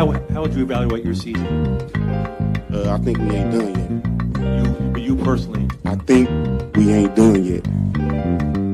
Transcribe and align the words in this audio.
How, 0.00 0.10
how 0.32 0.40
would 0.40 0.54
you 0.54 0.62
evaluate 0.62 1.04
your 1.04 1.14
season? 1.14 1.46
Uh, 2.72 2.96
I 2.98 3.04
think 3.04 3.18
we 3.18 3.32
ain't 3.32 3.52
done 3.52 3.74
You, 4.40 4.90
but 4.92 5.02
you 5.02 5.14
personally. 5.14 5.68
I 5.84 5.94
think 5.94 6.26
we 6.74 6.90
ain't 6.90 7.14
done 7.14 7.44
yet. 7.44 8.69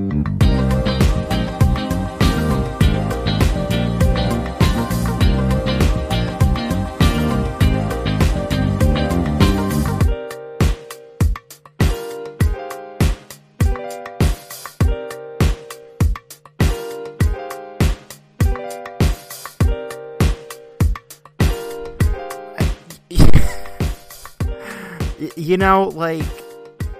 You 25.36 25.56
know 25.56 25.88
like 25.88 26.24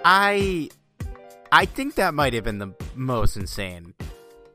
i 0.05 0.69
i 1.51 1.65
think 1.65 1.95
that 1.95 2.15
might 2.15 2.35
have 2.35 2.45
been 2.45 2.59
the 2.59 2.73
most 2.95 3.37
insane 3.37 3.95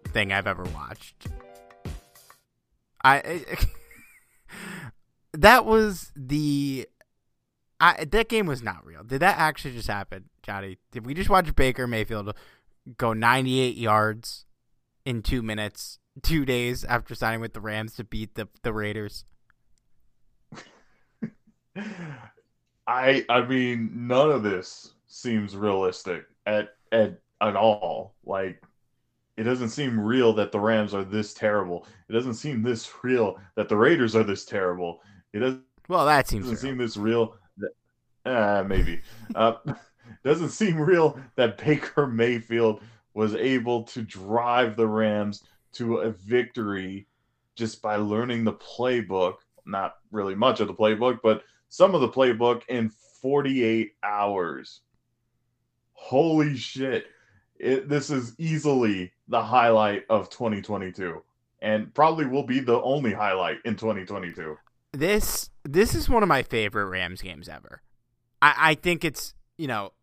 thing 0.10 0.32
i've 0.32 0.48
ever 0.48 0.64
watched 0.76 1.28
i 3.04 3.44
that 5.34 5.66
was 5.66 6.12
the 6.16 6.88
I, 7.82 8.06
that 8.06 8.30
game 8.30 8.46
was 8.46 8.62
not 8.62 8.86
real. 8.86 9.04
Did 9.04 9.22
that 9.22 9.40
actually 9.40 9.74
just 9.74 9.88
happen, 9.88 10.26
Johnny? 10.44 10.78
Did 10.92 11.04
we 11.04 11.16
just 11.16 11.32
watch 11.32 11.56
Baker 11.56 11.88
Mayfield 11.88 12.36
go 12.96 13.14
98 13.14 13.76
yards 13.76 14.46
in 15.04 15.24
two 15.24 15.42
minutes, 15.42 15.98
two 16.22 16.46
days 16.46 16.84
after 16.84 17.16
signing 17.16 17.42
with 17.42 17.54
the 17.54 17.60
Rams 17.60 17.96
to 17.96 18.04
beat 18.04 18.36
the 18.36 18.48
the 18.62 18.72
Raiders? 18.72 19.26
I 22.88 23.26
I 23.30 23.46
mean 23.46 24.08
none 24.08 24.32
of 24.32 24.44
this 24.44 24.94
seems 25.08 25.56
realistic 25.56 26.26
at 26.46 26.70
at 26.92 27.20
at 27.42 27.56
all. 27.56 28.16
Like 28.26 28.62
it 29.38 29.44
doesn't 29.44 29.70
seem 29.70 30.00
real 30.00 30.34
that 30.34 30.52
the 30.52 30.60
Rams 30.60 30.94
are 30.94 31.04
this 31.04 31.34
terrible. 31.34 31.88
It 32.10 32.14
doesn't 32.14 32.36
seem 32.36 32.64
this 32.64 32.90
real 33.04 33.38
that 33.56 33.70
the 33.70 33.78
Raiders 33.78 34.16
are 34.16 34.24
this 34.24 34.46
terrible. 34.46 35.02
It 35.34 35.40
doesn't 35.40 35.64
Well, 35.88 36.06
that 36.06 36.28
seems 36.28 36.46
doesn't 36.46 36.50
real. 36.50 36.58
seem 36.58 36.78
this 36.78 36.98
real 36.98 37.36
that 37.58 37.72
uh, 38.32 38.64
maybe. 38.68 39.02
uh, 39.36 39.56
doesn't 40.24 40.50
seem 40.50 40.78
real 40.80 41.20
that 41.36 41.58
Baker 41.58 42.08
Mayfield 42.08 42.82
was 43.14 43.36
able 43.36 43.84
to 43.84 44.02
drive 44.04 44.76
the 44.76 44.88
Rams 44.88 45.44
to 45.74 45.98
a 46.00 46.12
victory 46.12 47.08
just 47.56 47.82
by 47.82 47.96
learning 47.98 48.44
the 48.44 48.54
playbook. 48.54 49.36
Not 49.66 49.96
really 50.12 50.36
much 50.36 50.60
of 50.60 50.68
the 50.68 50.74
playbook, 50.74 51.20
but 51.24 51.44
some 51.72 51.96
of 51.96 52.02
the 52.02 52.10
playbook 52.10 52.64
in 52.68 52.90
48 53.22 53.94
hours. 54.04 54.82
Holy 55.94 56.58
shit. 56.58 57.06
It, 57.58 57.88
this 57.88 58.10
is 58.10 58.36
easily 58.38 59.14
the 59.30 59.42
highlight 59.42 60.04
of 60.10 60.30
2022 60.30 61.24
and 61.62 61.94
probably 61.94 62.26
will 62.26 62.44
be 62.44 62.60
the 62.60 62.82
only 62.82 63.14
highlight 63.14 63.60
in 63.64 63.76
2022. 63.76 64.58
this 64.94 65.50
this 65.64 65.96
is 65.96 66.10
one 66.10 66.24
of 66.24 66.30
my 66.30 66.44
favorite 66.44 66.88
Rams 66.88 67.22
games 67.22 67.48
ever. 67.48 67.82
I, 68.42 68.56
I 68.58 68.76
think 68.76 69.06
it's 69.06 69.34
you 69.58 69.68
know 69.68 69.94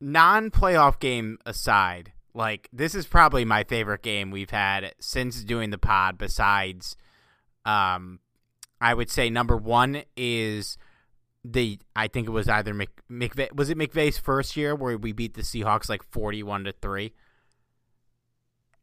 non 0.00 0.50
playoff 0.50 1.00
game 1.00 1.38
aside, 1.46 2.12
like 2.32 2.68
this 2.72 2.94
is 2.94 3.06
probably 3.06 3.44
my 3.44 3.64
favorite 3.64 4.02
game 4.02 4.30
we've 4.30 4.50
had 4.50 4.94
since 5.00 5.42
doing 5.42 5.70
the 5.70 5.78
pod. 5.78 6.18
Besides, 6.18 6.94
um, 7.64 8.20
I 8.80 8.94
would 8.94 9.10
say 9.10 9.30
number 9.30 9.56
one 9.56 10.02
is 10.16 10.78
the 11.44 11.78
I 11.96 12.08
think 12.08 12.28
it 12.28 12.30
was 12.30 12.48
either 12.48 12.74
Mc, 12.74 12.90
McVay 13.10 13.54
was 13.54 13.70
it 13.70 13.78
McVay's 13.78 14.18
first 14.18 14.56
year 14.56 14.74
where 14.74 14.96
we 14.96 15.12
beat 15.12 15.34
the 15.34 15.42
Seahawks 15.42 15.88
like 15.88 16.02
forty 16.02 16.42
one 16.42 16.64
to 16.64 16.72
three. 16.72 17.12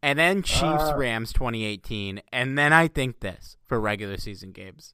And 0.03 0.17
then 0.17 0.43
Chiefs 0.43 0.61
Uh, 0.63 0.95
Rams 0.95 1.33
2018, 1.33 2.21
and 2.31 2.55
then 2.57 2.71
I 2.71 2.87
think 2.87 3.19
this 3.19 3.57
for 3.65 3.79
regular 3.79 4.17
season 4.17 4.51
games. 4.51 4.93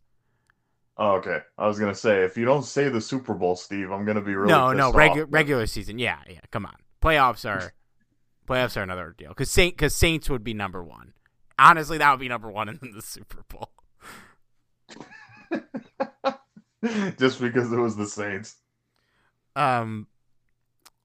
Oh, 0.98 1.16
okay. 1.16 1.40
I 1.58 1.68
was 1.68 1.80
gonna 1.80 1.96
say 1.96 2.24
if 2.24 2.38
you 2.38 2.46
don't 2.46 2.64
say 2.64 2.88
the 2.90 3.02
Super 3.02 3.34
Bowl, 3.34 3.56
Steve, 3.56 3.92
I'm 3.92 4.06
gonna 4.06 4.22
be 4.22 4.36
really 4.36 4.54
no, 4.54 4.72
no, 4.72 4.92
regular 4.92 5.26
regular 5.26 5.66
season. 5.68 6.00
Yeah, 6.00 6.20
yeah. 6.30 6.40
Come 6.52 6.66
on, 6.66 6.76
playoffs 7.02 7.50
are 7.50 7.74
playoffs 8.48 8.78
are 8.78 8.84
another 8.84 9.14
deal 9.18 9.30
because 9.30 9.50
Saint 9.50 9.76
because 9.76 9.96
Saints 9.96 10.30
would 10.30 10.44
be 10.44 10.54
number 10.54 10.84
one. 10.84 11.14
Honestly, 11.60 11.98
that 11.98 12.12
would 12.12 12.20
be 12.20 12.30
number 12.30 12.50
one 12.50 12.70
in 12.70 12.80
the 12.96 13.02
Super 13.02 13.44
Bowl. 13.50 13.70
just 17.18 17.40
because 17.40 17.72
it 17.72 17.78
was 17.78 17.96
the 17.96 18.08
Saints. 18.08 18.56
Um, 19.56 20.08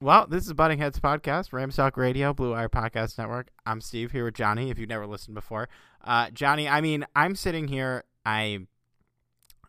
well, 0.01 0.27
this 0.27 0.47
is 0.47 0.53
Butting 0.53 0.79
Heads 0.79 1.01
podcast, 1.01 1.53
Rams 1.53 1.77
Talk 1.77 1.97
Radio, 1.97 2.33
Blue 2.33 2.53
Wire 2.53 2.69
Podcast 2.69 3.19
Network. 3.19 3.49
I'm 3.67 3.81
Steve 3.81 4.13
here 4.13 4.25
with 4.25 4.35
Johnny. 4.35 4.71
If 4.71 4.79
you've 4.79 4.89
never 4.89 5.07
listened 5.07 5.35
before, 5.35 5.69
uh, 6.05 6.31
Johnny, 6.31 6.69
I 6.69 6.81
mean, 6.81 7.05
I'm 7.17 7.35
sitting 7.35 7.69
here. 7.69 8.05
I 8.25 8.61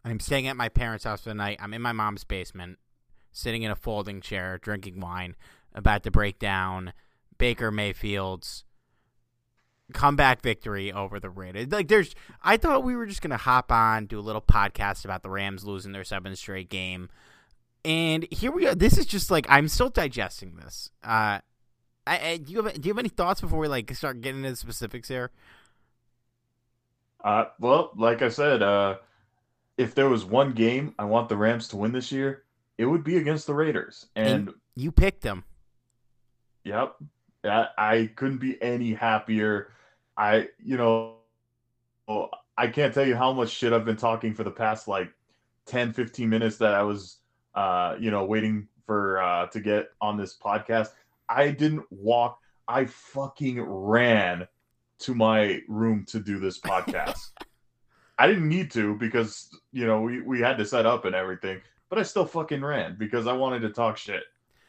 I'm 0.05 0.19
staying 0.19 0.47
at 0.47 0.55
my 0.55 0.69
parents' 0.69 1.03
house 1.03 1.21
for 1.21 1.29
the 1.29 1.35
night. 1.35 1.57
I'm 1.59 1.73
in 1.73 1.81
my 1.81 1.91
mom's 1.91 2.23
basement, 2.23 2.77
sitting 3.31 3.63
in 3.63 3.71
a 3.71 3.75
folding 3.75 4.21
chair, 4.21 4.59
drinking 4.61 4.99
wine, 4.99 5.35
about 5.73 6.03
to 6.03 6.11
break 6.11 6.39
down 6.39 6.93
Baker 7.37 7.71
Mayfield's 7.71 8.63
comeback 9.93 10.41
victory 10.41 10.91
over 10.91 11.19
the 11.19 11.29
Raiders. 11.29 11.67
Like, 11.67 11.87
there's, 11.87 12.15
I 12.43 12.57
thought 12.57 12.83
we 12.83 12.95
were 12.95 13.05
just 13.05 13.21
gonna 13.21 13.37
hop 13.37 13.71
on, 13.71 14.05
do 14.05 14.19
a 14.19 14.21
little 14.21 14.41
podcast 14.41 15.05
about 15.05 15.23
the 15.23 15.29
Rams 15.29 15.65
losing 15.65 15.91
their 15.91 16.03
seventh 16.03 16.37
straight 16.37 16.69
game, 16.69 17.09
and 17.85 18.27
here 18.31 18.51
we 18.51 18.67
are. 18.67 18.75
This 18.75 18.97
is 18.97 19.05
just 19.05 19.31
like 19.31 19.45
I'm 19.49 19.67
still 19.67 19.89
digesting 19.89 20.55
this. 20.57 20.91
Uh, 21.03 21.39
I, 22.05 22.29
I, 22.29 22.37
do 22.37 22.51
you 22.51 22.63
have 22.63 22.73
do 22.73 22.87
you 22.87 22.93
have 22.93 22.99
any 22.99 23.09
thoughts 23.09 23.41
before 23.41 23.59
we 23.59 23.67
like 23.67 23.93
start 23.93 24.21
getting 24.21 24.39
into 24.39 24.51
the 24.51 24.55
specifics 24.57 25.07
here? 25.07 25.31
Uh, 27.23 27.45
well, 27.59 27.91
like 27.95 28.21
I 28.21 28.29
said, 28.29 28.61
uh, 28.61 28.95
if 29.77 29.95
there 29.95 30.09
was 30.09 30.25
one 30.25 30.53
game 30.53 30.93
I 30.97 31.05
want 31.05 31.29
the 31.29 31.37
Rams 31.37 31.67
to 31.69 31.77
win 31.77 31.91
this 31.91 32.11
year, 32.11 32.43
it 32.77 32.85
would 32.85 33.03
be 33.03 33.17
against 33.17 33.45
the 33.45 33.53
Raiders. 33.53 34.07
And 34.15 34.53
You 34.75 34.91
picked 34.91 35.21
them. 35.21 35.43
Yep. 36.63 36.95
I, 37.43 37.67
I 37.77 38.09
couldn't 38.15 38.39
be 38.39 38.61
any 38.61 38.93
happier. 38.93 39.71
I, 40.19 40.49
you 40.63 40.77
know, 40.77 41.15
I 42.57 42.67
can't 42.67 42.93
tell 42.93 43.07
you 43.07 43.15
how 43.15 43.33
much 43.33 43.49
shit 43.49 43.73
I've 43.73 43.85
been 43.85 43.97
talking 43.97 44.35
for 44.35 44.43
the 44.43 44.51
past 44.51 44.87
like 44.87 45.11
10, 45.65 45.93
15 45.93 46.29
minutes 46.29 46.57
that 46.57 46.75
I 46.75 46.83
was, 46.83 47.17
uh, 47.55 47.95
you 47.99 48.11
know, 48.11 48.25
waiting 48.25 48.67
for, 48.85 49.21
uh, 49.21 49.47
to 49.47 49.59
get 49.59 49.89
on 50.01 50.17
this 50.17 50.37
podcast. 50.37 50.89
I 51.27 51.49
didn't 51.49 51.85
walk 51.89 52.39
I 52.69 52.85
fucking 52.85 53.59
ran 53.59 54.47
to 54.99 55.15
my 55.15 55.61
room 55.67 56.05
to 56.09 56.19
do 56.19 56.37
this 56.37 56.59
podcast. 56.59 57.31
I 58.19 58.27
didn't 58.27 58.47
need 58.47 58.69
to 58.71 58.95
because 58.95 59.49
you 59.71 59.87
know 59.87 60.01
we, 60.01 60.21
we 60.21 60.39
had 60.39 60.57
to 60.59 60.65
set 60.65 60.85
up 60.85 61.05
and 61.05 61.15
everything, 61.15 61.61
but 61.89 61.97
I 61.97 62.03
still 62.03 62.25
fucking 62.25 62.61
ran 62.61 62.95
because 62.99 63.25
I 63.25 63.33
wanted 63.33 63.61
to 63.61 63.69
talk 63.69 63.97
shit. 63.97 64.23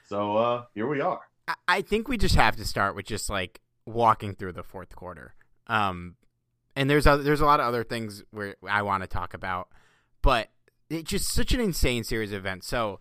So 0.09 0.37
uh 0.37 0.65
here 0.75 0.89
we 0.89 1.03
are. 1.03 1.21
I, 1.47 1.55
I 1.69 1.83
think 1.83 2.09
we 2.09 2.17
just 2.17 2.37
have 2.37 2.57
to 2.57 2.65
start 2.65 2.97
with 2.97 3.05
just 3.05 3.29
like 3.29 3.61
walking 3.85 4.35
through 4.35 4.53
the 4.53 4.63
fourth 4.63 4.97
quarter. 4.97 5.35
Um, 5.71 6.17
and 6.75 6.91
there's 6.91 7.07
other, 7.07 7.23
there's 7.23 7.41
a 7.41 7.47
lot 7.47 7.61
of 7.61 7.67
other 7.67 7.85
things 7.85 8.25
where 8.33 8.57
I 8.69 8.83
want 8.83 9.03
to 9.05 9.07
talk 9.07 9.35
about, 9.35 9.69
but 10.21 10.49
it's 10.91 11.09
just 11.09 11.33
such 11.33 11.55
an 11.55 11.61
insane 11.61 12.03
series 12.03 12.33
of 12.33 12.39
events. 12.39 12.67
So 12.67 12.99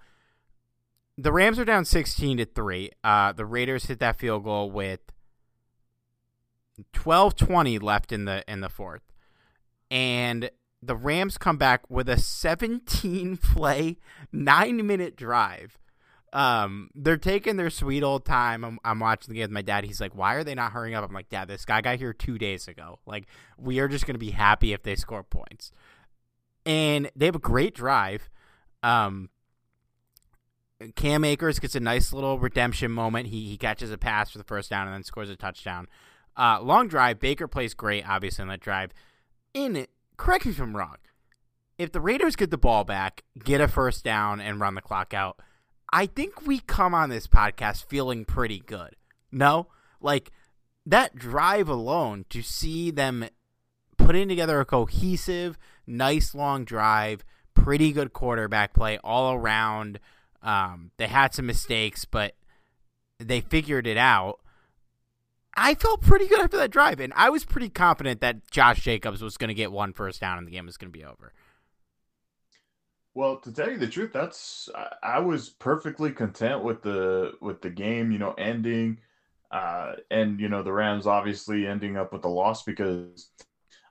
the 1.18 1.32
Rams 1.32 1.58
are 1.58 1.66
down 1.66 1.84
16 1.84 2.38
to 2.38 2.46
3. 2.46 2.92
Uh, 3.04 3.32
the 3.34 3.46
Raiders 3.46 3.88
hit 3.88 4.00
that 4.00 4.20
field 4.20 4.44
goal 4.44 4.70
with 4.70 5.00
12:20 6.94 7.82
left 7.82 8.12
in 8.12 8.26
the 8.26 8.44
in 8.48 8.62
the 8.62 8.70
fourth. 8.70 9.02
And 9.92 10.52
the 10.82 10.96
Rams 10.96 11.38
come 11.38 11.58
back 11.58 11.90
with 11.90 12.08
a 12.08 12.18
17 12.18 13.38
play, 13.42 13.98
9 14.32 14.86
minute 14.86 15.16
drive. 15.16 15.78
Um, 16.32 16.90
they're 16.94 17.18
taking 17.18 17.58
their 17.58 17.70
sweet 17.70 18.04
old 18.04 18.26
time. 18.26 18.64
I'm, 18.64 18.80
I'm 18.84 19.00
watching 19.00 19.34
the 19.34 19.40
game 19.40 19.46
with 19.46 19.52
my 19.52 19.62
dad. 19.62 19.84
He's 19.84 20.00
like, 20.00 20.16
"Why 20.16 20.36
are 20.36 20.44
they 20.44 20.56
not 20.56 20.72
hurrying 20.72 20.96
up?" 20.96 21.04
I'm 21.08 21.14
like, 21.14 21.30
"Dad, 21.30 21.48
this 21.48 21.66
guy 21.66 21.82
got 21.82 21.98
here 21.98 22.14
two 22.14 22.38
days 22.38 22.68
ago. 22.68 23.00
Like, 23.06 23.26
we 23.58 23.80
are 23.80 23.88
just 23.88 24.06
gonna 24.06 24.20
be 24.20 24.32
happy 24.32 24.74
if 24.74 24.84
they 24.84 24.96
score 24.96 25.24
points." 25.24 25.72
And 26.66 27.10
they 27.16 27.26
have 27.26 27.36
a 27.36 27.40
great 27.40 27.74
drive. 27.74 28.30
Um, 28.84 29.30
Cam 30.96 31.24
Akers 31.26 31.60
gets 31.60 31.76
a 31.76 31.80
nice 31.80 32.14
little 32.14 32.40
redemption 32.40 32.92
moment. 32.92 33.28
He 33.28 33.48
he 33.48 33.58
catches 33.58 33.92
a 33.92 33.98
pass 33.98 34.30
for 34.30 34.38
the 34.38 34.44
first 34.44 34.70
down 34.70 34.88
and 34.88 34.94
then 34.94 35.04
scores 35.04 35.30
a 35.30 35.36
touchdown. 35.36 35.88
Uh, 36.38 36.60
long 36.62 36.88
drive. 36.88 37.20
Baker 37.20 37.48
plays 37.48 37.74
great, 37.74 38.08
obviously, 38.08 38.44
on 38.44 38.48
that 38.48 38.62
drive. 38.62 38.92
In 39.54 39.88
correct 40.16 40.46
me 40.46 40.52
if 40.52 40.60
I'm 40.60 40.76
wrong. 40.76 40.98
If 41.78 41.92
the 41.92 42.02
Raiders 42.02 42.36
get 42.36 42.52
the 42.52 42.58
ball 42.58 42.84
back, 42.84 43.24
get 43.44 43.62
a 43.62 43.68
first 43.68 44.04
down, 44.04 44.40
and 44.42 44.60
run 44.60 44.76
the 44.76 44.82
clock 44.82 45.14
out, 45.14 45.40
I 45.92 46.06
think 46.06 46.46
we 46.46 46.60
come 46.60 46.94
on 46.94 47.10
this 47.10 47.28
podcast 47.28 47.86
feeling 47.86 48.26
pretty 48.26 48.60
good. 48.60 48.96
No? 49.32 49.68
Like, 50.02 50.32
that 50.86 51.16
drive 51.16 51.68
alone, 51.68 52.26
to 52.30 52.42
see 52.42 52.92
them 52.92 53.26
putting 53.98 54.28
together 54.28 54.60
a 54.60 54.66
cohesive, 54.66 55.58
nice 55.86 56.34
long 56.34 56.66
drive, 56.66 57.24
pretty 57.54 57.92
good 57.92 58.14
quarterback 58.14 58.74
play 58.74 58.98
all 59.04 59.34
around– 59.34 60.00
um, 60.42 60.92
they 60.98 61.08
had 61.08 61.34
some 61.34 61.46
mistakes, 61.46 62.06
but 62.06 62.36
they 63.20 63.42
figured 63.42 63.88
it 63.88 63.98
out. 63.98 64.40
I 65.56 65.76
felt 65.76 66.02
pretty 66.02 66.28
good 66.28 66.40
after 66.40 66.58
that 66.58 66.72
drive, 66.72 67.00
and 67.00 67.12
I 67.16 67.30
was 67.30 67.44
pretty 67.44 67.70
confident 67.70 68.22
that 68.22 68.50
Josh 68.50 68.82
Jacobs 68.82 69.22
was 69.22 69.36
going 69.36 69.50
to 69.50 69.54
get 69.54 69.72
one 69.72 69.94
first 69.94 70.22
down 70.22 70.38
and 70.38 70.48
the 70.48 70.52
game 70.52 70.66
was 70.66 70.78
going 70.78 70.92
to 70.92 70.98
be 70.98 71.04
over. 71.04 71.34
Well, 73.20 73.36
to 73.42 73.52
tell 73.52 73.70
you 73.70 73.78
the 73.78 73.86
truth, 73.86 74.14
that's 74.14 74.70
I 75.04 75.20
was 75.20 75.50
perfectly 75.50 76.10
content 76.14 76.64
with 76.64 76.82
the 76.82 77.34
with 77.42 77.62
the 77.62 77.70
game, 77.70 78.14
you 78.14 78.18
know, 78.18 78.32
ending, 78.38 79.00
uh, 79.52 79.96
and 80.10 80.40
you 80.40 80.48
know 80.48 80.64
the 80.64 80.72
Rams 80.72 81.06
obviously 81.06 81.68
ending 81.68 81.98
up 81.98 82.14
with 82.14 82.22
the 82.22 82.30
loss 82.30 82.64
because 82.64 83.30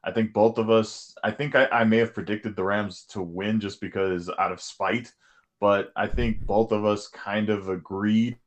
I 0.03 0.13
think 0.13 0.33
both 0.33 0.57
of 0.57 0.71
us, 0.71 1.15
I 1.23 1.31
think 1.31 1.55
I, 1.55 1.67
I 1.67 1.85
may 1.85 1.99
have 1.99 2.15
predicted 2.15 2.57
the 2.57 2.65
Rams 2.65 3.05
to 3.11 3.21
win 3.21 3.61
just 3.61 3.83
because 3.83 4.31
out 4.39 4.51
of 4.51 4.63
spite 4.63 5.13
but 5.61 5.93
I 5.97 6.07
think 6.07 6.47
both 6.47 6.73
of 6.73 6.85
us 6.85 7.09
kind 7.09 7.51
of 7.51 7.69
agreed 7.69 8.39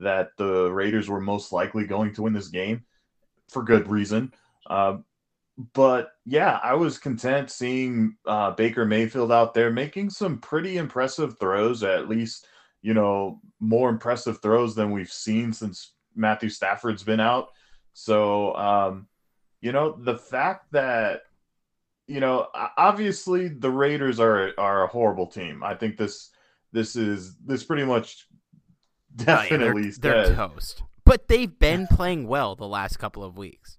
that 0.00 0.30
the 0.38 0.70
Raiders 0.72 1.08
were 1.08 1.20
most 1.20 1.52
likely 1.52 1.86
going 1.86 2.12
to 2.14 2.22
win 2.22 2.32
this 2.32 2.48
game 2.48 2.84
for 3.48 3.62
good 3.62 3.88
reason. 3.88 4.32
Uh, 4.68 4.98
but 5.72 6.10
yeah, 6.24 6.60
I 6.62 6.74
was 6.74 6.98
content 6.98 7.50
seeing 7.50 8.16
uh, 8.26 8.50
Baker 8.52 8.84
Mayfield 8.84 9.32
out 9.32 9.54
there 9.54 9.70
making 9.70 10.10
some 10.10 10.38
pretty 10.38 10.76
impressive 10.76 11.38
throws, 11.38 11.82
at 11.82 12.08
least, 12.08 12.46
you 12.82 12.92
know, 12.92 13.40
more 13.58 13.88
impressive 13.88 14.42
throws 14.42 14.74
than 14.74 14.90
we've 14.90 15.12
seen 15.12 15.52
since 15.52 15.92
Matthew 16.14 16.50
Stafford's 16.50 17.02
been 17.02 17.20
out. 17.20 17.48
So, 17.94 18.54
um, 18.56 19.06
you 19.62 19.72
know, 19.72 19.96
the 19.98 20.18
fact 20.18 20.72
that 20.72 21.22
you 22.06 22.20
know, 22.20 22.46
obviously 22.76 23.48
the 23.48 23.70
Raiders 23.70 24.20
are 24.20 24.52
are 24.58 24.84
a 24.84 24.86
horrible 24.86 25.26
team. 25.26 25.62
I 25.62 25.74
think 25.74 25.96
this 25.96 26.30
this 26.72 26.94
is 26.94 27.36
this 27.44 27.64
pretty 27.64 27.84
much 27.84 28.26
definitely 29.16 29.90
they're, 29.98 30.26
they're 30.26 30.34
toast. 30.34 30.82
But 31.04 31.28
they've 31.28 31.58
been 31.58 31.86
playing 31.86 32.28
well 32.28 32.54
the 32.54 32.68
last 32.68 32.98
couple 32.98 33.24
of 33.24 33.36
weeks. 33.36 33.78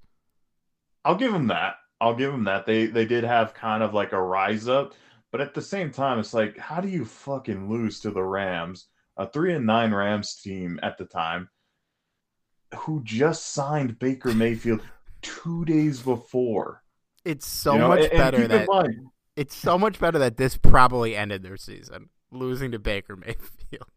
I'll 1.07 1.15
give 1.15 1.31
them 1.31 1.47
that. 1.47 1.75
I'll 2.01 2.13
give 2.13 2.33
them 2.33 2.43
that. 2.43 2.65
They 2.65 2.85
they 2.85 3.05
did 3.05 3.23
have 3.23 3.53
kind 3.53 3.81
of 3.81 3.93
like 3.93 4.11
a 4.11 4.21
rise 4.21 4.67
up, 4.67 4.93
but 5.31 5.39
at 5.39 5.53
the 5.53 5.61
same 5.61 5.89
time, 5.89 6.19
it's 6.19 6.33
like, 6.33 6.57
how 6.57 6.81
do 6.81 6.89
you 6.89 7.05
fucking 7.05 7.69
lose 7.69 8.01
to 8.01 8.11
the 8.11 8.21
Rams, 8.21 8.87
a 9.15 9.25
three 9.25 9.53
and 9.53 9.65
nine 9.65 9.93
Rams 9.93 10.35
team 10.35 10.81
at 10.83 10.97
the 10.97 11.05
time, 11.05 11.47
who 12.75 13.01
just 13.05 13.53
signed 13.53 13.97
Baker 13.99 14.33
Mayfield 14.33 14.81
two 15.21 15.63
days 15.63 16.01
before? 16.01 16.83
It's 17.23 17.47
so 17.47 17.73
you 17.73 17.79
know, 17.79 17.87
much 17.87 18.09
and, 18.09 18.11
better 18.11 18.41
and 18.41 18.51
that 18.51 18.89
it's 19.37 19.55
so 19.55 19.77
much 19.77 19.99
better 19.99 20.19
that 20.19 20.35
this 20.35 20.57
probably 20.57 21.15
ended 21.15 21.41
their 21.41 21.57
season 21.57 22.09
losing 22.31 22.71
to 22.73 22.79
Baker 22.79 23.15
Mayfield. 23.15 23.87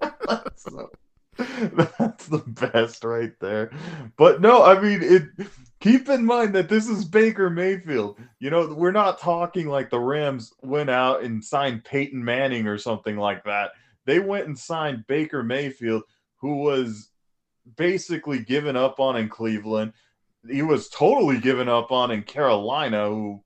so, 0.54 0.90
that's 1.98 2.26
the 2.26 2.42
best 2.46 3.04
right 3.04 3.32
there. 3.40 3.70
But 4.16 4.40
no, 4.40 4.62
I 4.62 4.80
mean 4.80 5.02
it. 5.02 5.48
Keep 5.80 6.08
in 6.08 6.24
mind 6.24 6.54
that 6.54 6.68
this 6.70 6.88
is 6.88 7.04
Baker 7.04 7.50
Mayfield. 7.50 8.18
You 8.38 8.50
know, 8.50 8.72
we're 8.72 8.90
not 8.90 9.20
talking 9.20 9.68
like 9.68 9.90
the 9.90 10.00
Rams 10.00 10.52
went 10.62 10.88
out 10.88 11.22
and 11.22 11.44
signed 11.44 11.84
Peyton 11.84 12.24
Manning 12.24 12.66
or 12.66 12.78
something 12.78 13.16
like 13.16 13.44
that. 13.44 13.72
They 14.06 14.18
went 14.18 14.46
and 14.46 14.58
signed 14.58 15.06
Baker 15.06 15.42
Mayfield, 15.42 16.04
who 16.36 16.62
was 16.62 17.10
basically 17.76 18.38
given 18.38 18.76
up 18.76 18.98
on 18.98 19.16
in 19.16 19.28
Cleveland 19.28 19.92
he 20.48 20.62
was 20.62 20.88
totally 20.88 21.38
given 21.38 21.68
up 21.68 21.90
on 21.92 22.10
in 22.10 22.22
Carolina, 22.22 23.08
who 23.08 23.42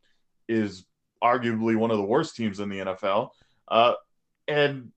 is 0.48 0.84
arguably 1.22 1.76
one 1.76 1.90
of 1.90 1.96
the 1.96 2.04
worst 2.04 2.36
teams 2.36 2.60
in 2.60 2.68
the 2.68 2.78
NFL. 2.78 3.30
Uh, 3.68 3.94
and 4.46 4.90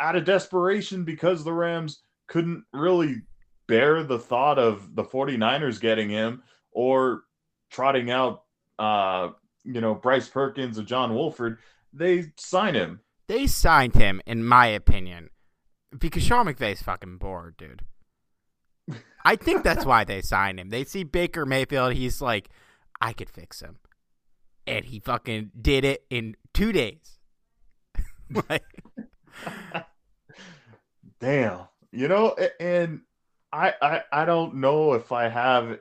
out 0.00 0.16
of 0.16 0.24
desperation, 0.24 1.04
because 1.04 1.44
the 1.44 1.52
Rams 1.52 2.00
couldn't 2.28 2.64
really 2.72 3.22
bear 3.66 4.02
the 4.02 4.18
thought 4.18 4.58
of 4.58 4.94
the 4.94 5.04
49ers 5.04 5.80
getting 5.80 6.08
him 6.08 6.42
or 6.70 7.22
trotting 7.70 8.10
out, 8.10 8.44
uh, 8.78 9.30
you 9.64 9.80
know, 9.80 9.94
Bryce 9.94 10.28
Perkins 10.28 10.78
or 10.78 10.84
John 10.84 11.14
Wolford, 11.14 11.58
they 11.92 12.32
sign 12.36 12.74
him. 12.74 13.00
They 13.26 13.46
signed 13.46 13.94
him, 13.94 14.22
in 14.26 14.44
my 14.44 14.66
opinion, 14.66 15.28
because 15.96 16.22
Sean 16.22 16.46
McVay's 16.46 16.82
fucking 16.82 17.18
bored, 17.18 17.56
dude. 17.58 17.82
I 19.24 19.36
think 19.36 19.62
that's 19.62 19.84
why 19.84 20.04
they 20.04 20.22
signed 20.22 20.58
him. 20.58 20.70
They 20.70 20.84
see 20.84 21.04
Baker 21.04 21.44
Mayfield. 21.44 21.92
He's 21.92 22.22
like, 22.22 22.48
I 23.00 23.12
could 23.12 23.28
fix 23.28 23.60
him, 23.60 23.76
and 24.66 24.86
he 24.86 25.00
fucking 25.00 25.50
did 25.60 25.84
it 25.84 26.04
in 26.08 26.36
two 26.54 26.72
days. 26.72 27.18
like, 28.48 28.64
damn, 31.20 31.68
you 31.92 32.08
know, 32.08 32.36
and 32.60 33.00
I, 33.52 33.74
I 33.80 34.02
I 34.12 34.24
don't 34.24 34.56
know 34.56 34.94
if 34.94 35.12
I 35.12 35.28
have 35.28 35.78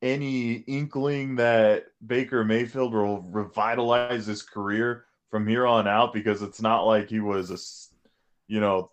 any 0.00 0.52
inkling 0.52 1.36
that 1.36 1.86
Baker 2.06 2.44
Mayfield 2.44 2.94
will 2.94 3.22
revitalize 3.22 4.26
his 4.26 4.42
career 4.42 5.04
from 5.30 5.46
here 5.46 5.66
on 5.66 5.86
out 5.88 6.12
because 6.12 6.42
it's 6.42 6.62
not 6.62 6.82
like 6.82 7.10
he 7.10 7.20
was 7.20 7.50
a, 7.50 7.58
you 8.52 8.60
know, 8.60 8.90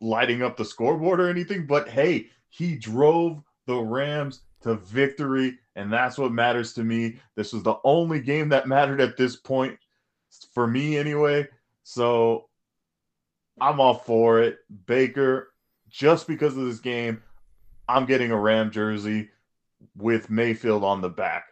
lighting 0.00 0.42
up 0.42 0.56
the 0.56 0.64
scoreboard 0.64 1.20
or 1.20 1.28
anything. 1.28 1.66
But 1.66 1.88
hey, 1.88 2.28
he 2.48 2.76
drove 2.76 3.42
the 3.66 3.76
Rams 3.76 4.42
to 4.62 4.74
victory, 4.74 5.58
and 5.76 5.92
that's 5.92 6.18
what 6.18 6.32
matters 6.32 6.72
to 6.74 6.82
me. 6.82 7.20
This 7.36 7.52
was 7.52 7.62
the 7.62 7.76
only 7.84 8.20
game 8.20 8.48
that 8.48 8.66
mattered 8.66 9.00
at 9.00 9.16
this 9.16 9.36
point 9.36 9.78
for 10.52 10.66
me, 10.66 10.96
anyway. 10.96 11.46
So 11.84 12.48
I'm 13.60 13.80
all 13.80 13.94
for 13.94 14.40
it. 14.40 14.58
Baker, 14.86 15.52
just 15.88 16.26
because 16.26 16.56
of 16.56 16.64
this 16.64 16.80
game, 16.80 17.22
I'm 17.88 18.06
getting 18.06 18.30
a 18.30 18.38
Ram 18.38 18.70
jersey 18.70 19.30
with 19.96 20.30
Mayfield 20.30 20.84
on 20.84 21.00
the 21.00 21.08
back. 21.08 21.44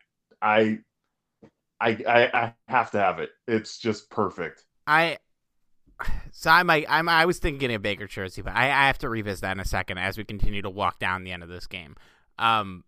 I 0.43 0.78
I 1.81 1.90
I, 2.09 2.31
I 2.33 2.55
have 2.69 2.90
to 2.93 2.99
have 2.99 3.19
it. 3.19 3.31
It's 3.47 3.78
just 3.78 4.11
perfect. 4.11 4.64
I 4.87 5.19
so 6.31 6.50
I'm 6.50 6.66
like 6.66 6.87
I'm 6.88 7.09
I 7.09 7.25
was 7.26 7.38
thinking 7.38 7.73
a 7.73 7.78
Baker 7.78 8.07
jersey, 8.07 8.43
but 8.43 8.55
I, 8.55 8.66
I 8.66 8.87
have 8.87 8.99
to 8.99 9.09
revisit 9.09 9.43
that 9.43 9.52
in 9.52 9.61
a 9.61 9.64
second 9.64 9.99
as 9.99 10.19
we 10.19 10.25
continue 10.25 10.62
to 10.62 10.71
walk 10.71 10.99
down 10.99 11.25
the 11.25 11.33
end 11.33 11.43
of 11.43 11.49
this 11.49 11.66
game. 11.66 11.97
Um, 12.38 12.85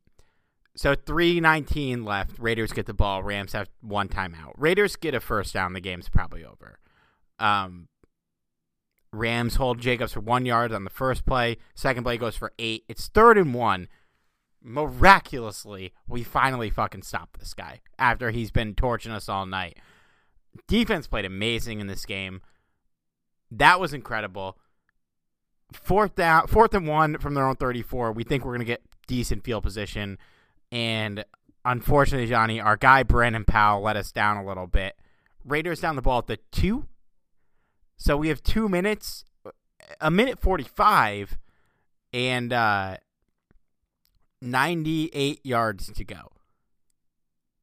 so 0.76 0.94
three 0.94 1.40
nineteen 1.40 2.04
left. 2.04 2.38
Raiders 2.38 2.72
get 2.72 2.86
the 2.86 2.94
ball. 2.94 3.22
Rams 3.22 3.52
have 3.52 3.68
one 3.80 4.08
timeout. 4.08 4.52
Raiders 4.56 4.96
get 4.96 5.14
a 5.14 5.20
first 5.20 5.54
down. 5.54 5.72
The 5.72 5.80
game's 5.80 6.08
probably 6.08 6.44
over. 6.44 6.78
Um, 7.38 7.88
Rams 9.12 9.56
hold 9.56 9.80
Jacobs 9.80 10.12
for 10.12 10.20
one 10.20 10.44
yard 10.44 10.72
on 10.72 10.84
the 10.84 10.90
first 10.90 11.24
play. 11.24 11.56
Second 11.74 12.04
play 12.04 12.16
goes 12.16 12.36
for 12.36 12.52
eight. 12.58 12.84
It's 12.88 13.08
third 13.08 13.38
and 13.38 13.54
one. 13.54 13.88
Miraculously, 14.62 15.92
we 16.06 16.22
finally 16.22 16.68
fucking 16.68 17.02
stop 17.02 17.36
this 17.38 17.54
guy 17.54 17.80
after 17.98 18.30
he's 18.30 18.50
been 18.50 18.74
torching 18.74 19.12
us 19.12 19.28
all 19.28 19.46
night. 19.46 19.78
Defense 20.66 21.06
played 21.06 21.24
amazing 21.24 21.80
in 21.80 21.86
this 21.86 22.04
game. 22.04 22.42
That 23.50 23.80
was 23.80 23.94
incredible. 23.94 24.58
Fourth 25.72 26.14
down, 26.14 26.46
fourth 26.46 26.74
and 26.74 26.86
one 26.86 27.18
from 27.18 27.34
their 27.34 27.46
own 27.46 27.56
34. 27.56 28.12
We 28.12 28.24
think 28.24 28.44
we're 28.44 28.52
gonna 28.52 28.64
get 28.64 28.82
decent 29.06 29.44
field 29.44 29.62
position, 29.62 30.18
and 30.72 31.24
unfortunately, 31.64 32.26
Johnny, 32.26 32.60
our 32.60 32.76
guy 32.76 33.02
Brandon 33.02 33.44
Powell 33.44 33.82
let 33.82 33.96
us 33.96 34.12
down 34.12 34.36
a 34.36 34.44
little 34.44 34.66
bit. 34.66 34.96
Raiders 35.44 35.80
down 35.80 35.96
the 35.96 36.02
ball 36.02 36.18
at 36.18 36.26
the 36.26 36.38
two, 36.50 36.86
so 37.98 38.16
we 38.16 38.28
have 38.28 38.42
two 38.42 38.68
minutes, 38.68 39.24
a 40.00 40.10
minute 40.10 40.38
45, 40.38 41.36
and 42.12 42.52
uh, 42.52 42.96
98 44.40 45.44
yards 45.44 45.92
to 45.92 46.04
go. 46.04 46.30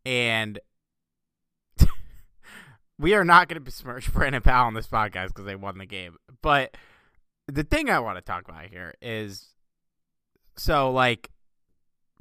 And 0.05 0.59
we 2.99 3.13
are 3.15 3.23
not 3.23 3.47
going 3.47 3.55
to 3.55 3.61
besmirch 3.61 4.13
Brandon 4.13 4.41
Powell 4.41 4.67
on 4.67 4.73
this 4.73 4.87
podcast 4.87 5.29
because 5.29 5.45
they 5.45 5.55
won 5.55 5.77
the 5.77 5.85
game. 5.85 6.17
But 6.41 6.75
the 7.47 7.63
thing 7.63 7.89
I 7.89 7.99
want 7.99 8.17
to 8.17 8.21
talk 8.21 8.47
about 8.47 8.65
here 8.65 8.93
is 9.01 9.47
so, 10.57 10.91
like, 10.91 11.31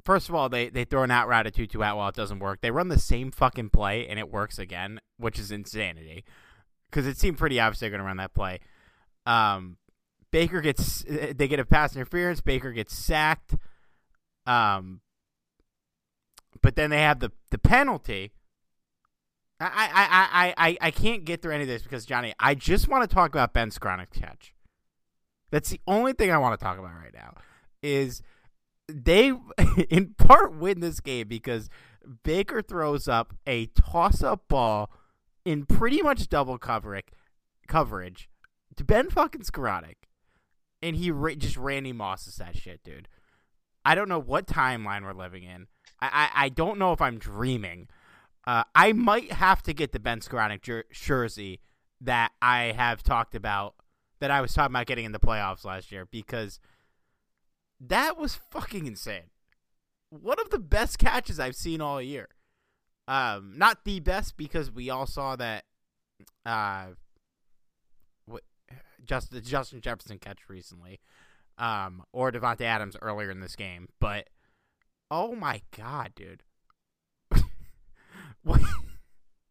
first 0.05 0.29
of 0.29 0.35
all, 0.35 0.47
they, 0.47 0.69
they 0.69 0.85
throw 0.85 1.03
an 1.03 1.11
out 1.11 1.27
route 1.27 1.47
at 1.47 1.53
Tutu 1.53 1.81
Atwell. 1.81 2.07
It 2.07 2.15
doesn't 2.15 2.39
work. 2.39 2.61
They 2.61 2.71
run 2.71 2.87
the 2.87 2.97
same 2.97 3.29
fucking 3.29 3.71
play 3.71 4.07
and 4.07 4.17
it 4.17 4.31
works 4.31 4.57
again, 4.57 5.01
which 5.17 5.37
is 5.37 5.51
insanity 5.51 6.23
because 6.95 7.07
it 7.07 7.17
seemed 7.17 7.37
pretty 7.37 7.59
obvious 7.59 7.81
they're 7.81 7.89
going 7.89 7.99
to 7.99 8.05
run 8.05 8.17
that 8.17 8.33
play. 8.33 8.61
Um, 9.25 9.75
Baker 10.31 10.61
gets 10.61 11.03
they 11.03 11.47
get 11.47 11.59
a 11.59 11.65
pass 11.65 11.93
interference. 11.95 12.39
Baker 12.39 12.71
gets 12.71 12.97
sacked. 12.97 13.55
Um, 14.45 15.01
but 16.61 16.75
then 16.75 16.89
they 16.89 17.01
have 17.01 17.19
the 17.19 17.31
the 17.51 17.57
penalty. 17.57 18.31
I 19.59 19.89
I, 19.93 20.53
I, 20.57 20.69
I, 20.69 20.77
I 20.81 20.91
can't 20.91 21.25
get 21.25 21.41
through 21.41 21.53
any 21.53 21.63
of 21.63 21.67
this 21.67 21.83
because 21.83 22.05
Johnny, 22.05 22.33
I 22.39 22.55
just 22.55 22.87
want 22.87 23.09
to 23.09 23.13
talk 23.13 23.31
about 23.31 23.53
Ben 23.53 23.71
Skowronek's 23.71 24.17
catch. 24.17 24.53
That's 25.51 25.69
the 25.69 25.79
only 25.87 26.13
thing 26.13 26.31
I 26.31 26.37
want 26.37 26.57
to 26.57 26.63
talk 26.63 26.77
about 26.77 26.93
right 26.93 27.13
now. 27.13 27.35
Is 27.81 28.21
they 28.87 29.33
in 29.89 30.15
part 30.17 30.55
win 30.55 30.79
this 30.79 31.01
game 31.01 31.27
because 31.27 31.69
Baker 32.23 32.61
throws 32.61 33.07
up 33.07 33.33
a 33.45 33.67
toss 33.67 34.23
up 34.23 34.47
ball 34.47 34.89
in 35.45 35.65
pretty 35.65 36.01
much 36.01 36.27
double 36.27 36.57
coverage 36.57 37.05
coverage 37.67 38.29
to 38.75 38.83
Ben 38.83 39.09
fucking 39.09 39.41
Skowronek. 39.41 39.95
And 40.81 40.95
he 40.97 41.09
ra- 41.09 41.35
just 41.35 41.57
Randy 41.57 41.93
Mosses 41.93 42.35
that 42.35 42.57
shit, 42.57 42.83
dude. 42.83 43.07
I 43.85 43.95
don't 43.95 44.09
know 44.09 44.19
what 44.19 44.47
timeline 44.47 45.03
we're 45.03 45.13
living 45.13 45.43
in. 45.43 45.67
I, 45.99 46.29
I, 46.33 46.45
I 46.45 46.49
don't 46.49 46.77
know 46.77 46.91
if 46.91 47.01
I'm 47.01 47.17
dreaming. 47.17 47.87
Uh, 48.45 48.63
I 48.75 48.93
might 48.93 49.31
have 49.31 49.63
to 49.63 49.73
get 49.73 49.91
the 49.91 49.99
Ben 49.99 50.19
Skowronek 50.19 50.61
jer- 50.61 50.85
jersey 50.91 51.61
that 52.01 52.31
I 52.41 52.73
have 52.75 53.01
talked 53.01 53.33
about, 53.33 53.75
that 54.19 54.31
I 54.31 54.41
was 54.41 54.53
talking 54.53 54.73
about 54.73 54.85
getting 54.85 55.05
in 55.05 55.11
the 55.11 55.19
playoffs 55.19 55.65
last 55.65 55.91
year, 55.91 56.05
because 56.05 56.59
that 57.79 58.17
was 58.17 58.35
fucking 58.51 58.85
insane. 58.85 59.31
One 60.09 60.39
of 60.39 60.49
the 60.49 60.59
best 60.59 60.99
catches 60.99 61.39
I've 61.39 61.55
seen 61.55 61.81
all 61.81 62.01
year. 62.01 62.29
Um, 63.07 63.53
not 63.55 63.85
the 63.85 63.99
best 63.99 64.35
because 64.35 64.71
we 64.71 64.89
all 64.89 65.05
saw 65.05 65.35
that 65.35 65.65
uh, 66.45 66.87
what 68.25 68.43
just 69.03 69.31
the 69.31 69.41
Justin 69.41 69.81
Jefferson 69.81 70.17
catch 70.17 70.49
recently, 70.49 70.99
um, 71.57 72.03
or 72.13 72.31
Davante 72.31 72.61
Adams 72.61 72.97
earlier 73.01 73.29
in 73.29 73.41
this 73.41 73.55
game. 73.55 73.89
But 73.99 74.29
oh 75.11 75.35
my 75.35 75.61
god, 75.75 76.13
dude, 76.15 76.43
what? 78.43 78.61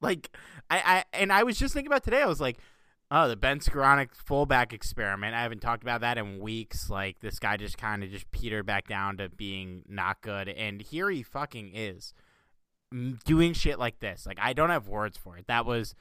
like 0.00 0.36
I, 0.68 0.78
I 0.78 1.04
and 1.12 1.32
I 1.32 1.44
was 1.44 1.56
just 1.56 1.74
thinking 1.74 1.92
about 1.92 2.02
today. 2.02 2.22
I 2.22 2.26
was 2.26 2.40
like, 2.40 2.58
oh, 3.12 3.28
the 3.28 3.36
Ben 3.36 3.60
Skowronek 3.60 4.14
fullback 4.14 4.72
experiment. 4.72 5.36
I 5.36 5.42
haven't 5.42 5.62
talked 5.62 5.84
about 5.84 6.00
that 6.00 6.18
in 6.18 6.40
weeks. 6.40 6.90
Like 6.90 7.20
this 7.20 7.38
guy 7.38 7.56
just 7.56 7.78
kind 7.78 8.02
of 8.02 8.10
just 8.10 8.30
petered 8.32 8.66
back 8.66 8.88
down 8.88 9.16
to 9.18 9.28
being 9.28 9.82
not 9.88 10.22
good, 10.22 10.48
and 10.48 10.82
here 10.82 11.08
he 11.08 11.22
fucking 11.22 11.70
is 11.72 12.12
doing 13.24 13.52
shit 13.52 13.78
like 13.78 14.00
this. 14.00 14.26
Like 14.26 14.38
I 14.40 14.52
don't 14.52 14.70
have 14.70 14.88
words 14.88 15.16
for 15.16 15.36
it. 15.36 15.46
That 15.46 15.66
was 15.66 15.94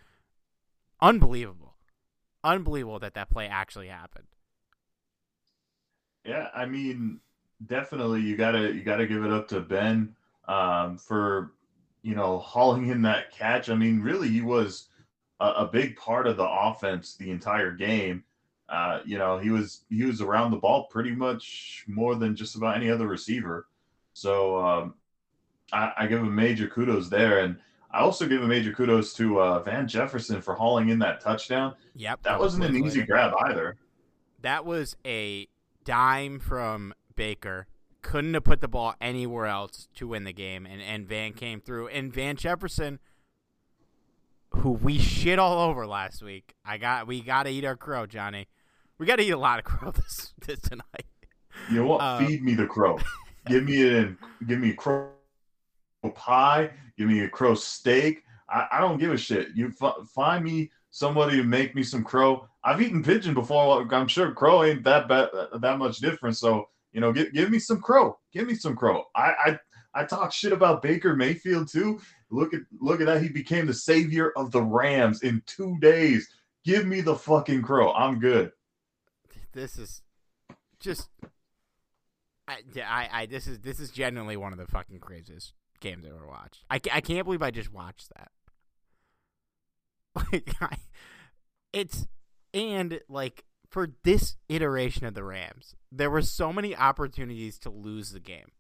unbelievable, 1.02 1.76
unbelievable 2.44 3.00
that 3.00 3.14
that 3.16 3.30
play 3.30 3.48
actually 3.48 3.88
happened. 3.88 4.28
Yeah, 6.26 6.48
I 6.56 6.66
mean, 6.66 7.20
definitely 7.66 8.22
you 8.22 8.38
gotta 8.38 8.74
you 8.74 8.84
gotta 8.84 9.08
give 9.08 9.24
it 9.24 9.32
up 9.32 9.48
to 9.50 9.60
Ben 9.60 10.16
um, 10.48 10.98
for 10.98 11.54
you 12.02 12.16
know 12.16 12.40
hauling 12.40 12.90
in 12.90 13.02
that 13.04 13.32
catch. 13.32 13.70
I 13.70 13.76
mean, 13.76 14.02
really, 14.02 14.30
he 14.30 14.42
was 14.42 14.88
a, 15.40 15.48
a 15.48 15.68
big 15.68 15.96
part 15.96 16.28
of 16.28 16.38
the 16.38 16.48
offense 16.48 17.16
the 17.16 17.32
entire 17.32 17.72
game. 17.72 18.24
Uh, 18.70 19.00
you 19.06 19.18
know, 19.18 19.38
he 19.38 19.50
was 19.50 19.82
he 19.90 20.04
was 20.04 20.22
around 20.22 20.52
the 20.52 20.58
ball 20.58 20.86
pretty 20.86 21.12
much 21.12 21.84
more 21.88 22.16
than 22.16 22.36
just 22.36 22.56
about 22.56 22.78
any 22.78 22.90
other 22.90 23.08
receiver. 23.08 23.68
So 24.14 24.58
um, 24.64 24.94
I, 25.74 25.92
I, 25.98 26.08
give 26.08 26.20
him 26.20 26.34
major 26.34 26.68
kudos 26.68 27.10
there, 27.10 27.39
and 27.39 27.58
I 27.92 28.00
also 28.00 28.27
give 28.27 28.42
a 28.42 28.48
major 28.48 28.72
kudos 28.72 29.13
to 29.15 29.42
uh, 29.42 29.60
Van 29.63 29.88
Jefferson 29.88 30.42
for 30.42 30.53
hauling 30.53 30.89
in 30.89 31.00
that 31.00 31.20
touchdown. 31.20 31.75
Yep, 31.96 32.24
that 32.24 32.39
wasn't 32.39 32.65
an 32.65 32.75
easy 32.75 33.03
grab 33.03 33.34
either. 33.46 33.77
That 34.42 34.65
was 34.65 34.96
a 35.06 35.48
dime 35.84 36.39
from 36.39 36.94
Baker. 37.15 37.68
Couldn't 38.01 38.34
have 38.34 38.44
put 38.44 38.62
the 38.62 38.68
ball 38.68 38.96
anywhere 39.00 39.46
else 39.46 39.88
to 39.96 40.08
win 40.08 40.25
the 40.25 40.34
game, 40.34 40.65
and, 40.65 40.82
and 40.82 41.08
Van 41.08 41.34
came 41.34 41.62
through. 41.62 41.88
And 41.88 42.13
Van 42.13 42.36
Jefferson, 42.36 43.00
who 44.51 44.72
we 44.72 45.00
shit 45.00 45.39
all 45.39 45.70
over 45.70 45.88
last 45.88 46.22
week, 46.22 46.53
I 46.65 46.77
got 46.77 47.08
we 47.08 47.22
got 47.22 47.44
to 47.44 47.50
eat 47.50 47.65
our 47.65 47.77
crow, 47.77 48.06
Johnny. 48.06 48.48
We 48.98 49.06
got 49.06 49.15
to 49.18 49.24
eat 49.24 49.32
a 49.32 49.38
lot 49.38 49.60
of 49.60 49.65
crow 49.65 49.92
this 49.96 50.34
this 50.46 50.60
tonight. 50.60 51.06
You 51.70 51.77
know 51.77 51.88
what? 51.88 52.01
Um, 52.01 52.25
Feed 52.25 52.44
me 52.44 52.56
the 52.56 52.65
crow. 52.65 53.00
give 53.48 53.63
me 53.63 53.82
it 53.82 53.94
in. 53.94 54.18
Give 54.48 54.60
me 54.60 54.72
a 54.72 54.75
crow 54.75 55.10
pie. 56.10 56.72
Give 56.98 57.07
me 57.07 57.22
a 57.22 57.29
crow 57.29 57.55
steak. 57.55 58.24
I, 58.50 58.67
I 58.74 58.81
don't 58.81 59.00
give 59.00 59.12
a 59.12 59.17
shit. 59.17 59.50
You 59.55 59.74
f- 59.81 60.07
find 60.13 60.43
me 60.43 60.72
somebody 60.89 61.38
to 61.38 61.43
make 61.43 61.75
me 61.75 61.83
some 61.83 62.03
crow. 62.03 62.48
I've 62.63 62.81
eaten 62.81 63.03
pigeon 63.03 63.33
before. 63.33 63.88
I'm 63.93 64.07
sure 64.07 64.31
crow 64.31 64.63
ain't 64.63 64.83
that 64.83 65.07
bad, 65.07 65.29
that 65.60 65.77
much 65.77 65.98
different. 65.98 66.38
So 66.38 66.69
you 66.91 67.01
know, 67.01 67.12
give, 67.12 67.33
give 67.33 67.50
me 67.50 67.60
some 67.60 67.81
crow. 67.81 68.17
Give 68.31 68.48
me 68.48 68.55
some 68.55 68.75
crow. 68.75 69.05
I, 69.15 69.33
I 69.45 69.60
I 69.95 70.05
talk 70.05 70.31
shit 70.31 70.53
about 70.53 70.81
Baker 70.81 71.15
Mayfield 71.15 71.67
too. 71.67 72.00
Look 72.29 72.53
at 72.53 72.62
look 72.79 73.01
at 73.01 73.07
that. 73.07 73.22
He 73.22 73.29
became 73.29 73.65
the 73.65 73.74
savior 73.74 74.31
of 74.38 74.51
the 74.51 74.62
Rams 74.62 75.24
in 75.24 75.41
two 75.45 75.77
days. 75.79 76.29
Give 76.63 76.86
me 76.86 77.01
the 77.01 77.15
fucking 77.15 77.62
crow. 77.62 77.91
I'm 77.93 78.19
good. 78.19 78.51
This 79.51 79.77
is 79.77 80.01
just 80.79 81.10
I, 82.48 82.57
I, 82.77 83.10
I 83.12 83.25
this 83.25 83.48
is 83.48 83.60
this 83.60 83.79
is 83.79 83.91
genuinely 83.91 84.38
one 84.38 84.51
of 84.51 84.60
the 84.60 84.67
fucking 84.67 85.00
craziest 85.00 85.53
games 85.84 86.06
I 86.06 86.10
ever 86.10 86.25
watched. 86.25 86.66
I, 86.70 86.80
I 86.92 87.02
can't 87.02 87.25
believe 87.25 87.44
I 87.44 87.52
just 87.52 87.72
watched 87.72 88.10
that. 88.16 88.32
Like 90.32 90.56
I, 90.62 90.78
it's 91.72 92.08
and 92.54 93.00
like 93.10 93.46
for 93.68 93.90
this 94.04 94.36
iteration 94.48 95.08
of 95.08 95.16
the 95.16 95.24
Rams, 95.24 95.74
there 95.92 96.12
were 96.12 96.22
so 96.22 96.54
many 96.54 96.75
opportunities 96.75 97.58
to 97.60 97.72
lose 97.72 98.12
the 98.12 98.20
game, 98.20 98.52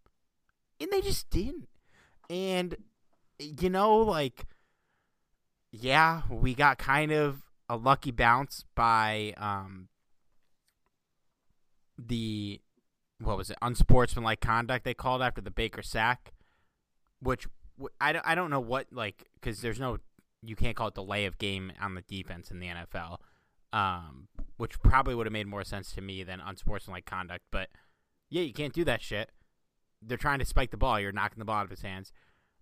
and 0.81 0.89
they 0.91 1.01
just 1.01 1.29
didn't. 1.29 1.69
And 2.27 2.75
you 3.37 3.69
know, 3.69 3.97
like, 3.97 4.45
yeah, 5.71 6.23
we 6.29 6.55
got 6.55 6.79
kind 6.79 7.11
of 7.11 7.43
a 7.69 7.77
lucky 7.77 8.09
bounce 8.11 8.65
by 8.73 9.35
um 9.37 9.89
the 11.99 12.59
what 13.19 13.37
was 13.37 13.49
it 13.51 13.57
unsportsmanlike 13.61 14.41
conduct 14.41 14.83
they 14.85 14.93
called 14.95 15.21
after 15.21 15.41
the 15.41 15.51
Baker 15.51 15.83
sack, 15.83 16.33
which 17.23 17.47
I, 17.99 18.13
don't, 18.13 18.27
I 18.27 18.35
don't 18.35 18.49
know 18.49 18.59
what 18.59 18.87
like 18.91 19.25
because 19.35 19.61
there's 19.61 19.79
no 19.79 19.97
you 20.41 20.55
can't 20.55 20.75
call 20.75 20.89
it 20.89 20.95
delay 20.95 21.25
of 21.25 21.37
game 21.37 21.71
on 21.81 21.95
the 21.95 22.01
defense 22.01 22.51
in 22.51 22.59
the 22.59 22.67
NFL 22.67 23.17
um, 23.73 24.27
which 24.55 24.79
probably 24.79 25.15
would 25.15 25.25
have 25.25 25.33
made 25.33 25.47
more 25.47 25.63
sense 25.63 25.91
to 25.93 26.01
me 26.01 26.23
than 26.23 26.39
unsportsmanlike 26.39 27.05
conduct. 27.05 27.43
But 27.51 27.69
yeah, 28.29 28.43
you 28.43 28.53
can't 28.53 28.71
do 28.71 28.85
that 28.85 29.01
shit. 29.01 29.31
They're 30.01 30.17
trying 30.17 30.39
to 30.39 30.45
spike 30.45 30.71
the 30.71 30.77
ball. 30.77 30.99
You're 30.99 31.11
knocking 31.11 31.39
the 31.39 31.45
ball 31.45 31.57
out 31.57 31.65
of 31.65 31.71
his 31.71 31.81
hands. 31.81 32.13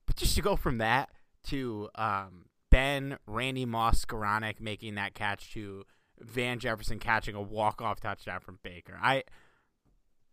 But 0.07 0.15
just 0.15 0.35
to 0.35 0.41
go 0.41 0.55
from 0.55 0.77
that 0.77 1.09
to 1.47 1.89
um, 1.95 2.45
Ben, 2.69 3.17
Randy 3.27 3.65
Moss, 3.65 4.05
Skowronek 4.05 4.61
making 4.61 4.95
that 4.95 5.13
catch 5.13 5.51
to 5.53 5.83
Van 6.19 6.59
Jefferson 6.59 6.97
catching 6.97 7.35
a 7.35 7.41
walk-off 7.41 7.99
touchdown 7.99 8.39
from 8.39 8.59
Baker. 8.63 8.97
I 9.01 9.23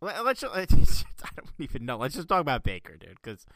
let's, 0.00 0.42
let's 0.42 0.72
I 1.24 1.28
don't 1.36 1.50
even 1.58 1.86
know. 1.86 1.96
Let's 1.96 2.14
just 2.14 2.28
talk 2.28 2.40
about 2.40 2.62
Baker, 2.62 2.96
dude. 2.96 3.16
Because 3.22 3.46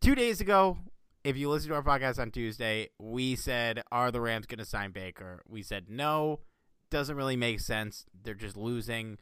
two 0.00 0.14
days 0.14 0.40
ago 0.40 0.78
if 1.24 1.36
you 1.36 1.50
listen 1.50 1.68
to 1.68 1.74
our 1.74 1.82
podcast 1.82 2.18
on 2.18 2.30
Tuesday, 2.30 2.88
we 2.98 3.36
said, 3.36 3.82
Are 3.92 4.10
the 4.10 4.20
Rams 4.20 4.46
going 4.46 4.58
to 4.58 4.64
sign 4.64 4.92
Baker? 4.92 5.42
We 5.46 5.62
said 5.62 5.90
no. 5.90 6.40
doesn't 6.90 7.16
really 7.16 7.36
make 7.36 7.60
sense. 7.60 8.06
They're 8.22 8.34
just 8.34 8.56
losing. 8.56 9.18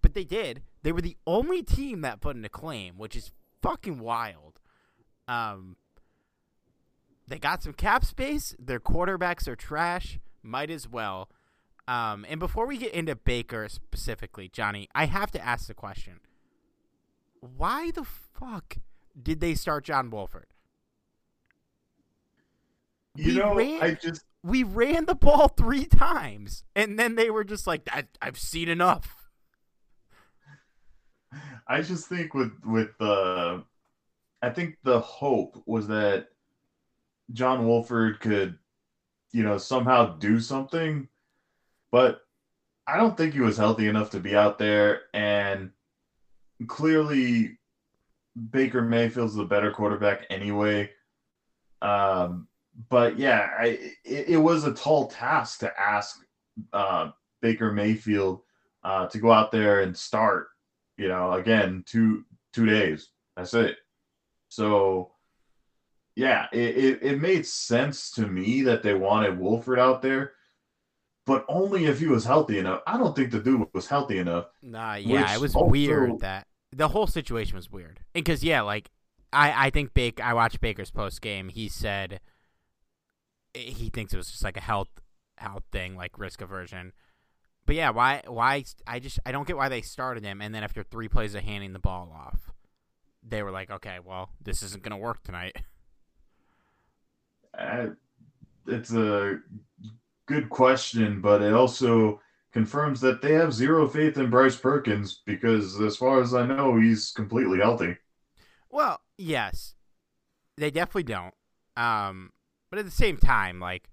But 0.00 0.14
they 0.14 0.24
did. 0.24 0.62
They 0.82 0.92
were 0.92 1.00
the 1.00 1.16
only 1.26 1.62
team 1.62 2.02
that 2.02 2.20
put 2.20 2.36
in 2.36 2.44
a 2.44 2.48
claim, 2.48 2.98
which 2.98 3.16
is 3.16 3.32
fucking 3.60 3.98
wild. 3.98 4.60
Um, 5.26 5.76
they 7.26 7.38
got 7.38 7.62
some 7.62 7.72
cap 7.72 8.04
space. 8.04 8.54
Their 8.58 8.80
quarterbacks 8.80 9.48
are 9.48 9.56
trash. 9.56 10.18
Might 10.42 10.70
as 10.70 10.88
well. 10.88 11.30
Um, 11.88 12.24
and 12.28 12.38
before 12.38 12.66
we 12.66 12.78
get 12.78 12.94
into 12.94 13.16
Baker 13.16 13.68
specifically, 13.68 14.48
Johnny, 14.48 14.88
I 14.94 15.06
have 15.06 15.32
to 15.32 15.44
ask 15.44 15.66
the 15.66 15.74
question: 15.74 16.20
Why 17.40 17.90
the 17.90 18.04
fuck 18.04 18.76
did 19.20 19.40
they 19.40 19.54
start 19.54 19.84
John 19.84 20.10
Wolford? 20.10 20.46
You 23.14 23.26
We 23.34 23.38
know, 23.38 23.54
ran- 23.54 23.82
I 23.82 23.94
just 23.94 24.24
We 24.42 24.62
ran 24.62 25.04
the 25.06 25.14
ball 25.14 25.48
three 25.48 25.84
times, 25.84 26.64
and 26.74 26.98
then 26.98 27.14
they 27.14 27.30
were 27.30 27.44
just 27.44 27.66
like, 27.66 27.82
I, 27.92 28.06
"I've 28.20 28.38
seen 28.38 28.68
enough." 28.68 29.28
I 31.66 31.80
just 31.82 32.08
think 32.08 32.34
with 32.34 32.52
with 32.64 32.90
the, 32.98 33.64
I 34.42 34.50
think 34.50 34.78
the 34.82 35.00
hope 35.00 35.62
was 35.66 35.86
that 35.88 36.28
John 37.32 37.66
Wolford 37.66 38.20
could, 38.20 38.58
you 39.32 39.42
know, 39.42 39.58
somehow 39.58 40.16
do 40.18 40.40
something, 40.40 41.08
but 41.90 42.22
I 42.86 42.96
don't 42.96 43.16
think 43.16 43.32
he 43.34 43.40
was 43.40 43.56
healthy 43.56 43.86
enough 43.88 44.10
to 44.10 44.20
be 44.20 44.34
out 44.34 44.58
there. 44.58 45.02
And 45.14 45.70
clearly, 46.66 47.58
Baker 48.50 48.82
Mayfield's 48.82 49.34
the 49.34 49.44
better 49.44 49.70
quarterback 49.70 50.26
anyway. 50.30 50.90
Um, 51.80 52.48
but 52.88 53.18
yeah, 53.18 53.50
I 53.58 53.66
it, 54.04 54.28
it 54.28 54.36
was 54.36 54.64
a 54.64 54.74
tall 54.74 55.08
task 55.08 55.60
to 55.60 55.80
ask 55.80 56.20
uh, 56.72 57.10
Baker 57.40 57.72
Mayfield 57.72 58.40
uh, 58.84 59.06
to 59.08 59.18
go 59.18 59.32
out 59.32 59.52
there 59.52 59.80
and 59.80 59.96
start 59.96 60.48
you 60.96 61.08
know 61.08 61.32
again 61.32 61.84
two 61.86 62.24
two 62.52 62.66
days. 62.66 63.08
That's 63.36 63.54
it. 63.54 63.76
So 64.48 65.12
yeah 66.14 66.46
it, 66.52 66.76
it, 66.76 66.98
it 67.02 67.20
made 67.20 67.46
sense 67.46 68.10
to 68.10 68.26
me 68.26 68.62
that 68.62 68.82
they 68.82 68.94
wanted 68.94 69.38
wolford 69.38 69.78
out 69.78 70.02
there 70.02 70.32
but 71.24 71.44
only 71.48 71.86
if 71.86 72.00
he 72.00 72.06
was 72.06 72.24
healthy 72.24 72.58
enough. 72.58 72.82
I 72.86 72.98
don't 72.98 73.14
think 73.14 73.30
the 73.30 73.38
dude 73.38 73.64
was 73.72 73.86
healthy 73.86 74.18
enough. 74.18 74.46
Nah, 74.60 74.96
yeah, 74.96 75.34
it 75.34 75.40
was 75.40 75.54
also- 75.54 75.70
weird 75.70 76.18
that 76.20 76.46
the 76.72 76.88
whole 76.88 77.06
situation 77.06 77.56
was 77.56 77.70
weird. 77.70 78.00
Because 78.12 78.42
yeah, 78.42 78.62
like 78.62 78.90
I 79.32 79.66
I 79.66 79.70
think 79.70 79.94
Baker. 79.94 80.22
I 80.22 80.34
watched 80.34 80.60
Baker's 80.60 80.90
post 80.90 81.20
game. 81.20 81.48
He 81.48 81.68
said 81.68 82.20
he 83.54 83.90
thinks 83.90 84.12
it 84.14 84.16
was 84.16 84.30
just 84.30 84.44
like 84.44 84.56
a 84.56 84.60
health 84.62 84.88
health 85.38 85.64
thing, 85.70 85.96
like 85.96 86.18
risk 86.18 86.40
aversion. 86.40 86.92
But 87.66 87.76
yeah, 87.76 87.90
why 87.90 88.22
why 88.26 88.64
I 88.86 88.98
just 88.98 89.20
I 89.26 89.32
don't 89.32 89.46
get 89.46 89.56
why 89.56 89.68
they 89.68 89.82
started 89.82 90.24
him, 90.24 90.40
and 90.40 90.54
then 90.54 90.64
after 90.64 90.82
three 90.82 91.08
plays 91.08 91.34
of 91.34 91.42
handing 91.44 91.72
the 91.72 91.78
ball 91.78 92.12
off, 92.14 92.52
they 93.22 93.42
were 93.42 93.50
like, 93.50 93.70
okay, 93.70 93.98
well 94.04 94.30
this 94.42 94.62
isn't 94.62 94.82
gonna 94.82 94.98
work 94.98 95.22
tonight. 95.22 95.56
Uh, 97.58 97.88
it's 98.66 98.94
a 98.94 99.38
good 100.24 100.48
question 100.48 101.20
but 101.20 101.42
it 101.42 101.52
also 101.52 102.18
confirms 102.52 103.00
that 103.00 103.22
they 103.22 103.32
have 103.32 103.52
zero 103.52 103.88
faith 103.88 104.16
in 104.18 104.30
bryce 104.30 104.56
perkins 104.56 105.22
because 105.24 105.80
as 105.80 105.96
far 105.96 106.20
as 106.20 106.34
i 106.34 106.44
know 106.46 106.78
he's 106.78 107.10
completely 107.10 107.58
healthy 107.58 107.96
Well, 108.70 109.00
yes, 109.18 109.74
they 110.56 110.70
definitely 110.70 111.02
don't. 111.02 111.34
Um, 111.76 112.30
but 112.70 112.78
at 112.78 112.86
the 112.86 112.90
same 112.90 113.18
time, 113.18 113.60
like 113.60 113.90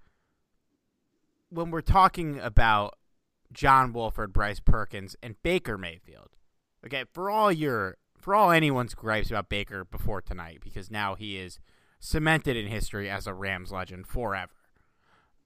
when 1.49 1.69
we're 1.69 1.81
talking 1.81 2.39
about 2.39 2.97
John 3.51 3.91
Wolford, 3.91 4.31
Bryce 4.31 4.61
Perkins, 4.61 5.17
and 5.21 5.35
Baker 5.43 5.77
Mayfield, 5.77 6.29
okay, 6.85 7.03
for 7.11 7.29
all 7.29 7.51
your 7.51 7.97
for 8.17 8.33
all 8.33 8.51
anyone's 8.51 8.93
gripes 8.95 9.29
about 9.29 9.49
Baker 9.49 9.83
before 9.83 10.21
tonight, 10.21 10.59
because 10.63 10.89
now 10.89 11.15
he 11.15 11.37
is 11.37 11.59
cemented 11.99 12.55
in 12.55 12.67
history 12.67 13.09
as 13.09 13.27
a 13.27 13.33
Rams 13.33 13.71
legend 13.73 14.07
forever. 14.07 14.53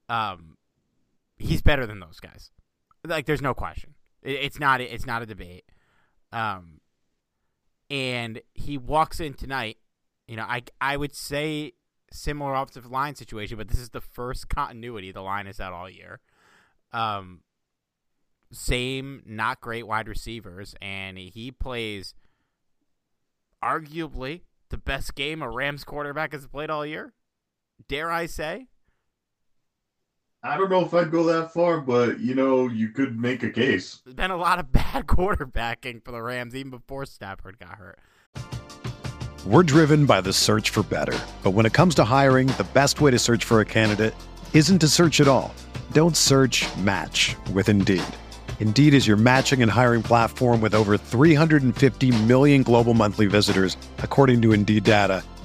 Um, 0.07 0.57
he's 1.37 1.63
better 1.63 1.87
than 1.87 1.99
those 1.99 2.19
guys. 2.19 2.51
Like, 3.05 3.25
there's 3.25 3.41
no 3.41 3.53
question. 3.53 3.95
It, 4.21 4.31
it's 4.31 4.59
not. 4.59 4.81
It's 4.81 5.05
not 5.05 5.21
a 5.21 5.25
debate. 5.25 5.65
Um, 6.31 6.81
and 7.89 8.41
he 8.53 8.77
walks 8.77 9.19
in 9.19 9.33
tonight. 9.33 9.77
You 10.27 10.35
know, 10.37 10.43
I 10.43 10.63
I 10.81 10.97
would 10.97 11.15
say 11.15 11.73
similar 12.11 12.53
offensive 12.53 12.89
line 12.89 13.15
situation, 13.15 13.57
but 13.57 13.67
this 13.67 13.79
is 13.79 13.89
the 13.89 14.01
first 14.01 14.49
continuity 14.49 15.11
the 15.11 15.21
line 15.21 15.47
is 15.47 15.57
had 15.57 15.73
all 15.73 15.89
year. 15.89 16.19
Um, 16.91 17.41
same 18.51 19.23
not 19.25 19.61
great 19.61 19.87
wide 19.87 20.07
receivers, 20.07 20.75
and 20.81 21.17
he 21.17 21.51
plays 21.51 22.13
arguably 23.63 24.41
the 24.69 24.77
best 24.77 25.15
game 25.15 25.41
a 25.41 25.49
Rams 25.49 25.83
quarterback 25.83 26.33
has 26.33 26.47
played 26.47 26.69
all 26.69 26.85
year. 26.85 27.13
Dare 27.87 28.11
I 28.11 28.27
say? 28.27 28.67
I 30.45 30.57
don't 30.57 30.69
know 30.69 30.83
if 30.83 30.93
I'd 30.93 31.09
go 31.09 31.23
that 31.23 31.53
far, 31.53 31.79
but 31.79 32.19
you 32.19 32.35
know, 32.35 32.67
you 32.67 32.89
could 32.89 33.17
make 33.17 33.43
a 33.43 33.49
case. 33.49 34.01
There's 34.03 34.13
been 34.13 34.29
a 34.29 34.35
lot 34.35 34.59
of 34.59 34.71
bad 34.73 35.07
quarterbacking 35.07 36.03
for 36.03 36.11
the 36.11 36.21
Rams 36.21 36.53
even 36.53 36.69
before 36.69 37.05
Stafford 37.05 37.59
got 37.59 37.75
hurt. 37.75 37.99
We're 39.45 39.63
driven 39.63 40.05
by 40.05 40.19
the 40.19 40.33
search 40.33 40.69
for 40.69 40.83
better. 40.83 41.17
But 41.43 41.51
when 41.51 41.65
it 41.65 41.73
comes 41.73 41.95
to 41.95 42.03
hiring, 42.03 42.47
the 42.47 42.67
best 42.73 42.99
way 42.99 43.11
to 43.11 43.19
search 43.19 43.43
for 43.45 43.61
a 43.61 43.65
candidate 43.65 44.13
isn't 44.53 44.79
to 44.79 44.87
search 44.87 45.19
at 45.19 45.27
all. 45.27 45.53
Don't 45.91 46.15
search 46.15 46.65
match 46.77 47.35
with 47.53 47.67
Indeed. 47.69 48.03
Indeed 48.59 48.93
is 48.93 49.07
your 49.07 49.17
matching 49.17 49.61
and 49.61 49.69
hiring 49.69 50.01
platform 50.03 50.61
with 50.61 50.73
over 50.73 50.97
350 50.97 52.23
million 52.23 52.63
global 52.63 52.93
monthly 52.93 53.25
visitors, 53.25 53.75
according 53.99 54.41
to 54.43 54.53
Indeed 54.53 54.85
data, 54.85 55.23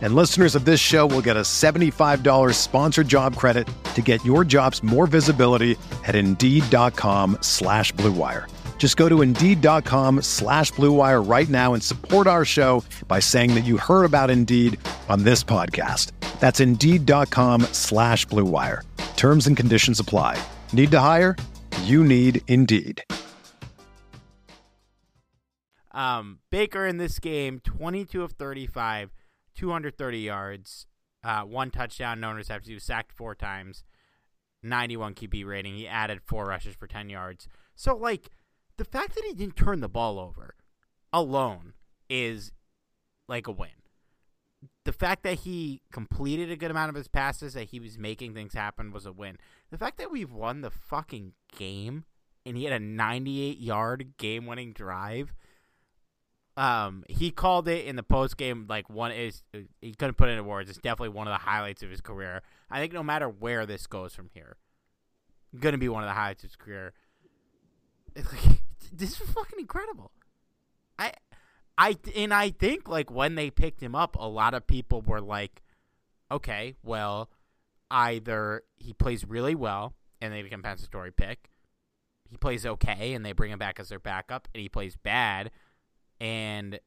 And 0.00 0.14
listeners 0.14 0.54
of 0.54 0.64
this 0.64 0.80
show 0.80 1.06
will 1.06 1.20
get 1.20 1.36
a 1.36 1.42
$75 1.42 2.54
sponsored 2.54 3.06
job 3.06 3.36
credit 3.36 3.68
to 3.92 4.00
get 4.00 4.24
your 4.24 4.46
jobs 4.46 4.82
more 4.82 5.06
visibility 5.06 5.76
at 6.06 6.14
Indeed.com 6.14 7.36
slash 7.42 7.92
Blue 7.92 8.12
Wire. 8.12 8.48
Just 8.78 8.96
go 8.96 9.10
to 9.10 9.20
Indeed.com 9.20 10.22
slash 10.22 10.70
Blue 10.70 10.92
Wire 10.92 11.20
right 11.20 11.48
now 11.50 11.74
and 11.74 11.82
support 11.82 12.26
our 12.26 12.46
show 12.46 12.82
by 13.08 13.20
saying 13.20 13.54
that 13.54 13.64
you 13.66 13.76
heard 13.76 14.04
about 14.06 14.30
Indeed 14.30 14.80
on 15.10 15.22
this 15.24 15.44
podcast. 15.44 16.12
That's 16.40 16.60
Indeed.com 16.60 17.60
slash 17.72 18.24
Blue 18.24 18.46
Wire. 18.46 18.82
Terms 19.16 19.46
and 19.46 19.54
conditions 19.54 20.00
apply. 20.00 20.42
Need 20.72 20.90
to 20.92 20.98
hire? 20.98 21.36
You 21.82 22.02
need 22.02 22.40
Indeed. 22.48 23.04
Um, 25.92 26.38
Baker 26.50 26.86
in 26.86 26.96
this 26.96 27.18
game, 27.18 27.60
22 27.60 28.22
of 28.22 28.32
35, 28.32 29.10
230 29.60 30.18
yards, 30.18 30.86
uh, 31.22 31.42
one 31.42 31.70
touchdown, 31.70 32.18
no 32.18 32.28
interceptions. 32.28 32.66
He 32.66 32.74
was 32.74 32.82
sacked 32.82 33.12
four 33.12 33.34
times, 33.34 33.84
91 34.62 35.14
QB 35.14 35.44
rating. 35.44 35.74
He 35.74 35.86
added 35.86 36.22
four 36.24 36.46
rushes 36.46 36.74
for 36.74 36.86
10 36.86 37.10
yards. 37.10 37.46
So, 37.74 37.94
like, 37.94 38.30
the 38.78 38.86
fact 38.86 39.14
that 39.14 39.24
he 39.26 39.34
didn't 39.34 39.56
turn 39.56 39.80
the 39.80 39.88
ball 39.88 40.18
over 40.18 40.54
alone 41.12 41.74
is 42.08 42.52
like 43.28 43.46
a 43.46 43.52
win. 43.52 43.68
The 44.86 44.94
fact 44.94 45.24
that 45.24 45.40
he 45.40 45.82
completed 45.92 46.50
a 46.50 46.56
good 46.56 46.70
amount 46.70 46.88
of 46.88 46.94
his 46.94 47.08
passes, 47.08 47.52
that 47.52 47.68
he 47.68 47.80
was 47.80 47.98
making 47.98 48.32
things 48.32 48.54
happen, 48.54 48.92
was 48.92 49.04
a 49.04 49.12
win. 49.12 49.36
The 49.70 49.78
fact 49.78 49.98
that 49.98 50.10
we've 50.10 50.32
won 50.32 50.62
the 50.62 50.70
fucking 50.70 51.34
game 51.54 52.04
and 52.46 52.56
he 52.56 52.64
had 52.64 52.72
a 52.72 52.80
98 52.80 53.58
yard 53.58 54.14
game 54.16 54.46
winning 54.46 54.72
drive 54.72 55.34
um, 56.56 57.04
he 57.08 57.30
called 57.30 57.68
it 57.68 57.86
in 57.86 57.96
the 57.96 58.02
post 58.02 58.36
game 58.36 58.66
like 58.68 58.90
one 58.90 59.12
is 59.12 59.42
he 59.80 59.94
couldn't 59.94 60.16
put 60.16 60.28
it 60.28 60.38
in 60.38 60.44
words. 60.44 60.68
It's 60.68 60.78
definitely 60.78 61.10
one 61.10 61.26
of 61.26 61.32
the 61.32 61.44
highlights 61.44 61.82
of 61.82 61.90
his 61.90 62.00
career. 62.00 62.42
I 62.70 62.80
think 62.80 62.92
no 62.92 63.02
matter 63.02 63.28
where 63.28 63.66
this 63.66 63.86
goes 63.86 64.14
from 64.14 64.30
here, 64.34 64.56
gonna 65.58 65.78
be 65.78 65.88
one 65.88 66.02
of 66.02 66.08
the 66.08 66.14
highlights 66.14 66.44
of 66.44 66.50
his 66.50 66.56
career. 66.56 66.92
This 68.92 69.20
is 69.20 69.30
fucking 69.30 69.60
incredible. 69.60 70.10
I, 70.98 71.12
I 71.78 71.96
and 72.16 72.34
I 72.34 72.50
think 72.50 72.88
like 72.88 73.10
when 73.10 73.36
they 73.36 73.50
picked 73.50 73.82
him 73.82 73.94
up, 73.94 74.16
a 74.18 74.26
lot 74.26 74.52
of 74.52 74.66
people 74.66 75.00
were 75.00 75.20
like, 75.20 75.62
okay, 76.30 76.74
well, 76.82 77.30
either 77.90 78.64
he 78.76 78.92
plays 78.92 79.24
really 79.24 79.54
well 79.54 79.94
and 80.20 80.32
they 80.32 80.42
compensatory 80.42 81.12
pick, 81.12 81.50
he 82.28 82.36
plays 82.36 82.66
okay 82.66 83.14
and 83.14 83.24
they 83.24 83.32
bring 83.32 83.50
him 83.50 83.58
back 83.58 83.80
as 83.80 83.88
their 83.88 83.98
backup, 83.98 84.48
and 84.54 84.60
he 84.60 84.68
plays 84.68 84.96
bad, 84.96 85.50
and 86.20 86.78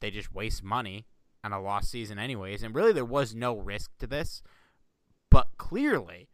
they 0.00 0.10
just 0.10 0.34
waste 0.34 0.62
money 0.62 1.06
on 1.44 1.52
a 1.52 1.60
lost 1.60 1.90
season, 1.90 2.18
anyways. 2.18 2.62
And 2.62 2.74
really, 2.74 2.92
there 2.92 3.04
was 3.04 3.34
no 3.34 3.56
risk 3.56 3.90
to 3.98 4.06
this, 4.06 4.42
but 5.30 5.48
clearly, 5.56 6.28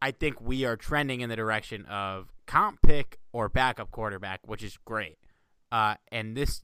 I 0.00 0.10
think 0.10 0.40
we 0.40 0.64
are 0.64 0.76
trending 0.76 1.20
in 1.20 1.28
the 1.28 1.36
direction 1.36 1.84
of 1.86 2.32
comp 2.46 2.80
pick 2.82 3.18
or 3.32 3.48
backup 3.48 3.90
quarterback, 3.90 4.40
which 4.46 4.62
is 4.62 4.78
great. 4.84 5.18
Uh, 5.70 5.94
and 6.10 6.36
this, 6.36 6.62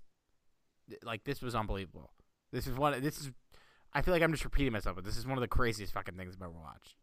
like, 1.03 1.25
this 1.25 1.41
was 1.41 1.55
unbelievable. 1.55 2.13
This 2.53 2.67
is 2.67 2.77
one. 2.77 3.01
This 3.03 3.19
is. 3.19 3.31
I 3.93 4.03
feel 4.03 4.13
like 4.13 4.23
I'm 4.23 4.33
just 4.33 4.45
repeating 4.45 4.73
myself, 4.73 4.97
but 4.97 5.05
this 5.05 5.17
is 5.17 5.27
one 5.27 5.39
of 5.39 5.41
the 5.41 5.49
craziest 5.49 5.93
fucking 5.95 6.15
things 6.15 6.35
I've 6.37 6.43
ever 6.43 6.53
watched. 6.53 6.95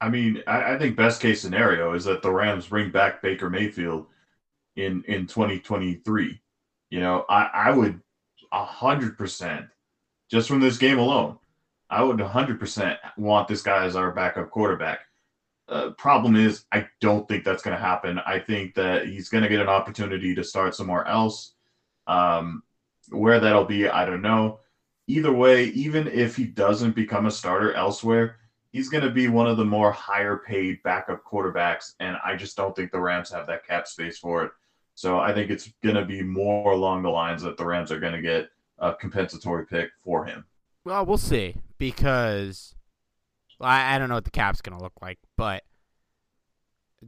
I 0.00 0.08
mean, 0.08 0.42
I, 0.46 0.74
I, 0.74 0.78
think 0.78 0.96
best 0.96 1.22
case 1.22 1.40
scenario 1.40 1.94
is 1.94 2.04
that 2.04 2.20
the 2.20 2.30
Rams 2.30 2.66
bring 2.66 2.90
back 2.90 3.22
Baker 3.22 3.48
Mayfield 3.48 4.06
in 4.76 5.02
in 5.08 5.26
2023. 5.26 6.40
You 6.90 7.00
know, 7.00 7.24
I, 7.28 7.50
I 7.52 7.70
would 7.70 8.00
hundred 8.52 9.18
percent 9.18 9.66
just 10.30 10.48
from 10.48 10.60
this 10.60 10.78
game 10.78 10.98
alone. 10.98 11.38
I 11.90 12.02
would 12.02 12.20
hundred 12.20 12.58
percent 12.60 12.98
want 13.16 13.48
this 13.48 13.62
guy 13.62 13.84
as 13.84 13.96
our 13.96 14.12
backup 14.12 14.50
quarterback. 14.50 15.00
Uh, 15.68 15.90
problem 15.90 16.36
is, 16.36 16.64
I 16.70 16.86
don't 17.00 17.26
think 17.26 17.44
that's 17.44 17.62
going 17.62 17.76
to 17.76 17.82
happen. 17.82 18.20
I 18.24 18.38
think 18.38 18.74
that 18.74 19.06
he's 19.06 19.28
going 19.28 19.42
to 19.42 19.48
get 19.48 19.60
an 19.60 19.68
opportunity 19.68 20.34
to 20.34 20.44
start 20.44 20.76
somewhere 20.76 21.04
else. 21.06 21.54
Um, 22.06 22.62
where 23.08 23.40
that'll 23.40 23.64
be, 23.64 23.88
I 23.88 24.04
don't 24.04 24.22
know. 24.22 24.60
Either 25.08 25.32
way, 25.32 25.66
even 25.66 26.08
if 26.08 26.36
he 26.36 26.44
doesn't 26.44 26.94
become 26.94 27.26
a 27.26 27.30
starter 27.30 27.72
elsewhere, 27.74 28.36
he's 28.70 28.88
going 28.88 29.04
to 29.04 29.10
be 29.10 29.28
one 29.28 29.46
of 29.46 29.56
the 29.56 29.64
more 29.64 29.92
higher 29.92 30.36
paid 30.36 30.82
backup 30.82 31.24
quarterbacks, 31.24 31.94
and 32.00 32.16
I 32.24 32.36
just 32.36 32.56
don't 32.56 32.74
think 32.74 32.90
the 32.90 33.00
Rams 33.00 33.30
have 33.30 33.46
that 33.46 33.66
cap 33.66 33.86
space 33.86 34.18
for 34.18 34.44
it. 34.44 34.52
So 34.96 35.20
I 35.20 35.34
think 35.34 35.50
it's 35.50 35.70
going 35.84 35.94
to 35.94 36.04
be 36.04 36.22
more 36.22 36.72
along 36.72 37.02
the 37.02 37.10
lines 37.10 37.42
that 37.42 37.58
the 37.58 37.66
Rams 37.66 37.92
are 37.92 38.00
going 38.00 38.14
to 38.14 38.22
get 38.22 38.48
a 38.78 38.94
compensatory 38.94 39.66
pick 39.66 39.90
for 40.02 40.24
him. 40.24 40.46
Well, 40.84 41.04
we'll 41.04 41.18
see 41.18 41.56
because 41.76 42.74
I, 43.60 43.94
I 43.94 43.98
don't 43.98 44.08
know 44.08 44.14
what 44.14 44.24
the 44.24 44.30
cap's 44.30 44.62
going 44.62 44.76
to 44.76 44.82
look 44.82 44.94
like, 45.02 45.18
but 45.36 45.64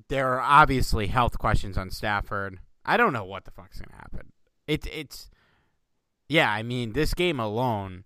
there 0.09 0.35
are 0.35 0.41
obviously 0.41 1.07
health 1.07 1.39
questions 1.39 1.79
on 1.79 1.91
Stafford. 1.91 2.61
I 2.85 2.99
don't 2.99 3.15
know 3.15 3.25
what 3.25 3.47
the 3.47 3.51
fuck's 3.51 3.81
going 3.81 3.89
to 3.89 3.97
happen. 3.97 4.33
It's 4.67 4.87
it's 4.93 5.31
yeah, 6.29 6.53
I 6.53 6.63
mean, 6.63 6.93
this 6.93 7.15
game 7.15 7.41
alone 7.41 8.05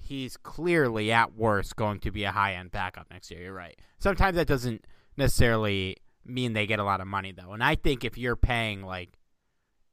he's 0.00 0.36
clearly 0.36 1.10
at 1.12 1.36
worst 1.36 1.76
going 1.76 2.00
to 2.00 2.10
be 2.10 2.24
a 2.24 2.32
high 2.32 2.54
end 2.54 2.70
backup 2.70 3.06
next 3.10 3.30
year. 3.30 3.42
You're 3.42 3.52
right. 3.52 3.78
Sometimes 3.98 4.36
that 4.36 4.46
doesn't 4.46 4.84
necessarily 5.16 5.96
mean 6.24 6.52
they 6.52 6.66
get 6.66 6.78
a 6.78 6.84
lot 6.84 7.00
of 7.00 7.06
money 7.06 7.32
though. 7.32 7.52
And 7.52 7.62
I 7.62 7.74
think 7.74 8.04
if 8.04 8.18
you're 8.18 8.36
paying 8.36 8.82
like 8.82 9.18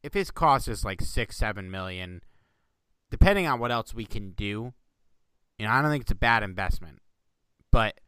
if 0.04 0.13
his 0.13 0.32
cost 0.32 0.68
is 0.68 0.86
like 0.86 1.02
six, 1.02 1.38
seven 1.38 1.70
million, 1.72 2.22
depending 3.10 3.48
on 3.48 3.60
what 3.60 3.72
else 3.72 3.94
we 3.94 4.06
can 4.06 4.32
do, 4.32 4.74
you 5.58 5.66
know, 5.66 5.72
I 5.72 5.82
don't 5.82 5.92
think 5.92 6.04
it's 6.04 6.12
a 6.12 6.16
bad 6.16 6.44
investment. 6.44 7.00
But 7.72 8.00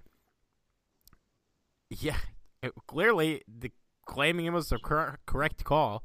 yeah, 1.90 2.18
it, 2.62 2.74
clearly 2.88 3.42
the 3.48 3.72
claiming 4.06 4.46
it 4.46 4.54
was 4.54 4.70
the 4.70 4.78
cor- 4.78 5.20
correct 5.26 5.64
call. 5.64 6.04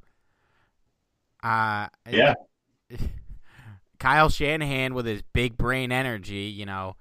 Uh, 1.42 1.88
yeah. 2.11 2.35
Kyle 3.98 4.29
Shanahan 4.29 4.94
with 4.94 5.07
his 5.07 5.22
big 5.33 5.57
brain 5.57 5.90
energy, 5.92 6.53
you 6.55 6.66
know, 6.66 6.96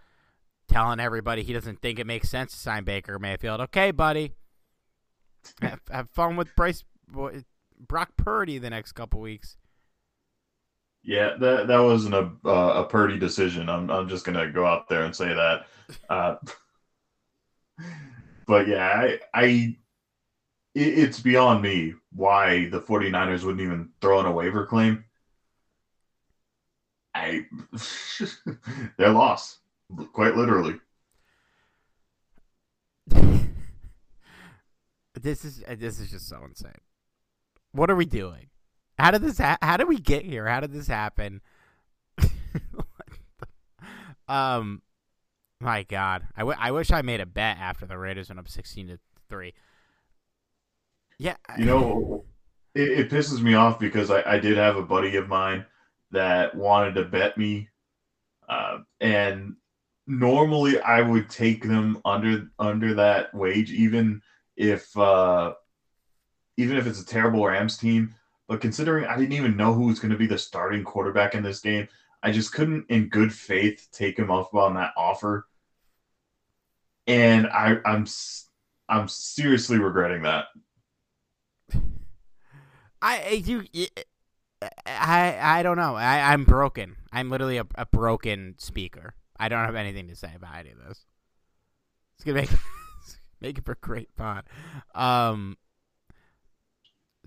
telling 0.67 0.99
everybody 0.99 1.43
he 1.43 1.51
doesn't 1.51 1.81
think 1.81 1.99
it 1.99 2.07
makes 2.07 2.29
sense 2.29 2.53
to 2.53 2.57
sign 2.57 2.83
Baker 2.83 3.19
Mayfield. 3.19 3.59
Okay, 3.61 3.91
buddy. 3.91 4.33
Have, 5.61 5.81
have 5.89 6.09
fun 6.09 6.35
with 6.35 6.55
Bryce 6.55 6.83
Brock 7.87 8.11
Purdy 8.17 8.57
the 8.57 8.69
next 8.69 8.93
couple 8.93 9.19
weeks. 9.19 9.57
Yeah, 11.03 11.35
that 11.39 11.67
that 11.67 11.79
wasn't 11.79 12.15
a 12.15 12.31
uh, 12.45 12.83
a 12.83 12.85
Purdy 12.85 13.19
decision. 13.19 13.69
I'm 13.69 13.89
I'm 13.89 14.07
just 14.07 14.25
gonna 14.25 14.49
go 14.49 14.65
out 14.65 14.87
there 14.87 15.03
and 15.03 15.15
say 15.15 15.33
that. 15.33 15.65
Uh, 16.09 16.35
but 18.47 18.67
yeah, 18.67 18.87
I 18.87 19.19
I 19.33 19.77
it, 20.75 20.99
it's 20.99 21.19
beyond 21.19 21.61
me 21.61 21.93
why 22.13 22.69
the 22.69 22.79
49ers 22.79 23.43
wouldn't 23.43 23.61
even 23.61 23.89
throw 24.01 24.21
in 24.21 24.25
a 24.25 24.31
waiver 24.31 24.65
claim. 24.65 25.03
I 27.13 27.45
they're 28.97 29.09
lost, 29.09 29.59
quite 30.13 30.35
literally. 30.35 30.79
this 35.23 35.43
is 35.45 35.63
this 35.77 35.99
is 35.99 36.11
just 36.11 36.27
so 36.27 36.43
insane. 36.45 36.71
What 37.71 37.89
are 37.89 37.95
we 37.95 38.05
doing? 38.05 38.47
How 38.99 39.09
did 39.09 39.21
this? 39.21 39.39
Ha- 39.39 39.57
how 39.61 39.77
did 39.77 39.87
we 39.87 39.97
get 39.97 40.23
here? 40.23 40.47
How 40.47 40.59
did 40.59 40.73
this 40.73 40.87
happen? 40.87 41.41
um, 44.27 44.83
my 45.59 45.83
God, 45.83 46.27
I, 46.35 46.41
w- 46.41 46.57
I 46.59 46.71
wish 46.71 46.91
I 46.91 47.01
made 47.01 47.21
a 47.21 47.25
bet 47.25 47.57
after 47.57 47.85
the 47.85 47.97
Raiders 47.97 48.29
went 48.29 48.39
up 48.39 48.47
sixteen 48.47 48.87
to 48.87 48.99
three. 49.29 49.53
Yeah, 51.17 51.37
you 51.57 51.65
know, 51.65 52.25
it, 52.75 52.99
it 52.99 53.09
pisses 53.09 53.41
me 53.41 53.55
off 53.55 53.79
because 53.79 54.11
I, 54.11 54.33
I 54.33 54.39
did 54.39 54.57
have 54.57 54.75
a 54.75 54.83
buddy 54.83 55.15
of 55.15 55.29
mine 55.29 55.65
that 56.11 56.53
wanted 56.53 56.95
to 56.95 57.05
bet 57.05 57.37
me, 57.37 57.69
uh, 58.49 58.79
and 58.99 59.55
normally 60.05 60.79
I 60.81 61.01
would 61.01 61.29
take 61.29 61.63
them 61.63 62.01
under 62.03 62.49
under 62.59 62.93
that 62.95 63.33
wage, 63.33 63.71
even 63.71 64.21
if 64.55 64.95
uh, 64.97 65.53
even 66.57 66.77
if 66.77 66.87
it's 66.87 67.01
a 67.01 67.05
terrible 67.05 67.45
Rams 67.45 67.77
team. 67.77 68.15
But 68.47 68.61
considering 68.61 69.05
I 69.05 69.17
didn't 69.17 69.33
even 69.33 69.55
know 69.57 69.73
who 69.73 69.87
was 69.87 69.99
going 69.99 70.11
to 70.11 70.17
be 70.17 70.27
the 70.27 70.37
starting 70.37 70.83
quarterback 70.83 71.33
in 71.33 71.43
this 71.43 71.61
game, 71.61 71.87
I 72.21 72.31
just 72.31 72.53
couldn't, 72.53 72.85
in 72.89 73.09
good 73.09 73.33
faith, 73.33 73.87
take 73.91 74.19
him 74.19 74.29
up 74.29 74.53
on 74.53 74.75
that 74.75 74.91
offer. 74.97 75.47
And 77.07 77.47
I, 77.47 77.77
I'm 77.85 78.05
I'm 78.89 79.07
seriously 79.07 79.77
regretting 79.77 80.23
that. 80.23 80.45
I 83.01 83.43
you 83.45 83.65
I 84.85 85.37
I 85.41 85.63
don't 85.63 85.77
know. 85.77 85.95
I 85.95 86.31
I'm 86.31 86.45
broken. 86.45 86.95
I'm 87.11 87.29
literally 87.29 87.57
a, 87.57 87.65
a 87.75 87.85
broken 87.85 88.55
speaker. 88.57 89.15
I 89.37 89.49
don't 89.49 89.65
have 89.65 89.75
anything 89.75 90.07
to 90.07 90.15
say 90.15 90.31
about 90.35 90.55
any 90.57 90.71
of 90.71 90.77
this. 90.87 91.05
It's 92.15 92.23
gonna 92.23 92.41
make 92.41 92.49
make 93.43 93.57
it 93.57 93.65
for 93.65 93.75
great 93.75 94.15
pod. 94.15 94.45
Um, 94.95 95.57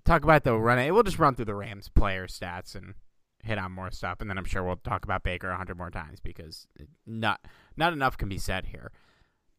talk 0.04 0.24
about 0.24 0.42
the 0.42 0.56
run. 0.56 0.92
We'll 0.92 1.02
just 1.02 1.18
run 1.18 1.34
through 1.36 1.44
the 1.44 1.54
Rams 1.54 1.88
player 1.88 2.26
stats 2.26 2.74
and 2.74 2.94
hit 3.42 3.58
on 3.58 3.70
more 3.70 3.90
stuff, 3.90 4.20
and 4.20 4.28
then 4.28 4.38
I'm 4.38 4.44
sure 4.44 4.64
we'll 4.64 4.76
talk 4.76 5.04
about 5.04 5.22
Baker 5.22 5.50
a 5.50 5.56
hundred 5.56 5.76
more 5.76 5.90
times 5.90 6.18
because 6.18 6.66
not 7.06 7.40
not 7.76 7.92
enough 7.92 8.16
can 8.16 8.28
be 8.28 8.38
said 8.38 8.66
here. 8.66 8.90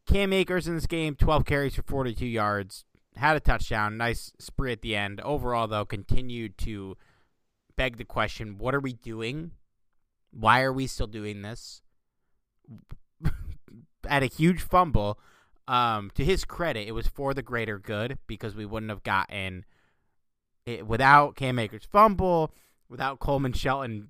Cam 0.08 0.34
Akers 0.34 0.67
in 0.67 0.76
this 0.76 0.88
game, 0.88 1.15
12 1.15 1.46
carries 1.46 1.76
for 1.76 1.84
42 1.84 2.26
yards, 2.26 2.86
had 3.17 3.36
a 3.36 3.41
touchdown, 3.41 3.98
nice 3.98 4.32
spree 4.39 4.72
at 4.72 4.82
the 4.82 4.96
end. 4.96 5.20
Overall, 5.22 5.67
though, 5.67 5.86
continued 5.86 6.58
to 6.60 6.96
beg 7.76 7.98
the 7.98 8.06
question 8.06 8.58
what 8.58 8.74
are 8.74 8.80
we 8.80 8.93
doing? 8.93 9.52
Why 10.32 10.62
are 10.62 10.74
we 10.74 10.88
still 10.88 11.08
doing 11.08 11.41
this? 11.41 11.82
At 14.08 14.24
a 14.24 14.28
huge 14.28 14.62
fumble, 14.62 15.20
um, 15.68 16.12
to 16.16 16.24
his 16.24 16.46
credit, 16.46 16.88
it 16.88 16.94
was 16.94 17.08
for 17.08 17.34
the 17.34 17.42
greater 17.42 17.80
good 17.80 18.18
because 18.28 18.56
we 18.56 18.66
wouldn't 18.66 18.90
have 18.90 19.04
gotten 19.04 19.66
it 20.66 20.86
without 20.86 21.36
Cam 21.36 21.60
Akers' 21.60 21.88
fumble, 21.90 22.54
without 22.90 23.20
Coleman 23.20 23.54
Shelton 23.54 24.10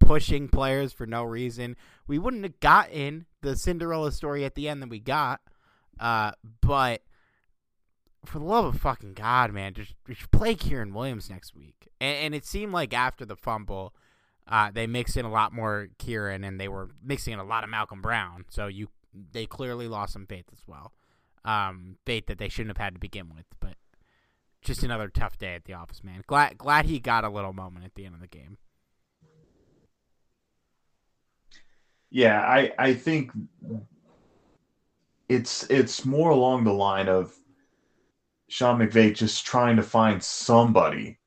pushing 0.00 0.48
players 0.48 0.92
for 0.92 1.06
no 1.06 1.24
reason. 1.24 1.76
We 2.06 2.18
wouldn't 2.18 2.44
have 2.44 2.60
gotten 2.60 3.26
the 3.40 3.56
Cinderella 3.56 4.12
story 4.12 4.44
at 4.44 4.54
the 4.54 4.68
end 4.68 4.82
that 4.82 4.90
we 4.90 5.00
got. 5.00 5.40
Uh, 5.98 6.32
but 6.60 7.02
for 8.24 8.38
the 8.38 8.44
love 8.44 8.64
of 8.64 8.80
fucking 8.80 9.14
God, 9.14 9.52
man, 9.52 9.74
just, 9.74 9.94
just 10.06 10.30
play 10.30 10.54
Kyren 10.54 10.92
Williams 10.92 11.28
next 11.28 11.54
week. 11.54 11.88
And, 12.00 12.16
and, 12.18 12.34
it 12.34 12.44
seemed 12.44 12.72
like 12.72 12.94
after 12.94 13.24
the 13.24 13.36
fumble, 13.36 13.94
uh, 14.48 14.70
they 14.72 14.86
mixed 14.86 15.16
in 15.16 15.24
a 15.24 15.30
lot 15.30 15.52
more 15.52 15.88
Kyren 15.98 16.46
and 16.46 16.60
they 16.60 16.68
were 16.68 16.90
mixing 17.02 17.32
in 17.32 17.38
a 17.38 17.44
lot 17.44 17.64
of 17.64 17.70
Malcolm 17.70 18.00
Brown. 18.00 18.44
So 18.50 18.66
you, 18.66 18.88
they 19.32 19.46
clearly 19.46 19.88
lost 19.88 20.12
some 20.12 20.26
faith 20.26 20.46
as 20.52 20.62
well. 20.66 20.92
Um, 21.44 21.96
faith 22.06 22.26
that 22.26 22.38
they 22.38 22.48
shouldn't 22.48 22.76
have 22.76 22.84
had 22.84 22.94
to 22.94 23.00
begin 23.00 23.28
with, 23.34 23.46
but 23.60 23.74
just 24.62 24.82
another 24.82 25.08
tough 25.08 25.38
day 25.38 25.54
at 25.54 25.64
the 25.64 25.74
office, 25.74 26.04
man. 26.04 26.22
Glad, 26.26 26.56
glad 26.56 26.86
he 26.86 27.00
got 27.00 27.24
a 27.24 27.28
little 27.28 27.52
moment 27.52 27.84
at 27.84 27.94
the 27.94 28.06
end 28.06 28.14
of 28.14 28.20
the 28.20 28.28
game. 28.28 28.58
Yeah, 32.10 32.40
I, 32.40 32.72
I 32.78 32.94
think 32.94 33.32
it's 35.28 35.64
it's 35.70 36.04
more 36.04 36.30
along 36.30 36.64
the 36.64 36.72
line 36.72 37.08
of 37.08 37.34
Sean 38.48 38.78
McVay 38.78 39.14
just 39.14 39.46
trying 39.46 39.76
to 39.76 39.82
find 39.82 40.22
somebody 40.22 41.18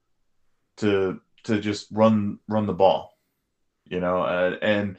to 0.78 1.19
to 1.43 1.60
just 1.60 1.88
run 1.91 2.38
run 2.48 2.67
the 2.67 2.74
ball, 2.74 3.17
you 3.86 4.00
know. 4.00 4.21
Uh, 4.21 4.58
and 4.62 4.98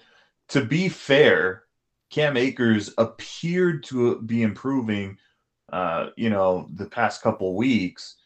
to 0.48 0.64
be 0.64 0.88
fair, 0.88 1.65
Cam 2.10 2.36
Akers 2.36 2.94
appeared 2.98 3.84
to 3.84 4.20
be 4.22 4.42
improving 4.42 5.18
uh, 5.72 6.10
you 6.16 6.30
know, 6.30 6.68
the 6.74 6.86
past 6.86 7.22
couple 7.22 7.54
weeks. 7.54 8.16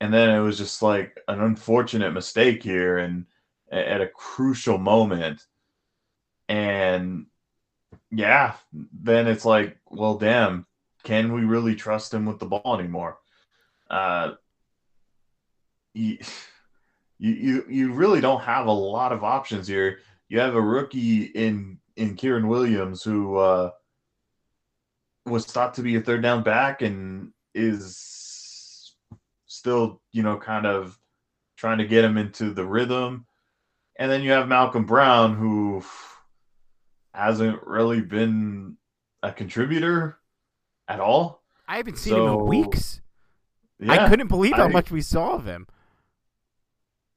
And 0.00 0.12
then 0.12 0.30
it 0.30 0.40
was 0.40 0.58
just 0.58 0.82
like 0.82 1.18
an 1.28 1.40
unfortunate 1.40 2.12
mistake 2.12 2.62
here 2.62 2.98
and 2.98 3.26
at 3.70 4.00
a 4.00 4.08
crucial 4.08 4.78
moment. 4.78 5.46
And 6.48 7.26
yeah, 8.10 8.54
then 8.72 9.26
it's 9.26 9.44
like, 9.44 9.78
well, 9.88 10.18
damn, 10.18 10.66
can 11.04 11.32
we 11.32 11.42
really 11.42 11.74
trust 11.74 12.12
him 12.12 12.26
with 12.26 12.38
the 12.38 12.46
ball 12.46 12.78
anymore? 12.78 13.18
Uh, 13.88 14.32
you, 15.94 16.18
you 17.18 17.64
you 17.68 17.92
really 17.92 18.20
don't 18.20 18.40
have 18.40 18.66
a 18.66 18.72
lot 18.72 19.12
of 19.12 19.22
options 19.22 19.68
here. 19.68 19.98
You 20.28 20.40
have 20.40 20.54
a 20.54 20.60
rookie 20.60 21.24
in 21.24 21.78
in 21.96 22.16
Kyren 22.16 22.48
Williams 22.48 23.02
who 23.02 23.36
uh, 23.36 23.70
was 25.26 25.46
thought 25.46 25.74
to 25.74 25.82
be 25.82 25.96
a 25.96 26.00
third 26.00 26.22
down 26.22 26.42
back 26.42 26.82
and 26.82 27.32
is 27.54 28.94
still, 29.46 30.00
you 30.12 30.22
know, 30.22 30.36
kind 30.36 30.66
of 30.66 30.98
trying 31.56 31.78
to 31.78 31.86
get 31.86 32.04
him 32.04 32.16
into 32.16 32.52
the 32.52 32.64
rhythm. 32.64 33.26
And 33.96 34.10
then 34.10 34.22
you 34.22 34.32
have 34.32 34.48
Malcolm 34.48 34.84
Brown 34.84 35.36
who 35.36 35.84
hasn't 37.14 37.62
really 37.64 38.00
been 38.00 38.76
a 39.22 39.32
contributor 39.32 40.18
at 40.88 41.00
all. 41.00 41.42
I 41.68 41.76
haven't 41.76 41.98
seen 41.98 42.14
so, 42.14 42.26
him 42.26 42.40
in 42.40 42.46
weeks. 42.46 43.00
Yeah, 43.78 43.92
I 43.92 44.08
couldn't 44.08 44.28
believe 44.28 44.54
how 44.54 44.64
I, 44.64 44.68
much 44.68 44.90
we 44.90 45.02
saw 45.02 45.34
of 45.34 45.44
him. 45.44 45.66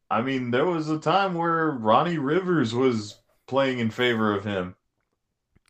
I 0.10 0.22
mean, 0.22 0.52
there 0.52 0.66
was 0.66 0.90
a 0.90 1.00
time 1.00 1.34
where 1.34 1.72
Ronnie 1.72 2.18
Rivers 2.18 2.74
was 2.74 3.20
playing 3.48 3.80
in 3.80 3.90
favor 3.90 4.34
of 4.34 4.44
him. 4.44 4.76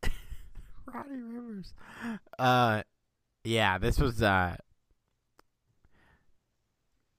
Roddy 0.85 1.21
Rivers. 1.21 1.73
Uh 2.37 2.83
yeah, 3.43 3.77
this 3.77 3.99
was 3.99 4.21
uh 4.21 4.55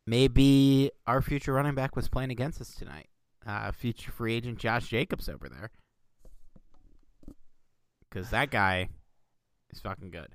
maybe 0.07 0.90
our 1.07 1.23
future 1.23 1.53
running 1.53 1.75
back 1.75 1.97
was 1.97 2.09
playing 2.09 2.31
against 2.31 2.61
us 2.61 2.75
tonight. 2.75 3.09
Uh 3.47 3.71
future 3.73 4.11
free 4.11 4.35
agent 4.35 4.59
Josh 4.59 4.88
Jacobs 4.88 5.29
over 5.29 5.49
there. 5.49 5.71
Cuz 8.11 8.31
that 8.31 8.51
guy 8.51 8.88
is 9.71 9.81
fucking 9.81 10.11
good. 10.11 10.35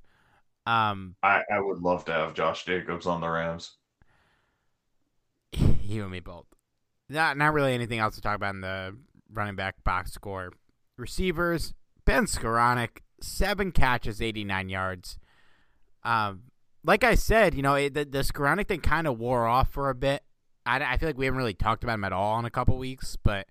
Um 0.65 1.15
I 1.23 1.41
I 1.51 1.59
would 1.59 1.79
love 1.79 2.05
to 2.05 2.13
have 2.13 2.33
Josh 2.33 2.65
Jacobs 2.65 3.05
on 3.07 3.21
the 3.21 3.29
Rams. 3.29 3.77
You 5.83 6.03
and 6.03 6.11
me 6.11 6.21
both. 6.21 6.45
Not 7.09 7.35
not 7.37 7.53
really 7.53 7.73
anything 7.73 7.99
else 7.99 8.15
to 8.15 8.21
talk 8.21 8.37
about 8.37 8.55
in 8.55 8.61
the 8.61 8.95
running 9.33 9.55
back 9.55 9.83
box 9.83 10.13
score. 10.13 10.51
Receivers, 10.97 11.73
Ben 12.05 12.25
Skowronek, 12.25 12.99
seven 13.21 13.71
catches, 13.71 14.21
89 14.21 14.69
yards. 14.69 15.17
Um, 16.03 16.43
like 16.83 17.03
I 17.03 17.15
said, 17.15 17.53
you 17.53 17.61
know, 17.61 17.75
it, 17.75 17.93
the, 17.93 18.05
the 18.05 18.19
Skowronek 18.19 18.67
thing 18.67 18.81
kind 18.81 19.07
of 19.07 19.19
wore 19.19 19.47
off 19.47 19.71
for 19.71 19.89
a 19.89 19.95
bit. 19.95 20.23
I, 20.65 20.79
I 20.79 20.97
feel 20.97 21.09
like 21.09 21.17
we 21.17 21.25
haven't 21.25 21.37
really 21.37 21.53
talked 21.53 21.83
about 21.83 21.95
him 21.95 22.03
at 22.03 22.13
all 22.13 22.39
in 22.39 22.45
a 22.45 22.51
couple 22.51 22.77
weeks, 22.77 23.17
but 23.23 23.47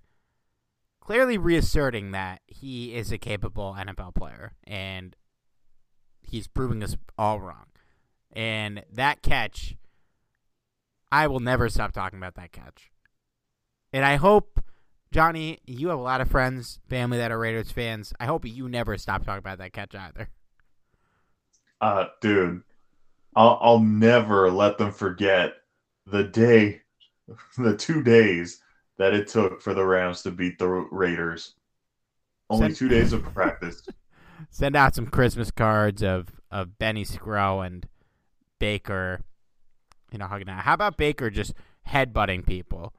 clearly 1.01 1.39
reasserting 1.39 2.13
that 2.13 2.41
he 2.47 2.95
is 2.95 3.11
a 3.11 3.19
capable 3.19 3.77
NFL 3.79 4.15
player, 4.15 4.53
and 4.65 5.17
he's 6.23 6.47
proving 6.47 6.83
us 6.83 6.97
all 7.19 7.41
wrong. 7.41 7.67
And 8.33 8.85
that 8.93 9.23
catch, 9.23 9.77
I 11.11 11.27
will 11.27 11.41
never 11.41 11.69
stop 11.69 11.93
talking 11.93 12.19
about 12.19 12.37
that 12.37 12.53
catch. 12.53 12.91
And 13.93 14.05
I 14.05 14.17
hope, 14.17 14.60
Johnny, 15.13 15.59
you 15.67 15.89
have 15.89 15.99
a 15.99 16.03
lot 16.03 16.21
of 16.21 16.31
friends, 16.31 16.79
family 16.89 17.19
that 17.19 17.33
are 17.33 17.39
Raiders 17.39 17.73
fans. 17.73 18.13
I 18.21 18.27
hope 18.27 18.45
you 18.45 18.69
never 18.69 18.97
stop 18.97 19.25
talking 19.25 19.39
about 19.39 19.59
that 19.59 19.73
catch 19.73 19.95
either. 19.95 20.29
Uh, 21.81 22.07
dude, 22.21 22.63
I'll, 23.35 23.59
I'll 23.61 23.81
never 23.81 24.51
let 24.51 24.79
them 24.79 24.93
forget 24.93 25.55
the 26.07 26.25
day, 26.25 26.83
the 27.59 27.77
two 27.77 28.03
days 28.03 28.61
that 28.99 29.15
it 29.15 29.29
took 29.29 29.61
for 29.61 29.75
the 29.75 29.85
Rams 29.85 30.23
to 30.23 30.31
beat 30.31 30.59
the 30.59 30.69
Raiders. 30.69 31.55
Only 32.49 32.69
send, 32.69 32.77
two 32.77 32.89
days 32.89 33.13
of 33.13 33.23
practice. 33.23 33.87
Send 34.51 34.75
out 34.75 34.95
some 34.95 35.07
Christmas 35.07 35.51
cards 35.51 36.03
of, 36.03 36.41
of 36.51 36.79
Benny 36.79 37.05
Scrow 37.05 37.61
and 37.61 37.87
Baker, 38.59 39.21
you 40.13 40.19
know, 40.19 40.27
hugging 40.27 40.49
out. 40.49 40.65
How 40.65 40.75
about 40.75 40.97
Baker 40.97 41.31
just 41.31 41.55
headbutting 41.87 42.45
people? 42.45 42.93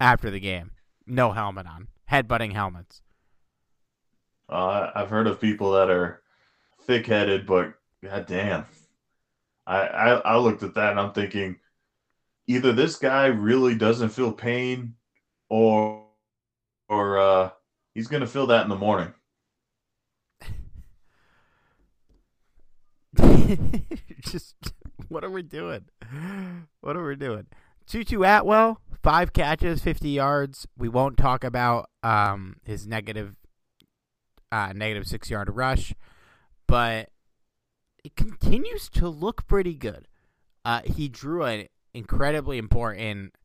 after 0.00 0.30
the 0.30 0.40
game. 0.40 0.70
No 1.06 1.32
helmet 1.32 1.66
on. 1.66 1.88
Headbutting 2.10 2.52
helmets. 2.52 3.02
Uh, 4.48 4.90
I've 4.94 5.10
heard 5.10 5.26
of 5.26 5.40
people 5.40 5.72
that 5.72 5.90
are 5.90 6.22
thick 6.82 7.06
headed, 7.06 7.46
but 7.46 7.74
goddamn. 8.02 8.66
I, 9.66 9.80
I 9.80 10.08
I 10.16 10.36
looked 10.36 10.62
at 10.62 10.74
that 10.74 10.90
and 10.90 11.00
I'm 11.00 11.12
thinking 11.12 11.56
either 12.46 12.72
this 12.72 12.96
guy 12.96 13.26
really 13.26 13.74
doesn't 13.74 14.10
feel 14.10 14.32
pain 14.32 14.94
or 15.48 16.04
or 16.88 17.18
uh, 17.18 17.50
he's 17.94 18.08
gonna 18.08 18.26
feel 18.26 18.46
that 18.48 18.64
in 18.64 18.68
the 18.68 18.76
morning. 18.76 19.14
Just 24.20 24.56
what 25.08 25.24
are 25.24 25.30
we 25.30 25.42
doing? 25.42 25.86
What 26.80 26.96
are 26.96 27.06
we 27.06 27.16
doing? 27.16 27.46
Tutu 27.86 28.22
Atwell 28.22 28.80
five 29.04 29.34
catches, 29.34 29.82
50 29.82 30.08
yards. 30.08 30.66
We 30.76 30.88
won't 30.88 31.18
talk 31.18 31.44
about 31.44 31.90
um, 32.02 32.56
his 32.64 32.86
negative, 32.86 33.36
uh, 34.50 34.72
negative 34.74 35.06
six 35.06 35.30
yard 35.30 35.50
rush, 35.54 35.94
but 36.66 37.10
it 38.02 38.16
continues 38.16 38.88
to 38.90 39.08
look 39.08 39.46
pretty 39.46 39.74
good. 39.74 40.08
Uh, 40.64 40.80
he 40.86 41.08
drew 41.08 41.44
an 41.44 41.66
incredibly 41.92 42.56
important 42.56 43.36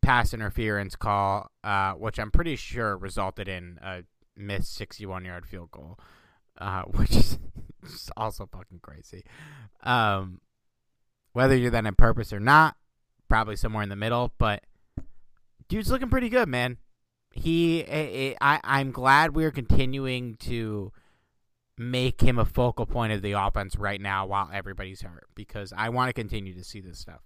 pass 0.00 0.32
interference 0.32 0.96
call, 0.96 1.50
uh, 1.62 1.92
which 1.92 2.18
I'm 2.18 2.30
pretty 2.30 2.56
sure 2.56 2.96
resulted 2.96 3.48
in 3.48 3.78
a 3.82 4.04
missed 4.36 4.74
61 4.74 5.26
yard 5.26 5.46
field 5.46 5.70
goal, 5.70 5.98
uh, 6.58 6.82
which 6.94 7.14
is 7.14 7.38
also 8.16 8.48
fucking 8.50 8.80
crazy. 8.80 9.22
Um, 9.82 10.40
whether 11.34 11.54
you're 11.54 11.70
that 11.72 11.84
on 11.84 11.94
purpose 11.94 12.32
or 12.32 12.40
not, 12.40 12.76
probably 13.28 13.56
somewhere 13.56 13.82
in 13.82 13.88
the 13.88 13.96
middle, 13.96 14.32
but 14.38 14.64
dude's 15.68 15.90
looking 15.90 16.10
pretty 16.10 16.28
good, 16.28 16.48
man. 16.48 16.78
He, 17.32 17.82
eh, 17.82 18.30
eh, 18.30 18.34
I, 18.40 18.60
I'm 18.64 18.92
glad 18.92 19.34
we're 19.34 19.50
continuing 19.50 20.36
to 20.40 20.92
make 21.78 22.22
him 22.22 22.38
a 22.38 22.44
focal 22.44 22.86
point 22.86 23.12
of 23.12 23.22
the 23.22 23.32
offense 23.32 23.76
right 23.76 24.00
now 24.00 24.26
while 24.26 24.48
everybody's 24.52 25.02
hurt 25.02 25.26
because 25.34 25.72
I 25.76 25.90
want 25.90 26.08
to 26.08 26.14
continue 26.14 26.54
to 26.54 26.64
see 26.64 26.80
this 26.80 26.98
stuff. 26.98 27.20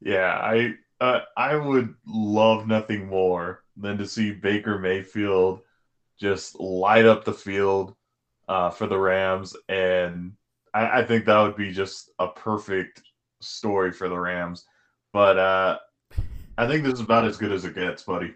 Yeah, 0.00 0.32
I 0.34 0.74
uh, 1.00 1.20
I 1.36 1.56
would 1.56 1.94
love 2.06 2.66
nothing 2.66 3.06
more 3.06 3.62
than 3.76 3.98
to 3.98 4.06
see 4.06 4.32
Baker 4.32 4.78
Mayfield 4.78 5.60
just 6.18 6.58
light 6.60 7.06
up 7.06 7.24
the 7.24 7.32
field 7.32 7.94
uh, 8.48 8.70
for 8.70 8.86
the 8.86 8.98
Rams, 8.98 9.56
and 9.68 10.32
I, 10.74 11.00
I 11.00 11.04
think 11.04 11.24
that 11.24 11.40
would 11.40 11.56
be 11.56 11.72
just 11.72 12.10
a 12.18 12.28
perfect 12.28 13.02
story 13.40 13.92
for 13.92 14.08
the 14.08 14.18
Rams. 14.18 14.66
But 15.12 15.38
uh, 15.38 15.78
I 16.58 16.66
think 16.66 16.84
this 16.84 16.94
is 16.94 17.00
about 17.00 17.24
as 17.24 17.36
good 17.36 17.52
as 17.52 17.64
it 17.64 17.74
gets, 17.74 18.02
buddy. 18.02 18.34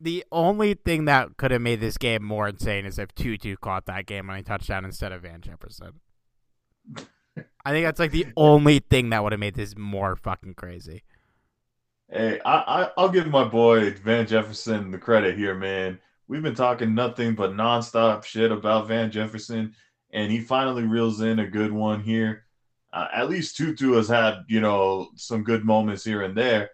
The 0.00 0.24
only 0.32 0.74
thing 0.74 1.06
that 1.06 1.36
could 1.36 1.50
have 1.50 1.62
made 1.62 1.80
this 1.80 1.96
game 1.96 2.22
more 2.22 2.48
insane 2.48 2.84
is 2.84 2.98
if 2.98 3.14
Tutu 3.14 3.56
caught 3.56 3.86
that 3.86 4.06
game 4.06 4.28
on 4.28 4.36
a 4.36 4.42
touchdown 4.42 4.84
instead 4.84 5.12
of 5.12 5.22
Van 5.22 5.40
Jefferson. 5.40 6.00
I 7.64 7.70
think 7.70 7.84
that's 7.84 8.00
like 8.00 8.12
the 8.12 8.26
only 8.36 8.78
thing 8.78 9.10
that 9.10 9.22
would 9.22 9.32
have 9.32 9.40
made 9.40 9.54
this 9.54 9.76
more 9.76 10.16
fucking 10.16 10.54
crazy. 10.54 11.02
Hey, 12.10 12.40
I, 12.44 12.88
I 12.96 13.02
will 13.02 13.08
give 13.08 13.26
my 13.26 13.44
boy 13.44 13.90
Van 13.90 14.26
Jefferson 14.26 14.90
the 14.90 14.98
credit 14.98 15.36
here, 15.36 15.54
man. 15.54 15.98
We've 16.28 16.42
been 16.42 16.54
talking 16.54 16.94
nothing 16.94 17.34
but 17.34 17.52
nonstop 17.52 18.24
shit 18.24 18.52
about 18.52 18.88
Van 18.88 19.10
Jefferson, 19.10 19.74
and 20.16 20.32
he 20.32 20.40
finally 20.40 20.84
reels 20.84 21.20
in 21.20 21.38
a 21.40 21.46
good 21.46 21.70
one 21.70 22.00
here. 22.00 22.46
Uh, 22.90 23.06
at 23.12 23.28
least 23.28 23.54
Tutu 23.54 23.92
has 23.92 24.08
had, 24.08 24.38
you 24.48 24.62
know, 24.62 25.10
some 25.14 25.44
good 25.44 25.62
moments 25.62 26.02
here 26.02 26.22
and 26.22 26.34
there. 26.34 26.70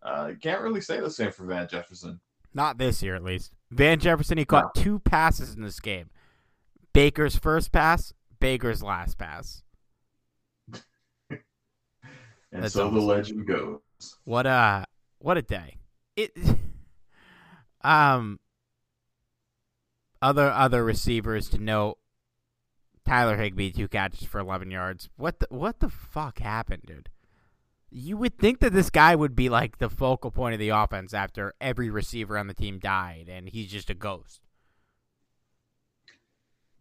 Uh, 0.00 0.30
can't 0.40 0.62
really 0.62 0.80
say 0.80 1.00
the 1.00 1.10
same 1.10 1.32
for 1.32 1.44
Van 1.46 1.66
Jefferson. 1.68 2.20
Not 2.54 2.78
this 2.78 3.02
year, 3.02 3.16
at 3.16 3.24
least. 3.24 3.52
Van 3.72 3.98
Jefferson, 3.98 4.38
he 4.38 4.44
caught 4.44 4.76
no. 4.76 4.82
two 4.82 4.98
passes 5.00 5.56
in 5.56 5.62
this 5.62 5.80
game. 5.80 6.10
Baker's 6.92 7.36
first 7.36 7.72
pass, 7.72 8.14
Baker's 8.38 8.84
last 8.84 9.18
pass. 9.18 9.64
and 11.28 11.40
That's 12.52 12.74
so 12.74 12.86
awesome. 12.86 12.94
the 12.94 13.00
legend 13.00 13.46
goes. 13.48 13.80
What 14.22 14.46
a 14.46 14.86
what 15.18 15.36
a 15.36 15.42
day! 15.42 15.78
It 16.16 16.32
um 17.82 18.38
other 20.22 20.48
other 20.50 20.84
receivers 20.84 21.48
to 21.50 21.58
note. 21.58 21.98
Tyler 23.06 23.36
Higbee, 23.36 23.70
two 23.70 23.88
catches 23.88 24.26
for 24.26 24.40
11 24.40 24.70
yards. 24.70 25.08
What 25.16 25.40
the 25.40 25.46
what 25.50 25.80
the 25.80 25.88
fuck 25.88 26.40
happened, 26.40 26.82
dude? 26.86 27.08
You 27.90 28.16
would 28.18 28.36
think 28.38 28.60
that 28.60 28.72
this 28.72 28.90
guy 28.90 29.14
would 29.14 29.36
be 29.36 29.48
like 29.48 29.78
the 29.78 29.88
focal 29.88 30.30
point 30.30 30.54
of 30.54 30.60
the 30.60 30.70
offense 30.70 31.14
after 31.14 31.54
every 31.60 31.88
receiver 31.88 32.36
on 32.36 32.48
the 32.48 32.54
team 32.54 32.78
died, 32.78 33.28
and 33.30 33.48
he's 33.48 33.70
just 33.70 33.90
a 33.90 33.94
ghost. 33.94 34.40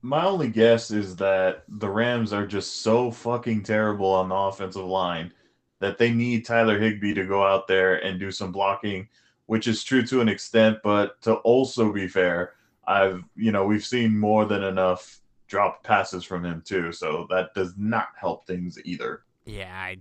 my 0.02 0.24
only 0.26 0.50
guess 0.50 0.92
is 0.92 1.16
that 1.16 1.64
the 1.68 1.90
Rams 1.90 2.32
are 2.34 2.46
just 2.46 2.82
so 2.84 3.10
fucking 3.12 3.64
terrible 3.64 4.12
on 4.12 4.30
the 4.30 4.36
offensive 4.36 4.86
line 4.86 5.32
that 5.80 5.98
they 5.98 6.12
need 6.12 6.46
Tyler 6.46 6.80
Higbee 6.80 7.14
to 7.16 7.26
go 7.26 7.44
out 7.44 7.68
there 7.68 7.96
and 8.04 8.20
do 8.20 8.32
some 8.32 8.52
blocking, 8.52 9.08
which 9.48 9.68
is 9.68 9.84
true 9.84 10.06
to 10.06 10.22
an 10.22 10.30
extent, 10.30 10.78
but 10.84 11.20
to 11.24 11.36
also 11.38 11.92
be 11.92 12.08
fair, 12.08 12.54
I've 12.88 13.24
you 13.36 13.52
know, 13.52 13.66
we've 13.66 13.86
seen 13.86 14.18
more 14.18 14.46
than 14.46 14.64
enough 14.64 15.22
drop 15.48 15.84
passes 15.84 16.24
from 16.24 16.46
him 16.46 16.62
too, 16.66 16.92
so 16.92 17.28
that 17.30 17.54
does 17.54 17.74
not 17.78 18.10
help 18.20 18.46
things 18.46 18.78
either. 18.84 19.24
Yeah, 19.46 19.74
I 19.74 19.98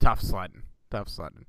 tough 0.00 0.20
sledding. 0.20 0.62
Tough 0.90 1.08
sledding. 1.08 1.46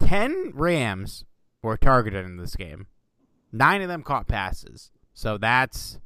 Ten 0.00 0.52
Rams 0.54 1.24
were 1.62 1.76
targeted 1.76 2.24
in 2.24 2.36
this 2.36 2.56
game. 2.56 2.86
Nine 3.52 3.82
of 3.82 3.88
them 3.88 4.02
caught 4.02 4.26
passes. 4.26 4.90
So 5.14 5.38
that's 5.38 5.98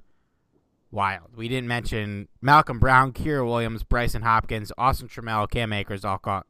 wild. 0.91 1.37
We 1.37 1.49
didn't 1.49 1.69
mention 1.69 2.29
Malcolm 2.41 2.79
Brown, 2.79 3.13
Kyren 3.13 3.47
Williams, 3.47 3.83
Brycen 3.83 4.23
Hopkins, 4.23 4.73
Austin 4.79 5.09
Trammell, 5.09 5.51
Cam 5.51 5.73
Akers 5.73 6.05
all 6.05 6.19
caught 6.19 6.47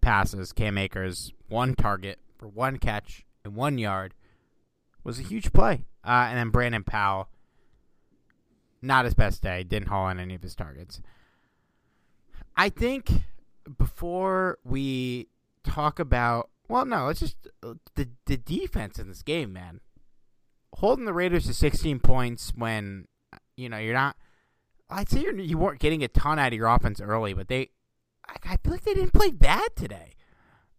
passes. 0.00 0.52
Cam 0.52 0.78
Akers, 0.78 1.32
one 1.48 1.74
target 1.74 2.18
for 2.38 2.48
one 2.48 2.78
catch 2.78 3.24
and 3.44 3.56
one 3.56 3.78
yard 3.78 4.14
was 5.02 5.18
a 5.18 5.22
huge 5.22 5.52
play. 5.52 5.84
Uh, 6.06 6.26
and 6.28 6.38
then 6.38 6.50
Brandon 6.50 6.84
Powell, 6.84 7.28
not 8.80 9.04
his 9.04 9.14
best 9.14 9.42
day, 9.42 9.64
didn't 9.64 9.88
haul 9.88 10.08
in 10.08 10.20
any 10.20 10.34
of 10.34 10.42
his 10.42 10.54
targets. 10.54 11.00
I 12.56 12.68
think 12.68 13.10
before 13.76 14.58
we 14.64 15.28
talk 15.64 15.98
about, 15.98 16.48
well, 16.68 16.86
no, 16.86 17.06
let's 17.06 17.20
just 17.20 17.36
the 17.60 18.08
the 18.26 18.36
defense 18.36 18.98
in 18.98 19.08
this 19.08 19.22
game, 19.22 19.52
man. 19.52 19.80
Holding 20.74 21.04
the 21.06 21.12
Raiders 21.12 21.46
to 21.46 21.54
16 21.54 22.00
points 22.00 22.52
when 22.54 23.08
you 23.56 23.68
know 23.68 23.78
you're 23.78 23.94
not. 23.94 24.16
I'd 24.88 25.08
say 25.08 25.20
you're, 25.20 25.36
you 25.36 25.58
weren't 25.58 25.80
getting 25.80 26.04
a 26.04 26.08
ton 26.08 26.38
out 26.38 26.52
of 26.52 26.54
your 26.54 26.68
offense 26.68 27.00
early, 27.00 27.34
but 27.34 27.48
they, 27.48 27.70
I, 28.28 28.52
I 28.52 28.56
feel 28.58 28.72
like 28.72 28.84
they 28.84 28.94
didn't 28.94 29.12
play 29.12 29.32
bad 29.32 29.74
today. 29.74 30.12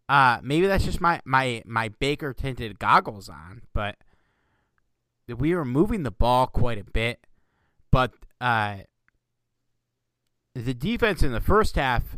Uh, 0.07 0.39
maybe 0.41 0.67
that's 0.67 0.85
just 0.85 1.01
my 1.01 1.19
my 1.25 1.61
my 1.65 1.89
Baker 1.89 2.33
tinted 2.33 2.79
goggles 2.79 3.27
on, 3.27 3.63
but 3.73 3.97
we 5.35 5.53
were 5.53 5.65
moving 5.65 6.03
the 6.03 6.11
ball 6.11 6.47
quite 6.47 6.77
a 6.77 6.83
bit. 6.83 7.25
But 7.91 8.13
uh, 8.39 8.77
the 10.53 10.73
defense 10.73 11.23
in 11.23 11.31
the 11.31 11.41
first 11.41 11.75
half 11.75 12.17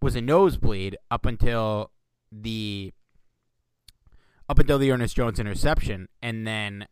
was 0.00 0.16
a 0.16 0.20
nosebleed 0.20 0.96
up 1.10 1.26
until 1.26 1.90
the 2.30 2.92
up 4.48 4.58
until 4.58 4.78
the 4.78 4.90
Ernest 4.90 5.16
Jones 5.16 5.38
interception, 5.38 6.08
and 6.20 6.46
then 6.46 6.86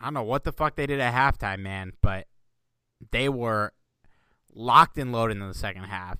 I 0.00 0.04
don't 0.04 0.14
know 0.14 0.22
what 0.22 0.44
the 0.44 0.52
fuck 0.52 0.76
they 0.76 0.86
did 0.86 1.00
at 1.00 1.14
halftime, 1.14 1.60
man, 1.60 1.92
but 2.02 2.26
they 3.12 3.28
were 3.28 3.72
locked 4.54 4.98
and 4.98 5.12
loaded 5.12 5.38
in 5.38 5.46
the 5.46 5.54
second 5.54 5.84
half. 5.84 6.18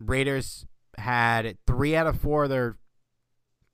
Raiders 0.00 0.66
had 0.98 1.56
three 1.66 1.94
out 1.94 2.06
of 2.06 2.20
four 2.20 2.44
of 2.44 2.50
their 2.50 2.76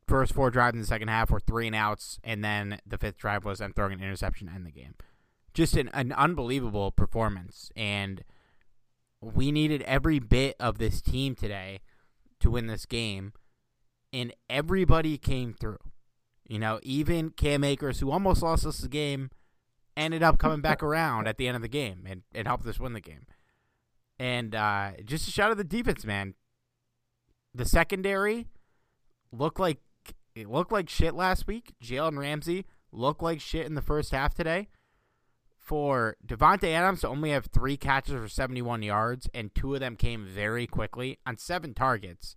first 0.09 0.33
four 0.33 0.51
drives 0.51 0.75
in 0.75 0.81
the 0.81 0.87
second 0.87 1.09
half 1.09 1.31
were 1.31 1.41
three 1.41 1.67
and 1.67 1.77
outs, 1.77 2.19
and 2.25 2.45
then 2.45 2.81
the 2.87 2.99
fifth 2.99 3.19
drive 3.19 3.45
was 3.45 3.59
them 3.59 3.73
throwing 3.73 3.93
an 3.93 4.03
interception 4.03 4.49
to 4.49 4.55
end 4.55 4.67
the 4.67 4.73
game. 4.73 4.95
Just 5.55 5.77
an, 5.77 5.91
an 5.93 6.13
unbelievable 6.13 6.91
performance, 6.91 7.71
and 7.77 8.25
we 9.21 9.53
needed 9.53 9.83
every 9.83 10.19
bit 10.19 10.57
of 10.59 10.79
this 10.79 11.01
team 11.01 11.35
today 11.35 11.81
to 12.41 12.51
win 12.51 12.67
this 12.67 12.87
game, 12.87 13.33
and 14.13 14.33
everybody 14.49 15.19
came 15.19 15.55
through. 15.55 15.79
You 16.49 16.59
know, 16.59 16.81
even 16.83 17.31
Cam 17.31 17.63
Akers, 17.63 18.01
who 18.01 18.11
almost 18.11 18.43
lost 18.43 18.65
us 18.65 18.79
the 18.79 18.89
game, 18.89 19.31
ended 19.97 20.23
up 20.23 20.39
coming 20.39 20.61
back 20.61 20.83
around 20.83 21.29
at 21.29 21.37
the 21.37 21.47
end 21.47 21.57
of 21.57 21.63
the 21.63 21.69
game 21.69 22.05
and, 22.09 22.23
and 22.35 22.47
helped 22.47 22.67
us 22.67 22.81
win 22.81 22.95
the 22.95 23.01
game. 23.01 23.27
And 24.19 24.55
uh, 24.55 24.93
just 25.05 25.29
a 25.29 25.31
shout 25.31 25.51
of 25.51 25.59
the 25.59 25.65
defense, 25.65 26.05
man. 26.05 26.35
The 27.55 27.65
secondary 27.65 28.47
looked 29.31 29.61
like 29.61 29.79
it 30.39 30.51
looked 30.51 30.73
like 30.73 30.89
shit 30.89 31.15
last 31.15 31.47
week. 31.47 31.75
Jalen 31.83 32.19
Ramsey 32.19 32.67
looked 32.93 33.23
like 33.23 33.41
shit 33.41 33.67
in 33.67 33.75
the 33.75 33.83
first 33.83 34.13
half 34.13 34.35
today. 34.35 34.69
For 35.57 36.17
Davante 36.27 36.73
Adams 36.73 37.03
to 37.03 37.09
only 37.09 37.31
have 37.31 37.47
three 37.47 37.77
catches 37.77 38.15
for 38.15 38.29
71 38.29 38.83
yards, 38.83 39.29
and 39.35 39.55
two 39.55 39.75
of 39.75 39.81
them 39.81 39.97
came 39.97 40.25
very 40.25 40.67
quickly 40.67 41.19
on 41.27 41.37
seven 41.37 41.75
targets 41.75 42.37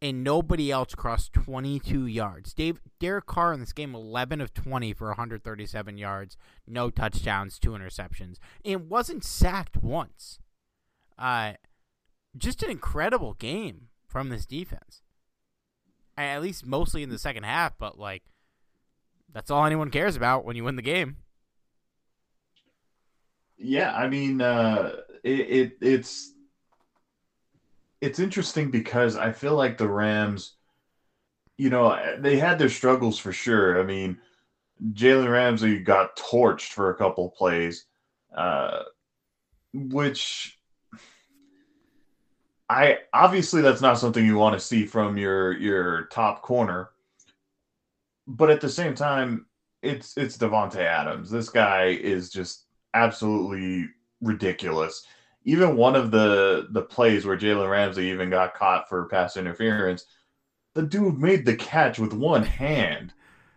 and 0.00 0.22
nobody 0.22 0.70
else 0.70 0.94
crossed 0.94 1.32
22 1.32 2.06
yards. 2.06 2.54
Dave 2.54 2.80
Derek 3.00 3.26
Carr 3.26 3.52
in 3.52 3.60
this 3.60 3.72
game 3.72 3.94
11 3.94 4.40
of 4.40 4.54
20 4.54 4.92
for 4.92 5.08
137 5.08 5.98
yards, 5.98 6.36
no 6.66 6.90
touchdowns, 6.90 7.58
two 7.58 7.70
interceptions, 7.70 8.36
and 8.64 8.88
wasn't 8.88 9.24
sacked 9.24 9.76
once. 9.76 10.38
Uh 11.18 11.54
just 12.36 12.62
an 12.62 12.70
incredible 12.70 13.34
game 13.34 13.88
from 14.06 14.28
this 14.28 14.46
defense. 14.46 15.02
At 16.24 16.42
least 16.42 16.66
mostly 16.66 17.02
in 17.02 17.10
the 17.10 17.18
second 17.18 17.44
half, 17.44 17.78
but 17.78 17.98
like 17.98 18.22
that's 19.32 19.50
all 19.50 19.64
anyone 19.64 19.90
cares 19.90 20.16
about 20.16 20.44
when 20.44 20.56
you 20.56 20.64
win 20.64 20.76
the 20.76 20.82
game. 20.82 21.16
Yeah, 23.56 23.94
I 23.94 24.08
mean, 24.08 24.40
uh, 24.40 24.96
it, 25.22 25.40
it 25.40 25.72
it's 25.80 26.32
it's 28.00 28.18
interesting 28.18 28.70
because 28.70 29.16
I 29.16 29.32
feel 29.32 29.54
like 29.54 29.78
the 29.78 29.88
Rams, 29.88 30.54
you 31.56 31.70
know, 31.70 31.98
they 32.18 32.36
had 32.36 32.58
their 32.58 32.68
struggles 32.68 33.18
for 33.18 33.32
sure. 33.32 33.80
I 33.80 33.84
mean, 33.84 34.18
Jalen 34.92 35.30
Ramsey 35.30 35.80
got 35.80 36.16
torched 36.16 36.72
for 36.72 36.90
a 36.90 36.96
couple 36.96 37.30
plays, 37.30 37.86
uh, 38.36 38.82
which 39.72 40.57
I 42.68 42.98
obviously 43.12 43.62
that's 43.62 43.80
not 43.80 43.98
something 43.98 44.24
you 44.24 44.36
want 44.36 44.54
to 44.54 44.60
see 44.60 44.84
from 44.84 45.16
your 45.16 45.56
your 45.58 46.04
top 46.06 46.42
corner. 46.42 46.90
But 48.26 48.50
at 48.50 48.60
the 48.60 48.68
same 48.68 48.94
time, 48.94 49.46
it's 49.82 50.16
it's 50.16 50.36
Davante 50.36 50.76
Adams. 50.76 51.30
This 51.30 51.48
guy 51.48 51.86
is 51.86 52.30
just 52.30 52.66
absolutely 52.94 53.88
ridiculous 54.20 55.06
even 55.48 55.76
one 55.76 55.96
of 55.96 56.10
the 56.10 56.68
the 56.72 56.82
plays 56.82 57.24
where 57.24 57.36
Jalen 57.36 57.70
Ramsey 57.70 58.04
even 58.04 58.28
got 58.28 58.54
caught 58.54 58.86
for 58.86 59.06
pass 59.06 59.38
interference, 59.38 60.04
the 60.74 60.82
dude 60.82 61.18
made 61.18 61.46
the 61.46 61.56
catch 61.56 61.98
with 61.98 62.12
one 62.12 62.42
hand. 62.42 63.14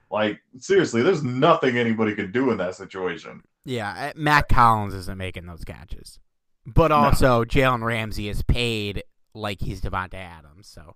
Like 0.10 0.40
seriously, 0.58 1.02
there's 1.02 1.22
nothing 1.22 1.78
anybody 1.78 2.16
could 2.16 2.32
do 2.32 2.52
in 2.52 2.58
that 2.60 2.76
situation. 2.76 3.44
Yeah, 3.66 4.14
Matt 4.16 4.48
Collins 4.48 4.94
isn't 4.94 5.18
making 5.18 5.48
those 5.48 5.66
catches, 5.66 6.18
but 6.66 6.92
also 6.92 7.40
no. 7.40 7.46
Jalen 7.46 7.84
Ramsey 7.84 8.30
is 8.30 8.42
paid 8.44 9.04
like 9.34 9.62
he's 9.62 9.82
Davante 9.82 10.16
Adams. 10.16 10.68
So 10.68 10.96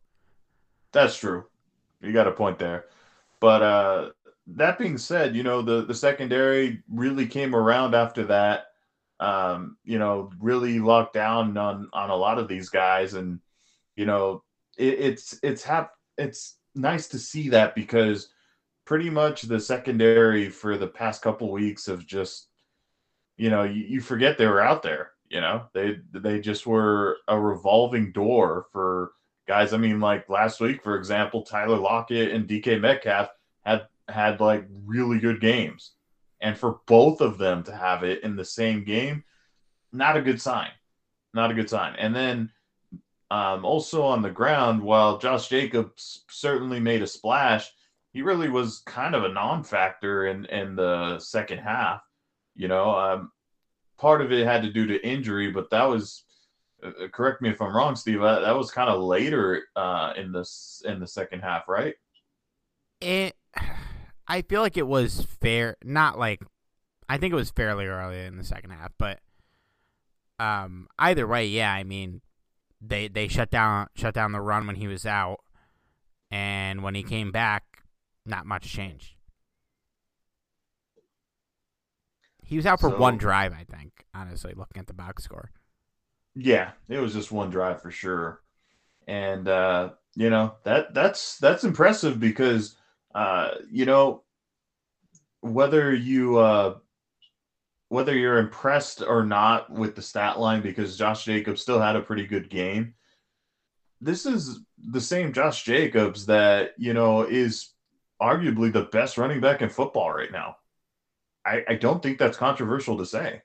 that's 0.92 1.18
true. 1.18 1.46
You 2.02 2.12
got 2.14 2.28
a 2.28 2.32
point 2.32 2.60
there, 2.60 2.86
but 3.40 3.62
uh, 3.62 4.10
that 4.48 4.78
being 4.78 4.98
said, 4.98 5.36
you 5.36 5.44
know 5.44 5.62
the 5.62 5.86
the 5.86 5.94
secondary 5.94 6.84
really 6.90 7.26
came 7.28 7.56
around 7.56 7.96
after 7.96 8.26
that 8.26 8.68
um, 9.20 9.78
you 9.84 9.98
know, 9.98 10.30
really 10.40 10.80
locked 10.80 11.14
down 11.14 11.58
on 11.58 11.90
on 11.94 12.10
a 12.10 12.16
lot 12.16 12.38
of 12.38 12.48
these 12.48 12.70
guys, 12.70 13.14
and 13.14 13.40
you 13.96 14.06
know, 14.06 14.44
it, 14.78 15.00
it's 15.00 15.40
it's 15.42 15.64
hap- 15.64 15.96
it's 16.18 16.58
nice 16.76 17.08
to 17.10 17.20
see 17.20 17.50
that 17.50 17.76
because 17.76 18.30
pretty 18.86 19.10
much 19.10 19.44
the 19.44 19.60
secondary 19.60 20.50
for 20.50 20.78
the 20.78 20.88
past 20.88 21.22
couple 21.22 21.52
weeks 21.52 21.88
of 21.88 22.06
just 22.06 22.50
you 23.38 23.50
know 23.50 23.64
you, 23.64 23.84
you 23.84 24.02
forget 24.02 24.38
they 24.38 24.48
were 24.48 24.62
out 24.62 24.84
there 24.84 25.12
you 25.36 25.42
know 25.42 25.66
they 25.74 25.98
they 26.14 26.40
just 26.40 26.66
were 26.66 27.18
a 27.28 27.40
revolving 27.40 28.12
door 28.12 28.68
for 28.72 29.12
guys 29.48 29.74
i 29.74 29.78
mean 29.78 30.00
like 30.00 30.30
last 30.30 30.60
week 30.60 30.82
for 30.82 30.96
example 30.98 31.44
tyler 31.44 31.78
lockett 31.78 32.32
and 32.32 32.48
dk 32.48 32.80
metcalf 32.80 33.30
had 33.66 33.86
had 34.08 34.40
like 34.40 34.66
really 34.86 35.20
good 35.20 35.40
games 35.42 35.92
and 36.42 36.58
for 36.58 36.80
both 36.86 37.22
of 37.22 37.38
them 37.38 37.64
to 37.64 37.76
have 37.76 38.04
it 38.04 38.24
in 38.24 38.36
the 38.36 38.46
same 38.46 38.84
game, 38.84 39.24
not 39.92 40.18
a 40.18 40.22
good 40.22 40.42
sign. 40.42 40.70
Not 41.34 41.52
a 41.52 41.54
good 41.54 41.70
sign. 41.70 41.96
And 41.98 42.16
then 42.16 42.52
um, 43.32 43.66
also 43.66 44.04
on 44.04 44.22
the 44.22 44.30
ground, 44.30 44.82
while 44.82 45.18
Josh 45.18 45.48
Jacobs 45.48 46.24
certainly 46.30 46.80
made 46.80 47.02
a 47.02 47.08
splash, 47.08 47.72
he 48.14 48.22
really 48.22 48.50
was 48.50 48.84
kind 48.86 49.16
of 49.16 49.24
a 49.24 49.30
non-factor 49.30 50.28
in 50.28 50.46
in 50.46 50.76
the 50.76 51.20
second 51.20 51.58
half. 51.58 52.02
You 52.56 52.68
know, 52.68 52.96
um, 52.96 53.32
part 53.98 54.22
of 54.22 54.32
it 54.32 54.46
had 54.46 54.62
to 54.64 54.72
do 54.72 54.86
to 54.88 55.08
injury, 55.08 55.52
but 55.52 55.70
that 55.70 55.84
was 55.84 56.24
uh, 56.84 56.88
uh 56.88 57.08
correct 57.10 57.42
me 57.42 57.50
if 57.50 57.62
I'm 57.62 57.76
wrong, 57.76 57.96
Steve. 57.96 58.22
Uh, 58.22 58.40
that 58.42 58.56
was 58.56 58.72
kind 58.72 58.90
of 58.90 59.02
later 59.02 59.64
uh, 59.76 60.14
in 60.18 60.32
this 60.32 60.82
in 60.86 61.00
the 61.00 61.08
second 61.08 61.42
half, 61.42 61.68
right? 61.68 61.96
It 63.02 63.36
I 64.28 64.42
feel 64.42 64.62
like 64.62 64.78
it 64.78 64.88
was 64.88 65.22
fair, 65.42 65.78
not 65.84 66.18
like 66.18 66.42
I 67.08 67.18
think 67.18 67.32
it 67.32 67.36
was 67.36 67.52
fairly 67.52 67.86
early 67.86 68.26
in 68.26 68.38
the 68.38 68.44
second 68.44 68.72
half, 68.72 68.92
but 68.98 69.20
um, 70.40 70.88
either 70.98 71.28
way, 71.28 71.46
yeah. 71.48 71.72
I 71.72 71.84
mean, 71.84 72.22
they 72.82 73.08
they 73.08 73.28
shut 73.28 73.52
down 73.52 73.88
shut 73.96 74.14
down 74.14 74.32
the 74.32 74.42
run 74.42 74.68
when 74.68 74.76
he 74.76 74.88
was 74.88 75.06
out, 75.06 75.40
and 76.32 76.84
when 76.84 76.96
he 76.96 77.04
came 77.04 77.32
back, 77.32 77.64
not 78.26 78.46
much 78.46 78.68
changed. 78.68 79.15
He 82.46 82.56
was 82.58 82.66
out 82.66 82.80
for 82.80 82.90
So- 82.90 82.98
one 82.98 83.18
drive, 83.18 83.54
I 83.54 83.64
think. 83.64 84.06
Honestly, 84.14 84.54
looking 84.56 84.80
at 84.80 84.88
the 84.88 84.94
box 84.94 85.24
score. 85.24 85.52
Yeah, 86.36 86.72
it 86.90 87.00
was 87.00 87.14
just 87.14 87.32
one 87.32 87.50
drive 87.50 87.82
for 87.82 87.92
sure. 87.92 88.42
And 89.08 89.48
uh, 89.48 89.92
you 90.16 90.30
know, 90.30 90.56
that 90.64 90.94
that's 90.94 91.38
that's 91.40 91.64
impressive 91.64 92.20
because 92.20 92.76
uh, 93.14 93.52
you 93.72 93.86
know, 93.86 94.24
whether 95.42 95.94
you 95.94 96.38
uh 96.38 96.76
whether 97.90 98.16
you're 98.18 98.40
impressed 98.40 99.02
or 99.02 99.24
not 99.24 99.70
with 99.70 99.96
the 99.96 100.02
stat 100.02 100.40
line 100.40 100.62
because 100.62 100.98
Josh 100.98 101.24
Jacobs 101.24 101.62
still 101.62 101.80
had 101.80 101.96
a 101.96 102.02
pretty 102.02 102.26
good 102.26 102.50
game. 102.50 102.96
This 104.02 104.26
is 104.26 104.60
the 104.92 105.00
same 105.00 105.32
Josh 105.34 105.64
Jacobs 105.64 106.26
that, 106.26 106.72
you 106.78 106.94
know, 106.94 107.22
is 107.22 107.74
arguably 108.22 108.74
the 108.74 108.84
best 108.92 109.18
running 109.18 109.40
back 109.40 109.62
in 109.62 109.70
football 109.70 110.12
right 110.12 110.32
now. 110.32 110.58
I, 111.46 111.64
I 111.68 111.76
don't 111.76 112.02
think 112.02 112.18
that's 112.18 112.38
controversial 112.38 112.98
to 112.98 113.06
say. 113.06 113.42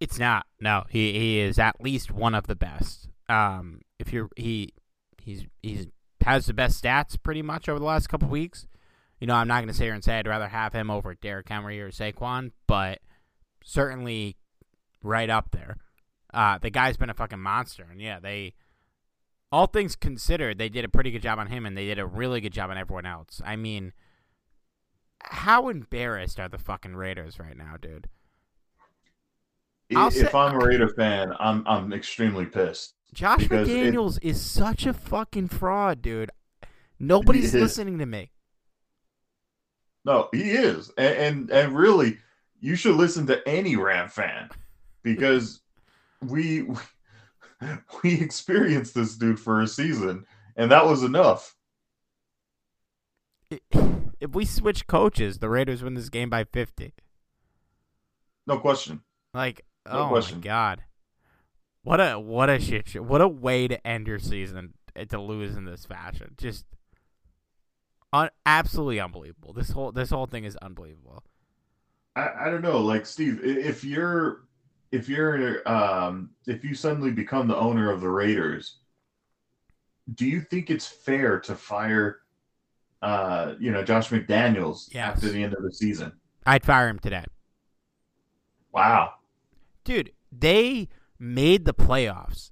It's 0.00 0.18
not. 0.18 0.46
No, 0.60 0.84
he 0.88 1.12
he 1.18 1.40
is 1.40 1.58
at 1.58 1.80
least 1.80 2.10
one 2.10 2.34
of 2.34 2.46
the 2.46 2.56
best. 2.56 3.08
Um, 3.28 3.80
if 3.98 4.12
you're 4.12 4.28
he 4.36 4.72
he's 5.18 5.44
he's 5.62 5.86
has 6.24 6.46
the 6.46 6.54
best 6.54 6.82
stats 6.82 7.20
pretty 7.22 7.42
much 7.42 7.68
over 7.68 7.78
the 7.78 7.84
last 7.84 8.08
couple 8.08 8.28
weeks. 8.28 8.66
You 9.20 9.26
know, 9.26 9.34
I'm 9.34 9.48
not 9.48 9.58
going 9.58 9.68
to 9.68 9.74
sit 9.74 9.84
here 9.84 9.94
and 9.94 10.02
say 10.02 10.18
I'd 10.18 10.26
rather 10.26 10.48
have 10.48 10.72
him 10.72 10.90
over 10.90 11.14
Derrick 11.14 11.48
Henry 11.48 11.80
or 11.80 11.90
Saquon, 11.90 12.50
but 12.66 12.98
certainly 13.62 14.36
right 15.02 15.30
up 15.30 15.50
there. 15.52 15.76
Uh, 16.32 16.58
the 16.58 16.70
guy's 16.70 16.96
been 16.96 17.10
a 17.10 17.14
fucking 17.14 17.38
monster, 17.38 17.86
and 17.90 18.00
yeah, 18.00 18.18
they 18.18 18.54
all 19.52 19.68
things 19.68 19.94
considered, 19.94 20.58
they 20.58 20.68
did 20.68 20.84
a 20.84 20.88
pretty 20.88 21.12
good 21.12 21.22
job 21.22 21.38
on 21.38 21.46
him, 21.46 21.64
and 21.64 21.78
they 21.78 21.86
did 21.86 21.98
a 21.98 22.06
really 22.06 22.40
good 22.40 22.52
job 22.52 22.70
on 22.70 22.76
everyone 22.76 23.06
else. 23.06 23.40
I 23.44 23.54
mean, 23.54 23.92
how 25.24 25.68
embarrassed 25.68 26.38
are 26.38 26.48
the 26.48 26.58
fucking 26.58 26.96
Raiders 26.96 27.38
right 27.38 27.56
now, 27.56 27.76
dude? 27.80 28.08
I'll 29.94 30.08
if 30.08 30.14
say- 30.14 30.30
I'm 30.32 30.54
a 30.54 30.64
Raider 30.64 30.88
fan, 30.88 31.32
I'm 31.38 31.66
I'm 31.66 31.92
extremely 31.92 32.46
pissed. 32.46 32.94
Josh 33.12 33.44
McDaniels 33.44 34.18
is 34.22 34.40
such 34.40 34.86
a 34.86 34.92
fucking 34.92 35.48
fraud, 35.48 36.02
dude. 36.02 36.30
Nobody's 36.98 37.54
listening 37.54 37.98
to 37.98 38.06
me. 38.06 38.30
No, 40.04 40.28
he 40.32 40.50
is, 40.50 40.90
and, 40.98 41.14
and 41.16 41.50
and 41.50 41.76
really, 41.76 42.18
you 42.60 42.76
should 42.76 42.96
listen 42.96 43.26
to 43.26 43.46
any 43.48 43.76
Ram 43.76 44.08
fan 44.08 44.48
because 45.02 45.60
we 46.22 46.66
we 48.02 48.20
experienced 48.20 48.94
this 48.94 49.16
dude 49.16 49.40
for 49.40 49.60
a 49.62 49.66
season, 49.66 50.24
and 50.56 50.70
that 50.70 50.86
was 50.86 51.02
enough. 51.02 51.54
If 54.20 54.30
we 54.30 54.44
switch 54.46 54.86
coaches, 54.86 55.38
the 55.38 55.50
Raiders 55.50 55.82
win 55.82 55.94
this 55.94 56.08
game 56.08 56.30
by 56.30 56.44
50. 56.44 56.94
No 58.46 58.58
question. 58.58 59.02
Like, 59.34 59.66
No 59.86 60.04
oh 60.04 60.08
question. 60.08 60.38
my 60.38 60.44
god. 60.44 60.84
What 61.82 62.00
a 62.00 62.18
what 62.18 62.48
a 62.48 62.58
shit 62.58 62.88
show. 62.88 63.02
What 63.02 63.20
a 63.20 63.28
way 63.28 63.68
to 63.68 63.86
end 63.86 64.06
your 64.06 64.18
season 64.18 64.72
uh, 64.98 65.04
to 65.04 65.20
lose 65.20 65.56
in 65.56 65.66
this 65.66 65.84
fashion. 65.84 66.34
Just 66.38 66.64
un- 68.12 68.30
absolutely 68.46 69.00
unbelievable. 69.00 69.52
This 69.52 69.70
whole 69.70 69.92
this 69.92 70.08
whole 70.08 70.26
thing 70.26 70.44
is 70.44 70.56
unbelievable. 70.56 71.22
I, 72.16 72.30
I 72.46 72.50
don't 72.50 72.62
know, 72.62 72.78
like 72.80 73.04
Steve, 73.04 73.40
if 73.44 73.84
you're 73.84 74.46
if 74.92 75.08
you're 75.08 75.68
um 75.68 76.30
if 76.46 76.64
you 76.64 76.74
suddenly 76.74 77.10
become 77.10 77.48
the 77.48 77.56
owner 77.56 77.90
of 77.90 78.00
the 78.00 78.08
Raiders, 78.08 78.78
do 80.14 80.24
you 80.26 80.40
think 80.40 80.70
it's 80.70 80.86
fair 80.86 81.38
to 81.40 81.54
fire 81.54 82.20
uh 83.04 83.54
you 83.60 83.70
know 83.70 83.82
Josh 83.84 84.08
McDaniels 84.08 84.88
Yes. 84.92 85.16
after 85.16 85.28
the 85.28 85.42
end 85.42 85.54
of 85.54 85.62
the 85.62 85.72
season? 85.72 86.12
I'd 86.46 86.64
fire 86.64 86.88
him 86.88 86.98
today. 86.98 87.24
Wow. 88.72 89.14
dude, 89.84 90.10
they 90.32 90.88
made 91.18 91.64
the 91.64 91.74
playoffs, 91.74 92.50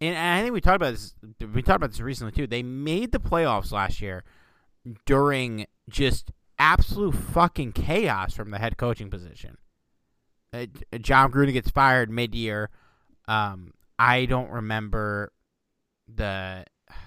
and 0.00 0.16
I 0.16 0.42
think 0.42 0.52
we 0.52 0.60
talked 0.60 0.76
about 0.76 0.92
this. 0.92 1.14
We 1.40 1.62
talked 1.62 1.76
about 1.76 1.90
this 1.90 2.00
recently 2.00 2.32
too. 2.32 2.46
They 2.46 2.62
made 2.62 3.12
the 3.12 3.20
playoffs 3.20 3.70
last 3.72 4.00
year 4.00 4.24
during 5.06 5.66
just 5.88 6.32
absolute 6.58 7.14
fucking 7.14 7.72
chaos 7.72 8.34
from 8.34 8.50
the 8.50 8.58
head 8.58 8.76
coaching 8.76 9.10
position. 9.10 9.56
Uh, 10.52 10.66
Jon 11.00 11.30
Gruden 11.32 11.52
gets 11.52 11.70
fired 11.70 12.10
mid-year. 12.10 12.70
Um, 13.26 13.72
I 13.98 14.24
don't 14.26 14.50
remember 14.50 15.32
the 16.12 16.64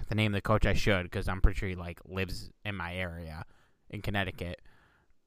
the 0.08 0.14
name 0.14 0.32
of 0.34 0.38
the 0.38 0.42
coach. 0.42 0.66
I 0.66 0.74
should 0.74 1.04
because 1.04 1.28
I'm 1.28 1.40
pretty 1.40 1.58
sure 1.58 1.68
he 1.68 1.74
like 1.74 2.00
lives 2.04 2.50
in 2.64 2.74
my 2.74 2.94
area 2.94 3.44
in 3.90 4.02
Connecticut. 4.02 4.60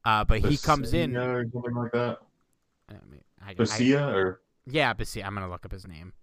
Uh, 0.04 0.24
but 0.24 0.40
he 0.40 0.58
comes 0.58 0.94
in. 0.94 1.14
Basia 1.14 1.28
or 1.28 1.46
something 1.52 1.76
like 1.76 1.92
that. 1.92 2.18
I 2.90 2.94
mean, 3.10 3.22
I, 3.42 3.56
I, 3.58 4.14
or 4.14 4.42
yeah, 4.66 4.94
Basia. 4.94 5.24
I'm 5.24 5.34
gonna 5.34 5.50
look 5.50 5.66
up 5.66 5.72
his 5.72 5.88
name. 5.88 6.14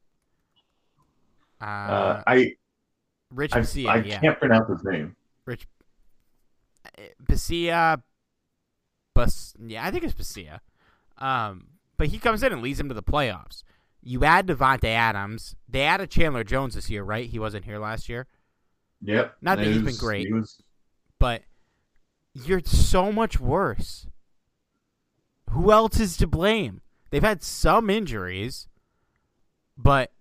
Uh, 1.60 1.64
uh, 1.64 2.22
I 2.26 2.54
Rich 3.30 3.54
I, 3.54 3.60
Basia. 3.60 3.88
I 3.88 3.96
yeah, 3.98 4.20
can't 4.20 4.38
pronounce 4.38 4.68
his 4.68 4.84
name. 4.84 5.16
Rich 5.44 5.66
uh, 6.84 7.02
Basia. 7.20 8.02
Bas. 9.14 9.54
Yeah, 9.64 9.84
I 9.84 9.90
think 9.90 10.04
it's 10.04 10.14
Basia. 10.14 10.60
Um, 11.18 11.68
but 11.96 12.08
he 12.08 12.18
comes 12.18 12.42
in 12.42 12.52
and 12.52 12.62
leads 12.62 12.78
them 12.78 12.88
to 12.88 12.94
the 12.94 13.02
playoffs. 13.02 13.62
You 14.02 14.24
add 14.24 14.46
Davante 14.46 14.84
Adams. 14.84 15.56
They 15.68 15.82
added 15.82 16.10
Chandler 16.10 16.44
Jones 16.44 16.74
this 16.74 16.88
year, 16.88 17.02
right? 17.02 17.28
He 17.28 17.38
wasn't 17.38 17.64
here 17.64 17.78
last 17.78 18.08
year, 18.08 18.26
Yep. 19.02 19.36
Not 19.40 19.58
that 19.58 19.66
He 19.66 19.74
he's 19.74 19.82
been 19.82 19.96
great. 19.96 20.26
He 20.26 20.32
was 20.32 20.62
but 21.18 21.42
you're 22.32 22.62
so 22.64 23.10
much 23.12 23.40
worse. 23.40 24.06
Who 25.50 25.72
else 25.72 25.98
is 25.98 26.16
to 26.18 26.26
blame? 26.26 26.82
They've 27.10 27.22
had 27.22 27.42
some 27.42 27.88
injuries, 27.90 28.68
but 29.76 30.12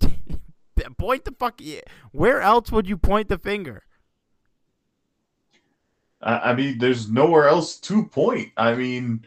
point 0.98 1.24
the 1.24 1.32
fuck. 1.38 1.60
Where 2.10 2.40
else 2.40 2.72
would 2.72 2.88
you 2.88 2.96
point 2.96 3.28
the 3.28 3.38
finger? 3.38 3.84
I, 6.20 6.50
I 6.50 6.54
mean, 6.54 6.78
there's 6.78 7.10
nowhere 7.10 7.48
else 7.48 7.78
to 7.80 8.04
point. 8.06 8.50
I 8.56 8.74
mean, 8.74 9.24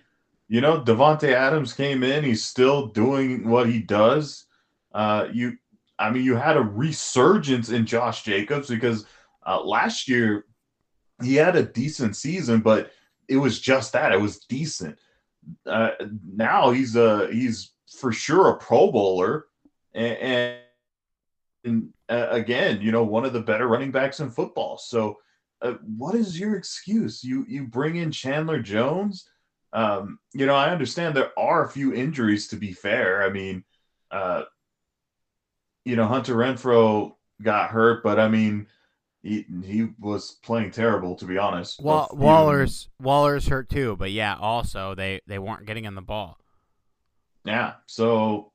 you 0.47 0.61
know, 0.61 0.81
Davante 0.81 1.31
Adams 1.31 1.73
came 1.73 2.03
in. 2.03 2.23
He's 2.23 2.43
still 2.43 2.87
doing 2.87 3.47
what 3.47 3.69
he 3.69 3.79
does. 3.79 4.45
Uh, 4.93 5.27
you, 5.31 5.57
I 5.97 6.09
mean, 6.11 6.23
you 6.23 6.35
had 6.35 6.57
a 6.57 6.61
resurgence 6.61 7.69
in 7.69 7.85
Josh 7.85 8.23
Jacobs 8.23 8.67
because 8.67 9.05
uh, 9.45 9.63
last 9.63 10.07
year 10.07 10.45
he 11.23 11.35
had 11.35 11.55
a 11.55 11.63
decent 11.63 12.15
season, 12.15 12.59
but 12.59 12.91
it 13.27 13.37
was 13.37 13.59
just 13.59 13.93
that. 13.93 14.11
It 14.11 14.19
was 14.19 14.39
decent. 14.39 14.97
Uh, 15.65 15.91
now 16.35 16.71
he's 16.71 16.95
a 16.95 17.29
he's 17.31 17.71
for 17.99 18.11
sure 18.11 18.49
a 18.49 18.57
Pro 18.57 18.91
Bowler, 18.91 19.45
and, 19.93 20.57
and, 21.63 21.93
uh, 22.09 22.27
again, 22.29 22.81
you 22.81 22.91
know, 22.91 23.03
one 23.03 23.25
of 23.25 23.33
the 23.33 23.41
better 23.41 23.67
running 23.67 23.91
backs 23.91 24.19
in 24.19 24.29
football. 24.29 24.77
So 24.77 25.17
uh, 25.61 25.75
what 25.97 26.15
is 26.15 26.39
your 26.39 26.55
excuse? 26.55 27.23
You 27.23 27.45
you 27.47 27.65
bring 27.65 27.95
in 27.95 28.11
Chandler 28.11 28.61
Jones. 28.61 29.29
Um, 29.73 30.19
you 30.33 30.45
know, 30.45 30.55
I 30.55 30.71
understand 30.71 31.15
there 31.15 31.37
are 31.37 31.65
a 31.65 31.69
few 31.69 31.93
injuries. 31.93 32.47
To 32.49 32.55
be 32.55 32.71
fair, 32.71 33.23
I 33.23 33.29
mean, 33.29 33.63
uh, 34.11 34.43
you 35.85 35.95
know, 35.95 36.05
Hunter 36.07 36.35
Renfrow 36.35 37.13
got 37.41 37.69
hurt, 37.69 38.03
but 38.03 38.19
I 38.19 38.27
mean, 38.27 38.67
he 39.23 39.45
he 39.63 39.87
was 39.99 40.37
playing 40.43 40.71
terrible. 40.71 41.15
To 41.15 41.25
be 41.25 41.37
honest, 41.37 41.81
Wall- 41.81 42.07
Both- 42.09 42.13
even- 42.17 42.25
Waller's 42.25 42.89
Waller's 42.99 43.47
hurt 43.47 43.69
too, 43.69 43.95
but 43.97 44.11
yeah, 44.11 44.35
also 44.39 44.95
they 44.95 45.21
they 45.27 45.39
weren't 45.39 45.65
getting 45.65 45.85
in 45.85 45.95
the 45.95 46.01
ball. 46.01 46.37
Yeah. 47.45 47.73
So 47.85 48.51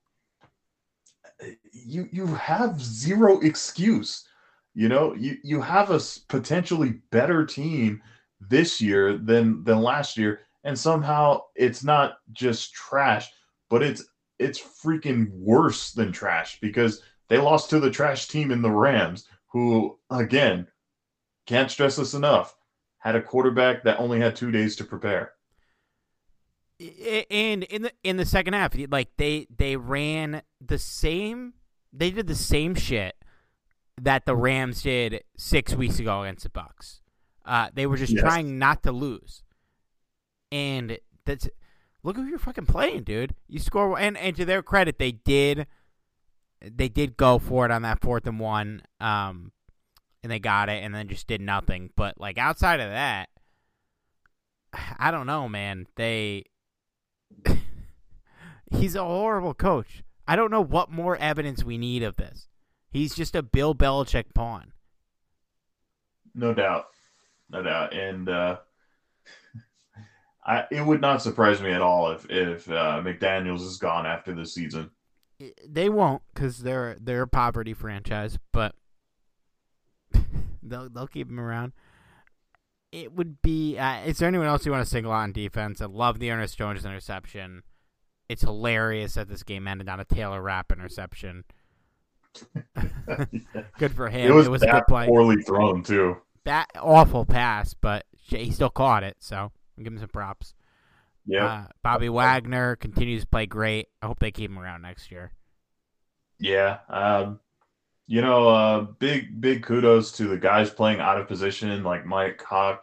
you 1.72 2.08
you 2.12 2.26
have 2.26 2.80
zero 2.82 3.40
excuse. 3.40 4.26
You 4.74 4.88
know, 4.88 5.14
you 5.14 5.38
you 5.42 5.60
have 5.60 5.90
a 5.90 6.00
potentially 6.28 7.00
better 7.10 7.44
team 7.44 8.02
this 8.40 8.80
year 8.80 9.16
than 9.18 9.64
than 9.64 9.82
last 9.82 10.16
year, 10.16 10.40
and 10.64 10.78
somehow 10.78 11.42
it's 11.56 11.82
not 11.82 12.18
just 12.32 12.72
trash, 12.74 13.30
but 13.68 13.82
it's 13.82 14.04
it's 14.38 14.60
freaking 14.60 15.28
worse 15.32 15.92
than 15.92 16.12
trash 16.12 16.58
because 16.60 17.02
they 17.30 17.38
lost 17.38 17.70
to 17.70 17.80
the 17.80 17.90
trash 17.90 18.28
team 18.28 18.50
in 18.50 18.60
the 18.60 18.70
Rams, 18.70 19.26
who 19.46 19.98
again 20.10 20.66
can't 21.46 21.70
stress 21.70 21.96
this 21.96 22.12
enough, 22.12 22.54
had 22.98 23.16
a 23.16 23.22
quarterback 23.22 23.82
that 23.84 23.98
only 23.98 24.20
had 24.20 24.36
two 24.36 24.50
days 24.50 24.76
to 24.76 24.84
prepare. 24.84 25.32
And 27.30 27.64
in 27.64 27.82
the 27.82 27.92
in 28.02 28.16
the 28.16 28.24
second 28.24 28.54
half 28.54 28.74
like 28.90 29.08
they 29.18 29.46
they 29.54 29.76
ran 29.76 30.42
the 30.60 30.78
same 30.78 31.52
they 31.92 32.10
did 32.10 32.26
the 32.26 32.34
same 32.34 32.74
shit 32.74 33.16
that 34.00 34.24
the 34.24 34.34
Rams 34.34 34.82
did 34.82 35.22
6 35.36 35.74
weeks 35.74 35.98
ago 35.98 36.22
against 36.22 36.44
the 36.44 36.48
Bucs. 36.48 37.00
Uh 37.44 37.68
they 37.74 37.86
were 37.86 37.98
just 37.98 38.14
Yes. 38.14 38.22
trying 38.22 38.58
not 38.58 38.82
to 38.84 38.92
lose. 38.92 39.42
And 40.50 40.98
that's 41.26 41.50
look 42.02 42.16
who 42.16 42.24
you're 42.24 42.38
fucking 42.38 42.64
playing, 42.66 43.02
dude. 43.02 43.34
You 43.46 43.58
score 43.58 43.98
and 43.98 44.16
and 44.16 44.34
to 44.36 44.46
their 44.46 44.62
credit 44.62 44.98
they 44.98 45.12
did 45.12 45.66
they 46.62 46.88
did 46.88 47.16
go 47.16 47.38
for 47.38 47.64
it 47.64 47.70
on 47.70 47.82
that 47.82 48.00
fourth 48.00 48.26
and 48.26 48.38
one 48.38 48.82
um 49.00 49.52
and 50.22 50.30
they 50.30 50.38
got 50.38 50.68
it 50.68 50.82
and 50.84 50.94
then 50.94 51.08
just 51.08 51.26
did 51.26 51.40
nothing. 51.40 51.90
But 51.96 52.20
like 52.20 52.38
outside 52.38 52.80
of 52.80 52.90
that 52.90 53.28
I 54.98 55.10
don't 55.10 55.26
know, 55.26 55.48
man. 55.48 55.86
They 55.96 56.44
he's 58.70 58.94
a 58.94 59.04
horrible 59.04 59.54
coach. 59.54 60.02
I 60.26 60.36
don't 60.36 60.50
know 60.50 60.60
what 60.60 60.90
more 60.90 61.16
evidence 61.16 61.64
we 61.64 61.78
need 61.78 62.02
of 62.02 62.16
this. 62.16 62.48
He's 62.90 63.14
just 63.14 63.34
a 63.36 63.42
Bill 63.42 63.74
Belichick 63.74 64.34
pawn. 64.34 64.72
No 66.34 66.54
doubt, 66.54 66.86
no 67.48 67.62
doubt, 67.62 67.92
and 67.92 68.28
uh, 68.28 68.58
I 70.46 70.64
it 70.70 70.84
would 70.84 71.00
not 71.00 71.22
surprise 71.22 71.60
me 71.60 71.72
at 71.72 71.82
all 71.82 72.12
if 72.12 72.28
if 72.30 72.68
uh, 72.70 73.00
McDaniel's 73.04 73.62
is 73.62 73.78
gone 73.78 74.06
after 74.06 74.32
this 74.32 74.54
season. 74.54 74.90
They 75.66 75.88
won't 75.88 76.22
because 76.34 76.58
they're 76.58 76.96
they're 77.00 77.22
a 77.22 77.28
poverty 77.28 77.72
franchise, 77.72 78.38
but 78.52 78.74
they'll 80.62 80.88
they'll 80.88 81.06
keep 81.06 81.28
him 81.28 81.40
around. 81.40 81.72
It 82.92 83.12
would 83.12 83.40
be. 83.40 83.78
Uh, 83.78 84.00
is 84.00 84.18
there 84.18 84.28
anyone 84.28 84.48
else 84.48 84.66
you 84.66 84.72
want 84.72 84.84
to 84.84 84.90
single 84.90 85.12
out 85.12 85.22
on 85.22 85.32
defense? 85.32 85.80
I 85.80 85.86
love 85.86 86.18
the 86.18 86.30
Ernest 86.30 86.58
Jones 86.58 86.84
interception. 86.84 87.62
It's 88.28 88.42
hilarious 88.42 89.14
that 89.14 89.28
this 89.28 89.42
game 89.42 89.66
ended 89.66 89.88
on 89.88 90.00
a 90.00 90.04
Taylor 90.04 90.42
Rapp 90.42 90.72
interception. 90.72 91.44
good 93.78 93.94
for 93.94 94.08
him. 94.08 94.30
It 94.30 94.34
was, 94.34 94.46
it 94.46 94.50
was 94.50 94.62
a 94.62 94.70
good 94.70 94.86
play. 94.86 95.06
poorly 95.06 95.42
thrown 95.42 95.82
too. 95.82 96.16
That 96.44 96.68
awful 96.80 97.24
pass, 97.24 97.74
but 97.74 98.06
he 98.12 98.50
still 98.50 98.70
caught 98.70 99.02
it, 99.02 99.16
so 99.20 99.52
give 99.78 99.92
him 99.92 99.98
some 99.98 100.08
props. 100.08 100.54
Yeah, 101.26 101.46
Uh, 101.46 101.66
Bobby 101.82 102.08
Wagner 102.08 102.76
continues 102.76 103.22
to 103.22 103.28
play 103.28 103.46
great. 103.46 103.88
I 104.02 104.06
hope 104.06 104.18
they 104.18 104.30
keep 104.32 104.50
him 104.50 104.58
around 104.58 104.82
next 104.82 105.10
year. 105.10 105.32
yeah. 106.38 106.78
Um, 106.88 107.40
you 108.06 108.20
know, 108.22 108.48
uh, 108.48 108.80
big 108.80 109.40
big 109.40 109.62
kudos 109.62 110.10
to 110.12 110.26
the 110.26 110.36
guys 110.38 110.70
playing 110.70 110.98
out 111.00 111.18
of 111.20 111.28
position, 111.28 111.84
like 111.84 112.04
Mike 112.06 112.42
Hoecht. 112.42 112.80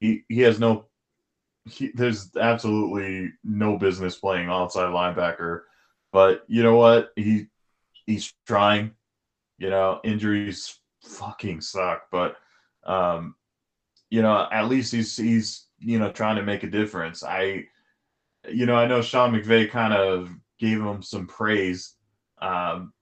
He 0.00 0.22
he 0.28 0.40
has 0.42 0.60
no. 0.60 0.86
He, 1.64 1.90
there's 1.94 2.30
absolutely 2.36 3.32
no 3.44 3.76
business 3.76 4.16
playing 4.16 4.48
outside 4.48 4.92
linebacker, 4.92 5.62
but 6.12 6.44
you 6.46 6.62
know 6.62 6.76
what? 6.76 7.10
He 7.16 7.46
he's 8.06 8.32
trying. 8.46 8.92
You 9.58 9.70
know, 9.70 10.00
injuries 10.04 10.78
fucking 11.02 11.60
suck, 11.62 12.02
but 12.12 12.36
um, 12.84 13.34
you 14.10 14.22
know, 14.22 14.46
at 14.52 14.68
least 14.68 14.92
he's 14.92 15.16
he's 15.16 15.66
you 15.80 15.98
know 15.98 16.12
trying 16.12 16.36
to 16.36 16.42
make 16.44 16.62
a 16.62 16.70
difference. 16.70 17.24
I, 17.24 17.64
you 18.50 18.66
know, 18.66 18.76
I 18.76 18.86
know 18.86 19.02
Sean 19.02 19.32
McVay 19.32 19.70
kind 19.70 19.92
of 19.92 20.30
gave 20.58 20.80
him 20.80 21.02
some 21.02 21.26
praise, 21.26 21.94
um, 22.40 22.92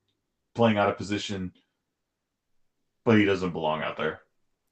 playing 0.55 0.79
out 0.79 0.89
of 0.89 0.97
position, 0.97 1.53
but 3.05 3.19
he 3.19 3.25
doesn't 3.25 3.53
belong 3.53 3.83
out 3.83 3.97
there. 3.97 4.21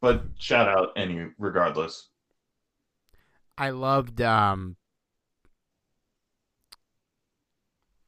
But 0.01 0.25
shout 0.39 0.69
out 0.69 0.93
any 0.97 1.29
regardless. 1.39 2.09
I 3.57 3.71
loved 3.71 4.21
um 4.21 4.77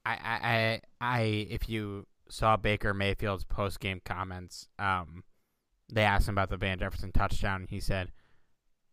I 0.04 0.18
I 0.20 0.80
I, 1.00 1.20
if 1.50 1.68
you 1.68 2.06
saw 2.28 2.56
Baker 2.56 2.92
Mayfield's 2.92 3.44
post 3.44 3.80
game 3.80 4.00
comments, 4.04 4.68
um 4.78 5.24
they 5.90 6.02
asked 6.02 6.28
him 6.28 6.34
about 6.34 6.50
the 6.50 6.56
Van 6.56 6.78
Jefferson 6.78 7.12
touchdown 7.12 7.62
and 7.62 7.70
he 7.70 7.80
said 7.80 8.10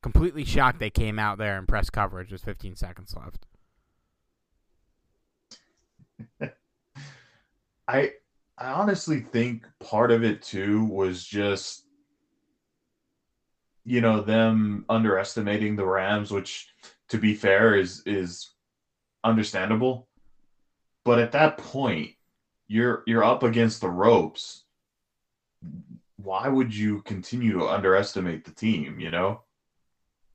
completely 0.02 0.46
shocked 0.46 0.80
they 0.80 0.90
came 0.90 1.18
out 1.18 1.38
there 1.38 1.58
and 1.58 1.68
press 1.68 1.90
coverage 1.90 2.32
with 2.32 2.44
15 2.44 2.76
seconds 2.76 3.16
left. 3.18 3.48
I 7.88 8.12
I 8.58 8.72
honestly 8.72 9.22
think 9.22 9.66
part 9.80 10.12
of 10.12 10.24
it 10.24 10.42
too 10.42 10.86
was 10.86 11.24
just 11.26 11.86
you 13.86 14.02
know 14.02 14.22
them 14.22 14.86
underestimating 14.90 15.76
the 15.76 15.86
Rams, 15.86 16.32
which 16.32 16.70
to 17.10 17.18
be 17.18 17.34
fair 17.34 17.76
is 17.76 18.04
is 18.06 18.54
understandable. 19.24 20.08
But 21.06 21.20
at 21.20 21.34
that 21.34 21.58
point, 21.58 22.12
you're 22.68 23.04
you're 23.06 23.24
up 23.24 23.44
against 23.44 23.82
the 23.82 23.90
ropes. 23.90 24.64
Why 26.18 26.48
would 26.48 26.74
you 26.74 27.02
continue 27.02 27.54
to 27.60 27.68
underestimate 27.68 28.46
the 28.46 28.52
team, 28.52 29.00
you 29.00 29.12
know? 29.12 29.42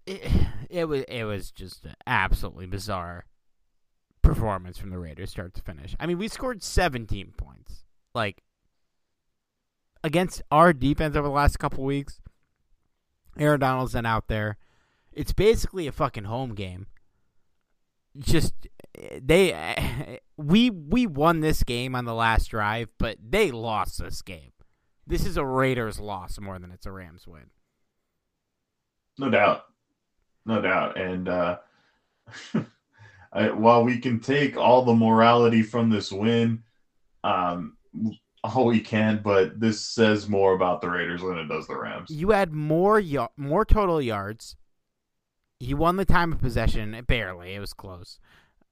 It, 0.07 0.31
it 0.69 0.85
was 0.87 1.03
it 1.05 1.25
was 1.25 1.51
just 1.51 1.87
absolutely 2.07 2.67
bizarre 2.67 3.25
performance 4.35 4.77
from 4.77 4.91
the 4.91 4.99
Raiders 4.99 5.31
start 5.31 5.55
to 5.55 5.63
finish. 5.63 5.97
I 5.99 6.07
mean, 6.07 6.19
we 6.19 6.29
scored 6.29 6.63
17 6.63 7.33
points. 7.37 7.85
Like 8.15 8.43
against 10.05 10.43
our 10.51 10.73
defense 10.73 11.17
over 11.17 11.29
the 11.29 11.33
last 11.35 11.59
couple 11.59 11.85
weeks. 11.85 12.21
Aaron 13.39 13.61
Donald's 13.61 13.93
been 13.93 14.07
out 14.07 14.29
there. 14.29 14.59
It's 15.13 15.33
basically 15.33 15.87
a 15.87 15.93
fucking 15.93 16.25
home 16.25 16.55
game. 16.55 16.87
Just 18.19 18.55
they 19.23 20.21
we 20.37 20.71
we 20.71 21.07
won 21.07 21.41
this 21.41 21.63
game 21.63 21.95
on 21.95 22.05
the 22.05 22.15
last 22.15 22.51
drive, 22.51 22.91
but 22.99 23.17
they 23.27 23.51
lost 23.51 23.99
this 23.99 24.23
game. 24.23 24.53
This 25.07 25.25
is 25.25 25.37
a 25.37 25.45
Raiders 25.45 25.99
loss 25.99 26.39
more 26.39 26.59
than 26.59 26.71
it's 26.71 26.87
a 26.87 26.93
Rams 26.93 27.27
win. 27.27 27.51
No 29.19 29.31
doubt. 29.31 29.65
No 30.45 30.61
doubt. 30.61 30.99
And 31.01 31.29
uh 31.29 31.59
I, 33.33 33.51
while 33.51 33.85
we 33.85 33.99
can 33.99 34.21
take 34.21 34.57
all 34.57 34.85
the 34.85 34.95
morality 34.95 35.63
from 35.63 35.91
this 35.91 36.11
win, 36.11 36.63
um, 37.25 37.77
all 38.45 38.67
we 38.67 38.81
can, 38.81 39.21
but 39.23 39.59
this 39.61 39.81
says 39.81 40.29
more 40.29 40.55
about 40.55 40.81
the 40.81 40.89
Raiders 40.89 41.23
than 41.23 41.39
it 41.39 41.49
does 41.49 41.67
the 41.67 41.79
Rams. 41.79 42.11
You 42.11 42.31
had 42.31 42.53
more 42.53 43.01
y- 43.01 43.29
more 43.37 43.65
total 43.65 44.01
yards. 44.01 44.57
You 45.61 45.77
won 45.77 45.97
the 45.97 46.05
time 46.05 46.33
of 46.33 46.41
possession 46.41 47.05
barely. 47.07 47.55
It 47.55 47.61
was 47.61 47.73
close. 47.73 48.21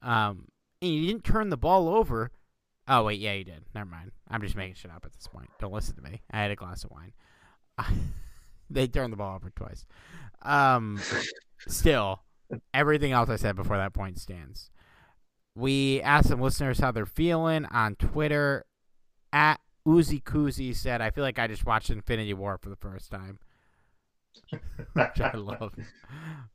Um, 0.03 0.49
and 0.81 0.93
you 0.93 1.07
didn't 1.07 1.25
turn 1.25 1.51
the 1.51 1.57
ball 1.57 1.89
over. 1.89 2.31
Oh 2.89 3.05
wait, 3.05 3.19
yeah, 3.19 3.33
you 3.33 3.45
did. 3.45 3.65
Never 3.75 3.91
mind. 3.91 4.13
I'm 4.29 4.41
just 4.41 4.55
making 4.55 4.75
shit 4.75 4.91
up 4.91 5.05
at 5.05 5.13
this 5.13 5.27
point. 5.27 5.51
Don't 5.59 5.73
listen 5.73 5.97
to 5.97 6.03
me. 6.03 6.23
I 6.31 6.43
had 6.43 6.51
a 6.51 6.57
glass 6.57 6.85
of 6.85 6.91
wine. 6.91 7.13
they 8.71 8.87
turned 8.87 9.13
the 9.13 9.17
ball 9.17 9.35
over 9.35 9.51
twice. 9.51 9.85
Um, 10.43 11.01
still, 11.69 12.23
everything 12.73 13.13
else 13.13 13.29
I 13.29 13.37
said 13.37 13.57
before 13.57 13.77
that 13.77 13.95
point 13.95 14.19
stands. 14.19 14.71
We 15.55 16.01
asked 16.03 16.29
some 16.29 16.41
listeners 16.41 16.81
how 16.81 16.93
they're 16.93 17.07
feeling 17.07 17.65
on 17.67 17.97
Twitter. 17.97 18.65
At 19.33 19.61
Uzi 19.87 20.23
Kuzi 20.23 20.75
said, 20.75 21.01
"I 21.01 21.11
feel 21.11 21.25
like 21.25 21.39
I 21.39 21.47
just 21.47 21.67
watched 21.67 21.91
Infinity 21.91 22.35
War 22.35 22.59
for 22.59 22.69
the 22.69 22.77
first 22.77 23.11
time." 23.11 23.39
Which 24.51 25.21
I 25.21 25.33
love. 25.35 25.75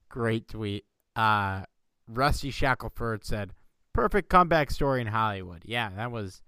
Great 0.10 0.48
tweet. 0.48 0.86
Uh, 1.16 1.64
Rusty 2.08 2.52
Shackelford 2.52 3.26
said, 3.26 3.54
"Perfect 3.94 4.30
comeback 4.30 4.72
story 4.72 5.02
in 5.02 5.08
Hollywood." 5.08 5.64
Yeah, 5.66 5.90
that 5.96 6.12
was 6.12 6.42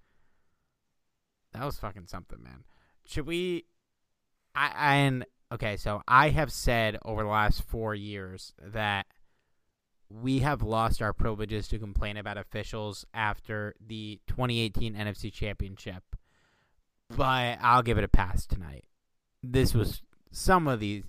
that 1.54 1.66
was 1.66 1.78
fucking 1.78 2.08
something, 2.08 2.42
man. 2.42 2.64
Should 3.06 3.28
we? 3.28 3.66
I, 4.56 4.72
I 4.76 4.96
and 4.96 5.26
okay, 5.52 5.78
so 5.78 6.02
I 6.08 6.30
have 6.30 6.52
said 6.52 6.98
over 7.06 7.24
the 7.24 7.30
last 7.30 7.64
four 7.64 7.96
years 7.96 8.54
that 8.62 9.08
we 10.10 10.40
have 10.40 10.62
lost 10.62 11.02
our 11.02 11.14
privileges 11.14 11.68
to 11.70 11.80
complain 11.80 12.18
about 12.18 12.38
officials 12.38 13.06
after 13.14 13.76
the 13.86 14.20
2018 14.28 14.96
NFC 14.96 15.32
Championship, 15.32 16.04
but 17.10 17.58
I'll 17.62 17.84
give 17.84 17.98
it 17.98 18.04
a 18.04 18.10
pass 18.10 18.46
tonight. 18.46 18.86
This 19.42 19.74
was 19.74 20.02
some 20.32 20.68
of 20.68 20.80
these, 20.80 21.04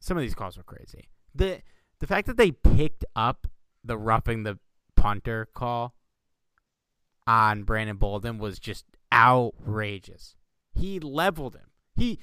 some 0.00 0.16
of 0.16 0.22
these 0.22 0.34
calls 0.34 0.56
were 0.56 0.62
crazy. 0.62 1.08
the 1.34 1.62
The 1.98 2.06
fact 2.06 2.26
that 2.26 2.36
they 2.36 2.52
picked 2.52 3.04
up 3.16 3.46
the 3.84 3.98
roughing 3.98 4.42
the 4.42 4.58
punter 4.96 5.48
call 5.54 5.94
on 7.26 7.64
Brandon 7.64 7.96
Bolden 7.96 8.38
was 8.38 8.58
just 8.58 8.84
outrageous. 9.12 10.36
He 10.74 10.98
leveled 11.00 11.54
him. 11.54 11.70
He 11.94 12.18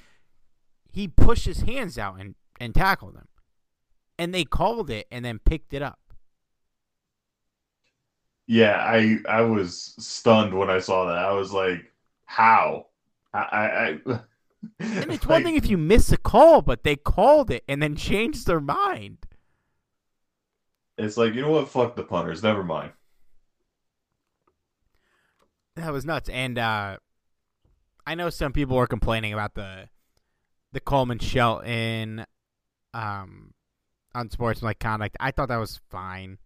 he 0.92 1.08
pushed 1.08 1.46
his 1.46 1.62
hands 1.62 1.98
out 1.98 2.20
and, 2.20 2.34
and 2.58 2.74
tackled 2.74 3.14
him. 3.14 3.28
And 4.20 4.34
they 4.34 4.44
called 4.44 4.90
it 4.90 5.06
and 5.10 5.24
then 5.24 5.38
picked 5.38 5.72
it 5.72 5.80
up. 5.80 5.98
Yeah, 8.46 8.76
I 8.76 9.16
I 9.26 9.40
was 9.40 9.94
stunned 9.98 10.52
when 10.52 10.68
I 10.68 10.78
saw 10.80 11.06
that. 11.06 11.16
I 11.16 11.32
was 11.32 11.52
like, 11.52 11.90
"How?" 12.26 12.88
I, 13.32 13.38
I, 13.38 13.64
I 14.12 14.20
And 14.78 15.10
it's 15.10 15.26
one 15.26 15.42
thing 15.42 15.56
if 15.56 15.70
you 15.70 15.78
miss 15.78 16.12
a 16.12 16.18
call, 16.18 16.60
but 16.60 16.84
they 16.84 16.96
called 16.96 17.50
it 17.50 17.64
and 17.66 17.82
then 17.82 17.96
changed 18.10 18.46
their 18.46 18.60
mind. 18.60 19.24
It's 20.98 21.16
like 21.16 21.32
you 21.32 21.40
know 21.40 21.52
what? 21.52 21.70
Fuck 21.70 21.96
the 21.96 22.02
punters. 22.02 22.42
Never 22.42 22.62
mind. 22.62 22.92
That 25.76 25.94
was 25.94 26.04
nuts. 26.04 26.28
And 26.28 26.58
uh, 26.58 26.98
I 28.06 28.14
know 28.16 28.28
some 28.28 28.52
people 28.52 28.76
were 28.76 28.86
complaining 28.86 29.32
about 29.32 29.54
the 29.54 29.88
the 30.72 30.80
Coleman 30.80 31.20
Shelton 31.20 32.26
um, 32.92 33.54
unsportsmanlike 34.14 34.78
conduct. 34.78 35.16
I 35.20 35.30
thought 35.30 35.48
that 35.48 35.56
was 35.56 35.80
fine. 35.90 36.38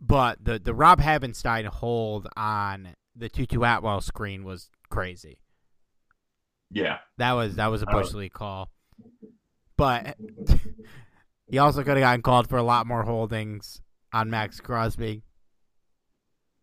But 0.00 0.44
the, 0.44 0.58
the 0.58 0.74
Rob 0.74 1.00
Havenstein 1.00 1.66
hold 1.66 2.28
on 2.36 2.96
the 3.14 3.28
Tutu 3.28 3.62
Atwell 3.62 4.00
screen 4.00 4.44
was 4.44 4.68
crazy. 4.90 5.38
Yeah, 6.70 6.98
That 7.18 7.32
was 7.32 7.56
that 7.56 7.68
was 7.68 7.82
a. 7.82 7.86
Bush 7.86 8.12
League 8.12 8.32
call. 8.32 8.70
But 9.76 10.16
He 11.48 11.58
also 11.58 11.82
could 11.82 11.96
have 11.96 12.00
gotten 12.00 12.22
called 12.22 12.48
for 12.48 12.56
a 12.56 12.62
lot 12.62 12.86
more 12.86 13.04
holdings 13.04 13.80
on 14.12 14.30
Maxx 14.30 14.60
Crosby. 14.60 15.22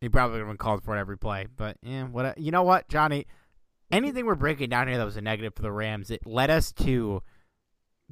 He 0.02 0.10
probably 0.10 0.34
would 0.34 0.40
have 0.40 0.48
been 0.50 0.58
called 0.58 0.84
for 0.84 0.98
it 0.98 1.00
every 1.00 1.18
play. 1.18 1.48
But 1.56 1.78
yeah, 1.82 2.04
what 2.04 2.38
you 2.38 2.52
know 2.52 2.64
what, 2.64 2.90
Johnny? 2.90 3.26
Anything 3.92 4.26
we're 4.26 4.36
breaking 4.36 4.70
down 4.70 4.88
here 4.88 4.98
that 4.98 5.06
was 5.06 5.18
a 5.18 5.22
negative 5.22 5.54
for 5.56 5.62
the 5.62 5.72
Rams, 5.72 6.12
it 6.12 6.26
led 6.26 6.50
us 6.50 6.72
to 6.74 7.22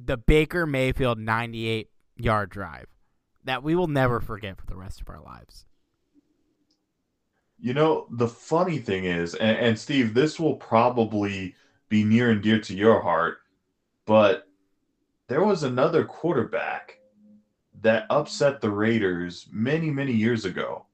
the 0.04 0.16
Baker 0.16 0.66
Mayfield 0.66 1.18
98 1.18 1.88
yard 2.16 2.50
drive 2.50 2.86
that 3.44 3.62
we 3.62 3.74
will 3.74 3.88
never 3.88 4.20
forget 4.20 4.56
for 4.56 4.66
the 4.66 4.76
rest 4.76 5.00
of 5.00 5.08
our 5.08 5.20
lives. 5.20 5.66
You 7.58 7.74
know, 7.74 8.06
the 8.10 8.28
funny 8.28 8.78
thing 8.78 9.04
is, 9.04 9.34
and, 9.34 9.56
and 9.56 9.78
Steve, 9.78 10.14
this 10.14 10.38
will 10.38 10.56
probably 10.56 11.54
be 11.88 12.04
near 12.04 12.30
and 12.30 12.42
dear 12.42 12.60
to 12.60 12.74
your 12.74 13.00
heart, 13.00 13.38
but 14.06 14.48
there 15.28 15.44
was 15.44 15.62
another 15.62 16.04
quarterback 16.04 16.98
that 17.80 18.06
upset 18.10 18.60
the 18.60 18.70
Raiders 18.70 19.48
many, 19.52 19.90
many 19.90 20.12
years 20.12 20.44
ago 20.44 20.86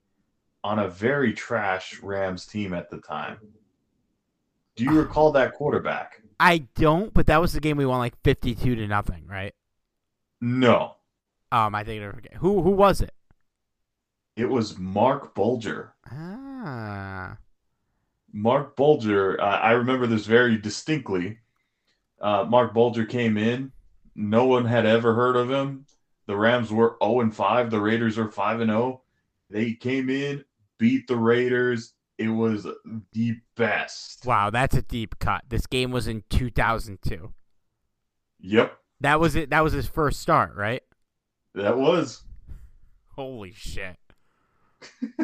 on 0.65 0.79
a 0.79 0.89
very 0.89 1.33
trash 1.33 2.01
Rams 2.03 2.47
team 2.47 2.75
at 2.75 2.91
the 2.91 2.99
time. 2.99 3.39
Do 4.77 4.85
you 4.85 4.91
recall 5.01 5.33
that 5.33 5.55
quarterback? 5.55 6.23
I 6.41 6.59
don't, 6.75 7.13
but 7.15 7.27
that 7.27 7.41
was 7.41 7.53
the 7.53 7.61
game 7.61 7.77
we 7.77 7.87
won 7.87 7.99
like 7.99 8.15
fifty-two 8.23 8.75
to 8.77 8.87
nothing, 8.87 9.27
right? 9.27 9.55
No, 10.41 10.97
Um, 11.53 11.75
I 11.75 11.85
think 11.85 12.03
I 12.03 12.11
forget 12.11 12.35
who 12.37 12.63
who 12.63 12.71
was 12.71 13.01
it. 13.01 13.13
it 14.37 14.47
was 14.47 14.79
Marc 14.79 15.35
Bulger. 15.35 15.95
Ah, 16.11 17.37
Marc 18.33 18.77
Bulger, 18.77 19.41
I 19.41 19.57
I 19.57 19.71
remember 19.73 20.07
this 20.07 20.27
very 20.27 20.57
distinctly. 20.57 21.39
Uh, 22.21 22.45
Marc 22.49 22.75
Bulger 22.75 23.07
came 23.07 23.37
in. 23.39 23.73
No 24.17 24.47
one 24.47 24.65
had 24.67 24.87
ever 24.87 25.15
heard 25.15 25.37
of 25.37 25.51
him. 25.51 25.87
The 26.27 26.37
Rams 26.37 26.73
were 26.73 26.97
0 27.03 27.21
and 27.21 27.35
5. 27.37 27.71
The 27.71 27.81
Raiders 27.81 28.19
are 28.19 28.31
5 28.31 28.61
and 28.61 28.71
0. 28.71 29.03
They 29.51 29.75
came 29.75 30.11
in, 30.11 30.45
beat 30.79 31.07
the 31.09 31.17
Raiders. 31.17 31.95
It 32.19 32.29
was 32.29 32.67
the 33.13 33.37
best. 33.57 34.27
wow, 34.27 34.51
that's 34.51 34.77
a 34.77 34.83
deep 34.83 35.19
cut. 35.21 35.45
This 35.49 35.67
game 35.67 35.91
was 35.93 36.09
in 36.09 36.25
two 36.29 36.51
thousand 36.51 36.99
two. 37.03 37.33
Yep, 38.41 38.77
That 39.01 39.21
was 39.21 39.37
it. 39.37 39.51
That 39.51 39.63
was 39.65 39.73
his 39.73 39.87
first 39.87 40.21
start, 40.21 40.55
right? 40.57 40.83
that 41.55 41.77
was. 41.79 42.25
Holy 43.15 43.53
shit! 43.53 43.97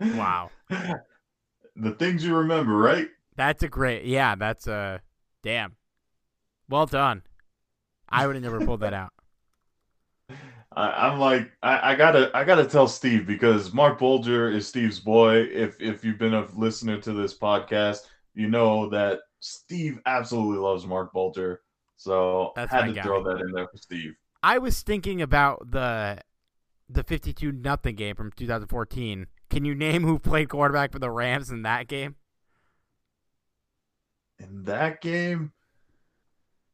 Wow, 0.00 0.50
the 0.68 1.92
things 1.98 2.24
you 2.24 2.34
remember, 2.36 2.76
right? 2.76 3.08
that's 3.36 3.62
a 3.62 3.68
great. 3.68 4.04
Yeah, 4.04 4.34
that's 4.34 4.66
a 4.66 5.00
damn. 5.42 5.76
Well 6.68 6.86
done. 6.86 7.22
I 8.08 8.26
would 8.26 8.36
have 8.36 8.42
never 8.42 8.64
pulled 8.64 8.80
that 8.80 8.92
out. 9.02 9.12
I, 10.76 11.08
I'm 11.08 11.18
like, 11.18 11.52
I, 11.62 11.92
I 11.92 11.94
gotta, 11.94 12.30
I 12.34 12.44
gotta 12.44 12.66
tell 12.66 12.86
Steve 12.88 13.26
because 13.26 13.72
Marc 13.72 13.98
Bulger 13.98 14.50
is 14.50 14.66
Steve's 14.66 15.00
boy. 15.00 15.36
If 15.52 15.80
if 15.80 16.04
you've 16.04 16.18
been 16.18 16.34
a 16.34 16.46
listener 16.54 17.00
to 17.00 17.12
this 17.12 17.36
podcast, 17.36 18.00
you 18.34 18.48
know 18.48 18.88
that 18.90 19.20
Steve 19.40 20.00
absolutely 20.06 20.58
loves 20.58 20.86
Marc 20.86 21.12
Bulger. 21.12 21.62
So 21.96 22.52
That's 22.56 22.72
had 22.72 22.86
to 22.86 22.92
guy. 22.92 23.02
throw 23.02 23.22
that 23.24 23.40
in 23.40 23.52
there 23.52 23.68
for 23.68 23.76
Steve. 23.76 24.14
I 24.42 24.58
was 24.58 24.82
thinking 24.82 25.22
about 25.22 25.70
the 25.70 26.18
the 26.88 27.04
fifty-two 27.04 27.52
nothing 27.52 27.96
game 27.96 28.16
from 28.16 28.32
2014. 28.32 29.26
Can 29.50 29.64
you 29.64 29.74
name 29.74 30.02
who 30.02 30.18
played 30.18 30.48
quarterback 30.48 30.92
for 30.92 30.98
the 30.98 31.10
Rams 31.10 31.50
in 31.50 31.62
that 31.62 31.86
game? 31.88 32.16
In 34.38 34.64
that 34.64 35.00
game, 35.00 35.52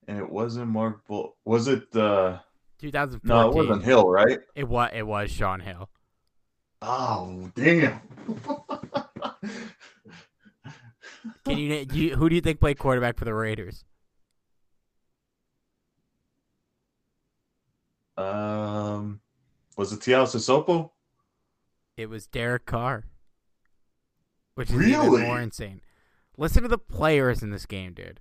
and 0.07 0.19
it 0.19 0.31
wasn't 0.31 0.69
Marc 0.69 1.07
Bul. 1.07 1.37
Was 1.45 1.69
it? 1.69 1.95
uh 1.95 2.39
2014. 2.79 3.29
No, 3.29 3.49
it 3.51 3.55
wasn't 3.55 3.85
Hill, 3.85 4.09
right? 4.09 4.39
It 4.55 4.69
was. 4.69 4.91
It 4.93 5.07
was 5.07 5.31
Shaun 5.31 5.61
Hill. 5.61 5.89
Oh 6.81 7.51
damn! 7.57 8.01
Can 11.45 11.59
you, 11.59 11.85
do 11.85 11.99
you 11.99 12.17
who 12.17 12.29
do 12.29 12.35
you 12.37 12.41
think 12.41 12.61
played 12.61 12.79
quarterback 12.79 13.17
for 13.19 13.25
the 13.25 13.35
Raiders? 13.35 13.85
um, 18.17 19.21
was 19.77 19.93
it 19.93 20.01
Tiao 20.01 20.25
Sisopo? 20.25 20.91
It 21.97 22.09
was 22.09 22.27
Derek 22.27 22.67
Carr, 22.67 23.05
which 24.55 24.71
is 24.71 24.77
Really? 24.77 25.17
even 25.19 25.27
more 25.29 25.41
insane. 25.41 25.81
Listen 26.37 26.63
to 26.63 26.69
the 26.69 26.79
players 26.79 27.43
in 27.43 27.51
this 27.51 27.67
game, 27.67 27.93
dude. 27.95 28.21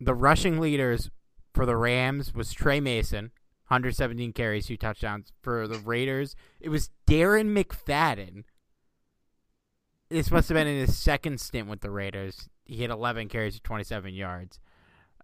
The 0.00 0.14
rushing 0.14 0.58
leaders 0.58 1.10
for 1.52 1.66
the 1.66 1.76
Rams 1.76 2.34
was 2.34 2.52
Tre 2.52 2.80
Mason, 2.80 3.32
117 3.70 4.32
carries, 4.32 4.66
two 4.66 4.76
touchdowns. 4.76 5.32
For 5.42 5.68
the 5.68 5.78
Raiders, 5.78 6.34
it 6.60 6.70
was 6.70 6.90
Darren 7.06 7.56
McFadden. 7.56 8.42
This 10.08 10.32
must 10.32 10.48
have 10.48 10.56
been 10.56 10.66
in 10.66 10.80
his 10.80 10.96
second 10.96 11.40
stint 11.40 11.68
with 11.68 11.80
the 11.80 11.90
Raiders. 11.90 12.48
He 12.64 12.82
had 12.82 12.90
11 12.90 13.28
carries 13.28 13.56
for 13.56 13.62
27 13.62 14.12
yards. 14.12 14.58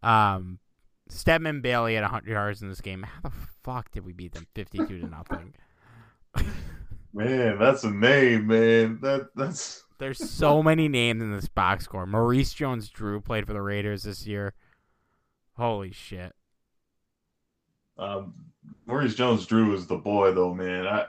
Um, 0.00 0.60
Stedman 1.08 1.60
Bailey 1.60 1.94
had 1.94 2.02
100 2.02 2.30
yards 2.30 2.62
in 2.62 2.68
this 2.68 2.80
game. 2.80 3.02
How 3.02 3.28
the 3.28 3.34
fuck 3.64 3.90
did 3.90 4.04
we 4.04 4.12
beat 4.12 4.32
them 4.32 4.46
52 4.54 4.86
to 5.00 5.06
nothing? 5.08 5.54
Man, 7.12 7.58
that's 7.58 7.82
a 7.82 7.90
name, 7.90 8.46
man. 8.46 8.98
That 9.02 9.30
that's 9.34 9.82
There's 9.98 10.18
so 10.18 10.62
many 10.62 10.88
names 10.88 11.22
in 11.22 11.32
this 11.32 11.48
box 11.48 11.84
score. 11.84 12.06
Maurice 12.06 12.52
Jones-Drew 12.52 13.22
played 13.22 13.46
for 13.46 13.54
the 13.54 13.62
Raiders 13.62 14.02
this 14.02 14.26
year. 14.26 14.52
Holy 15.54 15.90
shit! 15.90 16.34
Um, 17.98 18.34
Maurice 18.86 19.14
Jones-Drew 19.14 19.74
is 19.74 19.86
the 19.86 19.96
boy, 19.96 20.32
though, 20.32 20.54
man. 20.54 20.86
I, 20.86 21.06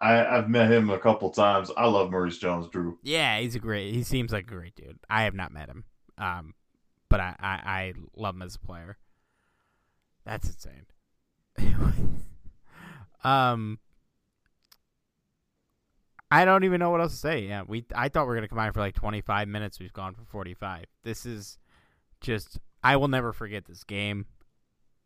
I 0.00 0.38
I've 0.38 0.48
met 0.48 0.70
him 0.70 0.90
a 0.90 0.98
couple 0.98 1.30
times. 1.30 1.70
I 1.76 1.86
love 1.86 2.10
Maurice 2.10 2.38
Jones-Drew. 2.38 2.98
Yeah, 3.02 3.38
he's 3.40 3.54
a 3.54 3.58
great. 3.58 3.94
He 3.94 4.02
seems 4.02 4.32
like 4.32 4.44
a 4.44 4.54
great 4.54 4.76
dude. 4.76 4.98
I 5.08 5.24
have 5.24 5.34
not 5.34 5.52
met 5.52 5.68
him, 5.68 5.84
um, 6.16 6.54
but 7.08 7.20
I, 7.20 7.34
I, 7.40 7.48
I 7.48 7.92
love 8.16 8.34
him 8.34 8.42
as 8.42 8.54
a 8.54 8.60
player. 8.60 8.98
That's 10.24 10.46
insane. 10.46 10.86
um, 13.24 13.78
I 16.30 16.44
don't 16.44 16.64
even 16.64 16.78
know 16.78 16.90
what 16.90 17.00
else 17.00 17.12
to 17.12 17.18
say. 17.18 17.46
Yeah, 17.46 17.62
we. 17.66 17.84
I 17.94 18.08
thought 18.08 18.24
we 18.24 18.28
were 18.28 18.34
gonna 18.34 18.48
come 18.48 18.58
on 18.58 18.72
for 18.72 18.80
like 18.80 18.94
25 18.94 19.48
minutes. 19.48 19.80
We've 19.80 19.92
gone 19.92 20.14
for 20.14 20.24
45. 20.24 20.84
This 21.02 21.24
is 21.24 21.58
just. 22.20 22.58
I 22.84 22.96
will 22.96 23.08
never 23.08 23.32
forget 23.32 23.64
this 23.64 23.82
game. 23.82 24.26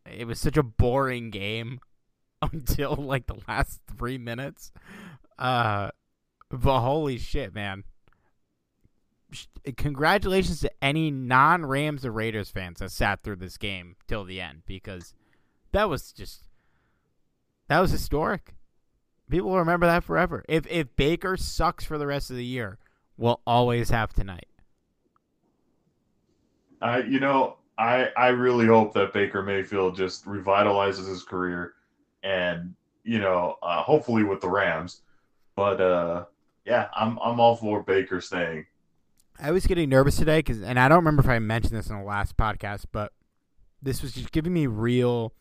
It 0.05 0.27
was 0.27 0.39
such 0.39 0.57
a 0.57 0.63
boring 0.63 1.29
game 1.29 1.79
until 2.41 2.95
like 2.95 3.27
the 3.27 3.39
last 3.47 3.81
three 3.97 4.17
minutes. 4.17 4.71
Uh, 5.37 5.89
but 6.49 6.79
holy 6.81 7.17
shit, 7.17 7.53
man! 7.53 7.83
Congratulations 9.77 10.59
to 10.61 10.71
any 10.83 11.09
non-Rams 11.09 12.05
or 12.05 12.11
Raiders 12.11 12.49
fans 12.49 12.79
that 12.79 12.91
sat 12.91 13.23
through 13.23 13.37
this 13.37 13.57
game 13.57 13.95
till 14.07 14.23
the 14.23 14.39
end 14.39 14.61
because 14.65 15.13
that 15.71 15.89
was 15.89 16.11
just 16.11 16.43
that 17.67 17.79
was 17.79 17.91
historic. 17.91 18.53
People 19.29 19.49
will 19.49 19.59
remember 19.59 19.87
that 19.87 20.03
forever. 20.03 20.43
If 20.47 20.67
if 20.67 20.95
Baker 20.95 21.37
sucks 21.37 21.85
for 21.85 21.97
the 21.97 22.05
rest 22.05 22.29
of 22.29 22.35
the 22.35 22.45
year, 22.45 22.77
we'll 23.17 23.41
always 23.47 23.89
have 23.89 24.13
tonight. 24.13 24.47
I, 26.81 26.99
you 26.99 27.19
know, 27.19 27.57
I 27.77 28.09
I 28.15 28.27
really 28.29 28.67
hope 28.67 28.93
that 28.93 29.13
Baker 29.13 29.41
Mayfield 29.41 29.95
just 29.95 30.25
revitalizes 30.25 31.07
his 31.07 31.23
career, 31.23 31.73
and 32.23 32.75
you 33.03 33.19
know, 33.19 33.57
uh, 33.63 33.81
hopefully 33.81 34.23
with 34.23 34.41
the 34.41 34.49
Rams. 34.49 35.01
But 35.55 35.81
uh, 35.81 36.25
yeah, 36.65 36.89
I'm 36.95 37.17
I'm 37.19 37.39
all 37.39 37.55
for 37.55 37.83
Baker 37.83 38.21
staying. 38.21 38.65
I 39.39 39.51
was 39.51 39.65
getting 39.65 39.89
nervous 39.89 40.15
today 40.15 40.39
because, 40.39 40.61
and 40.61 40.79
I 40.79 40.87
don't 40.87 40.99
remember 40.99 41.23
if 41.23 41.29
I 41.29 41.39
mentioned 41.39 41.77
this 41.77 41.89
in 41.89 41.97
the 41.97 42.03
last 42.05 42.37
podcast, 42.37 42.85
but 42.91 43.11
this 43.81 44.01
was 44.01 44.13
just 44.13 44.31
giving 44.31 44.53
me 44.53 44.67
real 44.67 45.33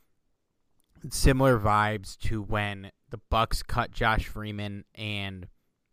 similar 1.11 1.59
vibes 1.59 2.17
to 2.19 2.43
when 2.43 2.91
the 3.11 3.21
Bucs 3.31 3.67
cut 3.67 3.91
Josh 3.91 4.27
Freeman 4.27 4.85
and 4.95 5.49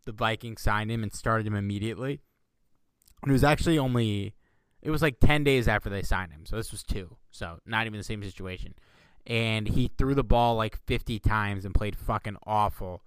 the 0.06 0.12
Vikings 0.12 0.62
signed 0.62 0.90
him 0.90 1.02
and 1.02 1.12
started 1.12 1.46
him 1.46 1.54
immediately. 1.54 2.20
And 3.22 3.30
it 3.30 3.32
was 3.32 3.44
actually 3.44 3.78
only 3.78 4.34
it 4.82 4.90
was 4.90 5.02
like 5.02 5.20
10 5.20 5.44
days 5.44 5.68
after 5.68 5.90
they 5.90 6.02
signed 6.02 6.32
him. 6.32 6.46
So 6.46 6.56
this 6.56 6.70
was 6.72 6.82
2. 6.82 7.16
So 7.30 7.58
not 7.66 7.86
even 7.86 7.98
the 7.98 8.04
same 8.04 8.22
situation. 8.22 8.74
And 9.26 9.68
he 9.68 9.90
threw 9.98 10.14
the 10.14 10.24
ball 10.24 10.56
like 10.56 10.76
50 10.86 11.18
times 11.18 11.64
and 11.64 11.74
played 11.74 11.96
fucking 11.96 12.36
awful. 12.46 13.02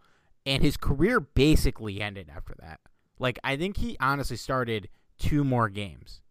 And 0.46 0.62
his 0.62 0.78
career 0.78 1.20
basically 1.20 2.02
ended 2.02 2.30
after 2.34 2.54
that. 2.60 2.80
Like 3.20 3.40
I 3.44 3.56
think 3.58 3.78
he 3.78 3.98
honestly 4.00 4.38
started 4.38 4.90
two 5.18 5.44
more 5.44 5.70
games. 5.70 6.22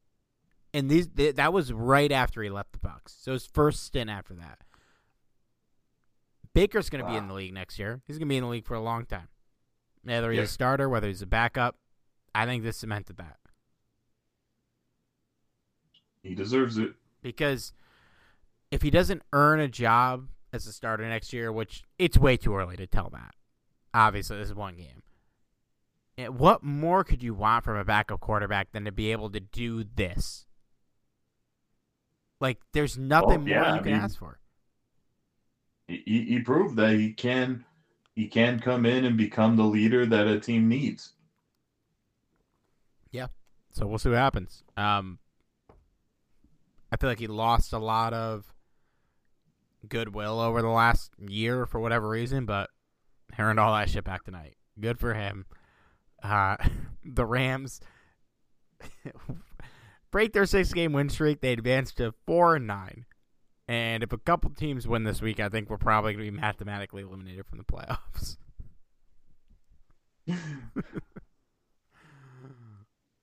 And 0.74 0.88
these 0.90 1.08
th- 1.08 1.34
that 1.36 1.52
was 1.52 1.72
right 1.72 2.10
after 2.12 2.42
he 2.42 2.48
left 2.50 2.72
the 2.72 2.78
Bucs. 2.78 3.08
So 3.22 3.32
his 3.32 3.46
first 3.46 3.82
stint 3.84 4.08
after 4.10 4.34
that. 4.34 4.58
Baker's 6.54 6.90
going 6.90 7.04
to 7.04 7.10
be 7.10 7.16
in 7.16 7.28
the 7.28 7.34
league 7.34 7.54
next 7.54 7.78
year. 7.78 8.02
He's 8.06 8.16
going 8.18 8.28
to 8.28 8.32
be 8.32 8.36
in 8.36 8.44
the 8.44 8.50
league 8.50 8.66
for 8.66 8.74
a 8.74 8.80
long 8.80 9.06
time. 9.06 9.28
Whether 10.04 10.30
he's 10.30 10.38
Yeah. 10.38 10.44
a 10.44 10.48
starter, 10.48 10.88
whether 10.88 11.06
he's 11.08 11.22
a 11.22 11.26
backup, 11.26 11.76
I 12.34 12.44
think 12.46 12.62
this 12.62 12.76
cemented 12.78 13.16
that. 13.16 13.38
He 16.22 16.34
deserves 16.34 16.78
it. 16.78 16.92
Because 17.22 17.72
if 18.70 18.82
he 18.82 18.90
doesn't 18.90 19.22
earn 19.32 19.60
a 19.60 19.68
job 19.68 20.28
as 20.52 20.66
a 20.66 20.72
starter 20.72 21.08
next 21.08 21.32
year, 21.32 21.50
which 21.52 21.84
it's 21.98 22.18
way 22.18 22.36
too 22.36 22.54
early 22.54 22.76
to 22.76 22.86
tell 22.86 23.10
that. 23.10 23.34
Obviously, 23.94 24.36
this 24.38 24.48
is 24.48 24.54
one 24.54 24.76
game. 24.76 25.02
And 26.18 26.38
what 26.38 26.62
more 26.62 27.04
could 27.04 27.22
you 27.22 27.34
want 27.34 27.64
from 27.64 27.76
a 27.76 27.84
backup 27.84 28.20
quarterback 28.20 28.72
than 28.72 28.84
to 28.84 28.92
be 28.92 29.12
able 29.12 29.30
to 29.30 29.40
do 29.40 29.84
this? 29.84 30.46
Like, 32.40 32.58
there's 32.72 32.98
nothing 32.98 33.44
Well, 33.44 33.48
yeah, 33.48 33.60
more 33.60 33.68
you 33.68 33.74
I 33.74 33.78
can 33.78 33.92
mean- 33.92 34.00
ask 34.00 34.18
for. 34.18 34.38
He, 35.88 36.02
he 36.06 36.24
he 36.24 36.38
proved 36.40 36.76
that 36.76 36.94
he 36.94 37.12
can 37.12 37.64
he 38.14 38.28
can 38.28 38.60
come 38.60 38.86
in 38.86 39.04
and 39.04 39.16
become 39.16 39.56
the 39.56 39.64
leader 39.64 40.06
that 40.06 40.26
a 40.28 40.38
team 40.38 40.68
needs. 40.68 41.12
Yeah. 43.10 43.26
So 43.72 43.86
we'll 43.86 43.98
see 43.98 44.10
what 44.10 44.18
happens. 44.18 44.62
Um, 44.76 45.18
I 46.92 46.96
feel 46.98 47.08
like 47.08 47.18
he 47.18 47.26
lost 47.26 47.72
a 47.72 47.78
lot 47.78 48.12
of 48.12 48.52
goodwill 49.88 50.38
over 50.38 50.60
the 50.60 50.68
last 50.68 51.10
year 51.18 51.64
for 51.64 51.80
whatever 51.80 52.06
reason, 52.06 52.44
but 52.44 52.68
he 53.34 53.42
earned 53.42 53.58
all 53.58 53.74
that 53.74 53.88
shit 53.88 54.04
back 54.04 54.24
tonight. 54.24 54.56
Good 54.78 54.98
for 54.98 55.14
him. 55.14 55.46
Uh, 56.22 56.56
the 57.04 57.24
Rams 57.24 57.80
break 60.10 60.34
their 60.34 60.44
six 60.44 60.74
game 60.74 60.92
win 60.92 61.08
streak. 61.08 61.40
They 61.40 61.54
advance 61.54 61.92
to 61.94 62.12
four 62.26 62.56
and 62.56 62.66
nine. 62.66 63.06
And 63.66 64.02
if 64.02 64.12
a 64.12 64.18
couple 64.18 64.50
teams 64.50 64.86
win 64.86 65.04
this 65.04 65.22
week, 65.22 65.40
I 65.40 65.48
think 65.48 65.70
we're 65.70 65.78
probably 65.78 66.12
going 66.12 66.26
to 66.26 66.32
be 66.32 66.38
mathematically 66.38 67.02
eliminated 67.02 67.46
from 67.46 67.58
the 67.58 67.64
playoffs. 67.64 68.36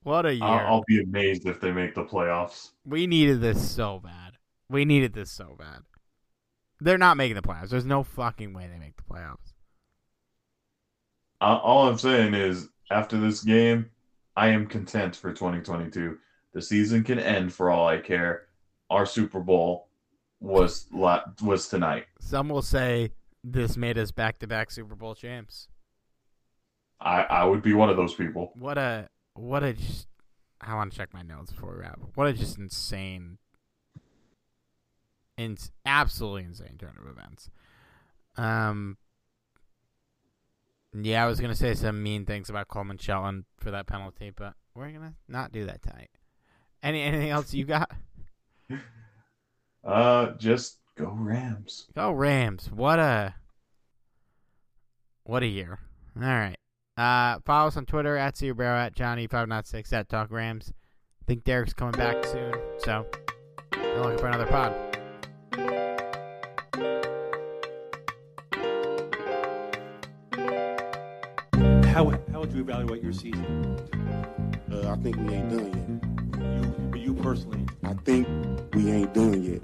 what 0.09 0.25
a 0.25 0.33
year! 0.33 0.43
I'll, 0.43 0.75
I'll 0.75 0.83
be 0.87 1.01
amazed 1.01 1.45
if 1.45 1.61
they 1.61 1.71
make 1.71 1.93
the 1.93 2.03
playoffs. 2.03 2.71
We 2.83 3.05
needed 3.05 3.41
this 3.41 3.69
so 3.69 3.99
bad. 4.03 4.37
We 4.67 4.83
needed 4.83 5.13
this 5.13 5.31
so 5.31 5.55
bad. 5.57 5.83
They're 6.79 6.97
not 6.97 7.15
making 7.15 7.35
the 7.35 7.43
playoffs. 7.43 7.69
There's 7.69 7.85
no 7.85 8.03
fucking 8.03 8.51
way 8.53 8.67
they 8.67 8.79
make 8.79 8.95
the 8.95 9.03
playoffs. 9.03 9.53
Uh, 11.41 11.59
all 11.61 11.87
I'm 11.87 11.97
saying 11.99 12.33
is, 12.33 12.69
after 12.89 13.19
this 13.19 13.43
game, 13.43 13.91
I 14.35 14.47
am 14.47 14.65
content 14.65 15.15
for 15.15 15.31
2022. 15.31 16.17
The 16.53 16.61
season 16.61 17.03
can 17.03 17.19
end 17.19 17.53
for 17.53 17.69
all 17.69 17.87
I 17.87 17.99
care. 17.99 18.47
Our 18.89 19.05
Super 19.05 19.39
Bowl 19.39 19.89
was 20.39 20.87
la- 20.91 21.23
was 21.43 21.67
tonight. 21.67 22.05
Some 22.19 22.49
will 22.49 22.63
say 22.63 23.11
this 23.43 23.77
made 23.77 23.99
us 23.99 24.11
back-to-back 24.11 24.71
Super 24.71 24.95
Bowl 24.95 25.13
champs. 25.13 25.67
I 26.99 27.21
I 27.21 27.43
would 27.45 27.61
be 27.61 27.73
one 27.73 27.89
of 27.89 27.95
those 27.95 28.15
people. 28.15 28.51
What 28.55 28.79
a 28.79 29.07
what 29.39 29.63
a 29.63 29.73
just. 29.73 30.07
I 30.61 30.75
want 30.75 30.91
to 30.91 30.97
check 30.97 31.13
my 31.13 31.21
notes 31.21 31.51
before 31.51 31.73
we 31.73 31.79
wrap. 31.79 31.99
What 32.15 32.27
a 32.27 32.33
just 32.33 32.57
insane, 32.57 33.37
in 35.37 35.57
absolutely 35.85 36.43
insane 36.43 36.77
turn 36.77 36.95
of 36.99 37.07
events. 37.07 37.49
Um. 38.37 38.97
Yeah, 40.93 41.23
I 41.23 41.27
was 41.27 41.39
gonna 41.39 41.55
say 41.55 41.75
some 41.75 42.01
mean 42.01 42.25
things 42.25 42.49
about 42.49 42.67
Coleman 42.67 42.97
Shelton 42.97 43.45
for 43.57 43.71
that 43.71 43.85
penalty, 43.87 44.31
but 44.35 44.55
we're 44.73 44.91
gonna 44.91 45.13
not 45.27 45.51
do 45.51 45.65
that 45.65 45.81
tonight. 45.83 46.09
Any 46.81 47.01
anything 47.01 47.29
else 47.29 47.53
you 47.53 47.65
got? 47.65 47.91
Uh, 49.81 50.31
just 50.37 50.77
go 50.97 51.09
Rams. 51.09 51.87
Go 51.95 52.11
Rams. 52.11 52.69
What 52.69 52.99
a 52.99 53.33
what 55.23 55.41
a 55.41 55.47
year. 55.47 55.79
All 56.17 56.23
right. 56.23 56.58
Uh 56.99 57.39
follow 57.45 57.69
us 57.69 57.77
on 57.77 57.85
Twitter 57.85 58.17
at 58.17 58.35
Cerebro 58.35 58.77
at 58.77 58.93
Johnny596 58.93 59.93
at 59.93 60.09
Talk 60.09 60.29
Rams. 60.31 60.73
think 61.25 61.45
Derek's 61.45 61.71
coming 61.71 61.93
back 61.93 62.25
soon, 62.25 62.53
so 62.79 63.05
we're 63.73 64.01
looking 64.01 64.17
for 64.17 64.27
another 64.27 64.45
pod. 64.47 64.73
How, 71.85 72.09
how 72.33 72.41
would 72.41 72.51
you 72.51 72.59
evaluate 72.59 73.01
your 73.01 73.13
season? 73.13 73.79
Uh, 74.69 74.91
I 74.91 74.97
think 74.97 75.15
we 75.15 75.35
ain't 75.35 75.49
done 75.51 76.01
You, 76.35 76.89
but 76.91 76.99
you 76.99 77.13
personally. 77.13 77.65
I 77.85 77.93
think 77.93 78.27
we 78.73 78.91
ain't 78.91 79.13
done 79.13 79.41
yet. 79.41 79.63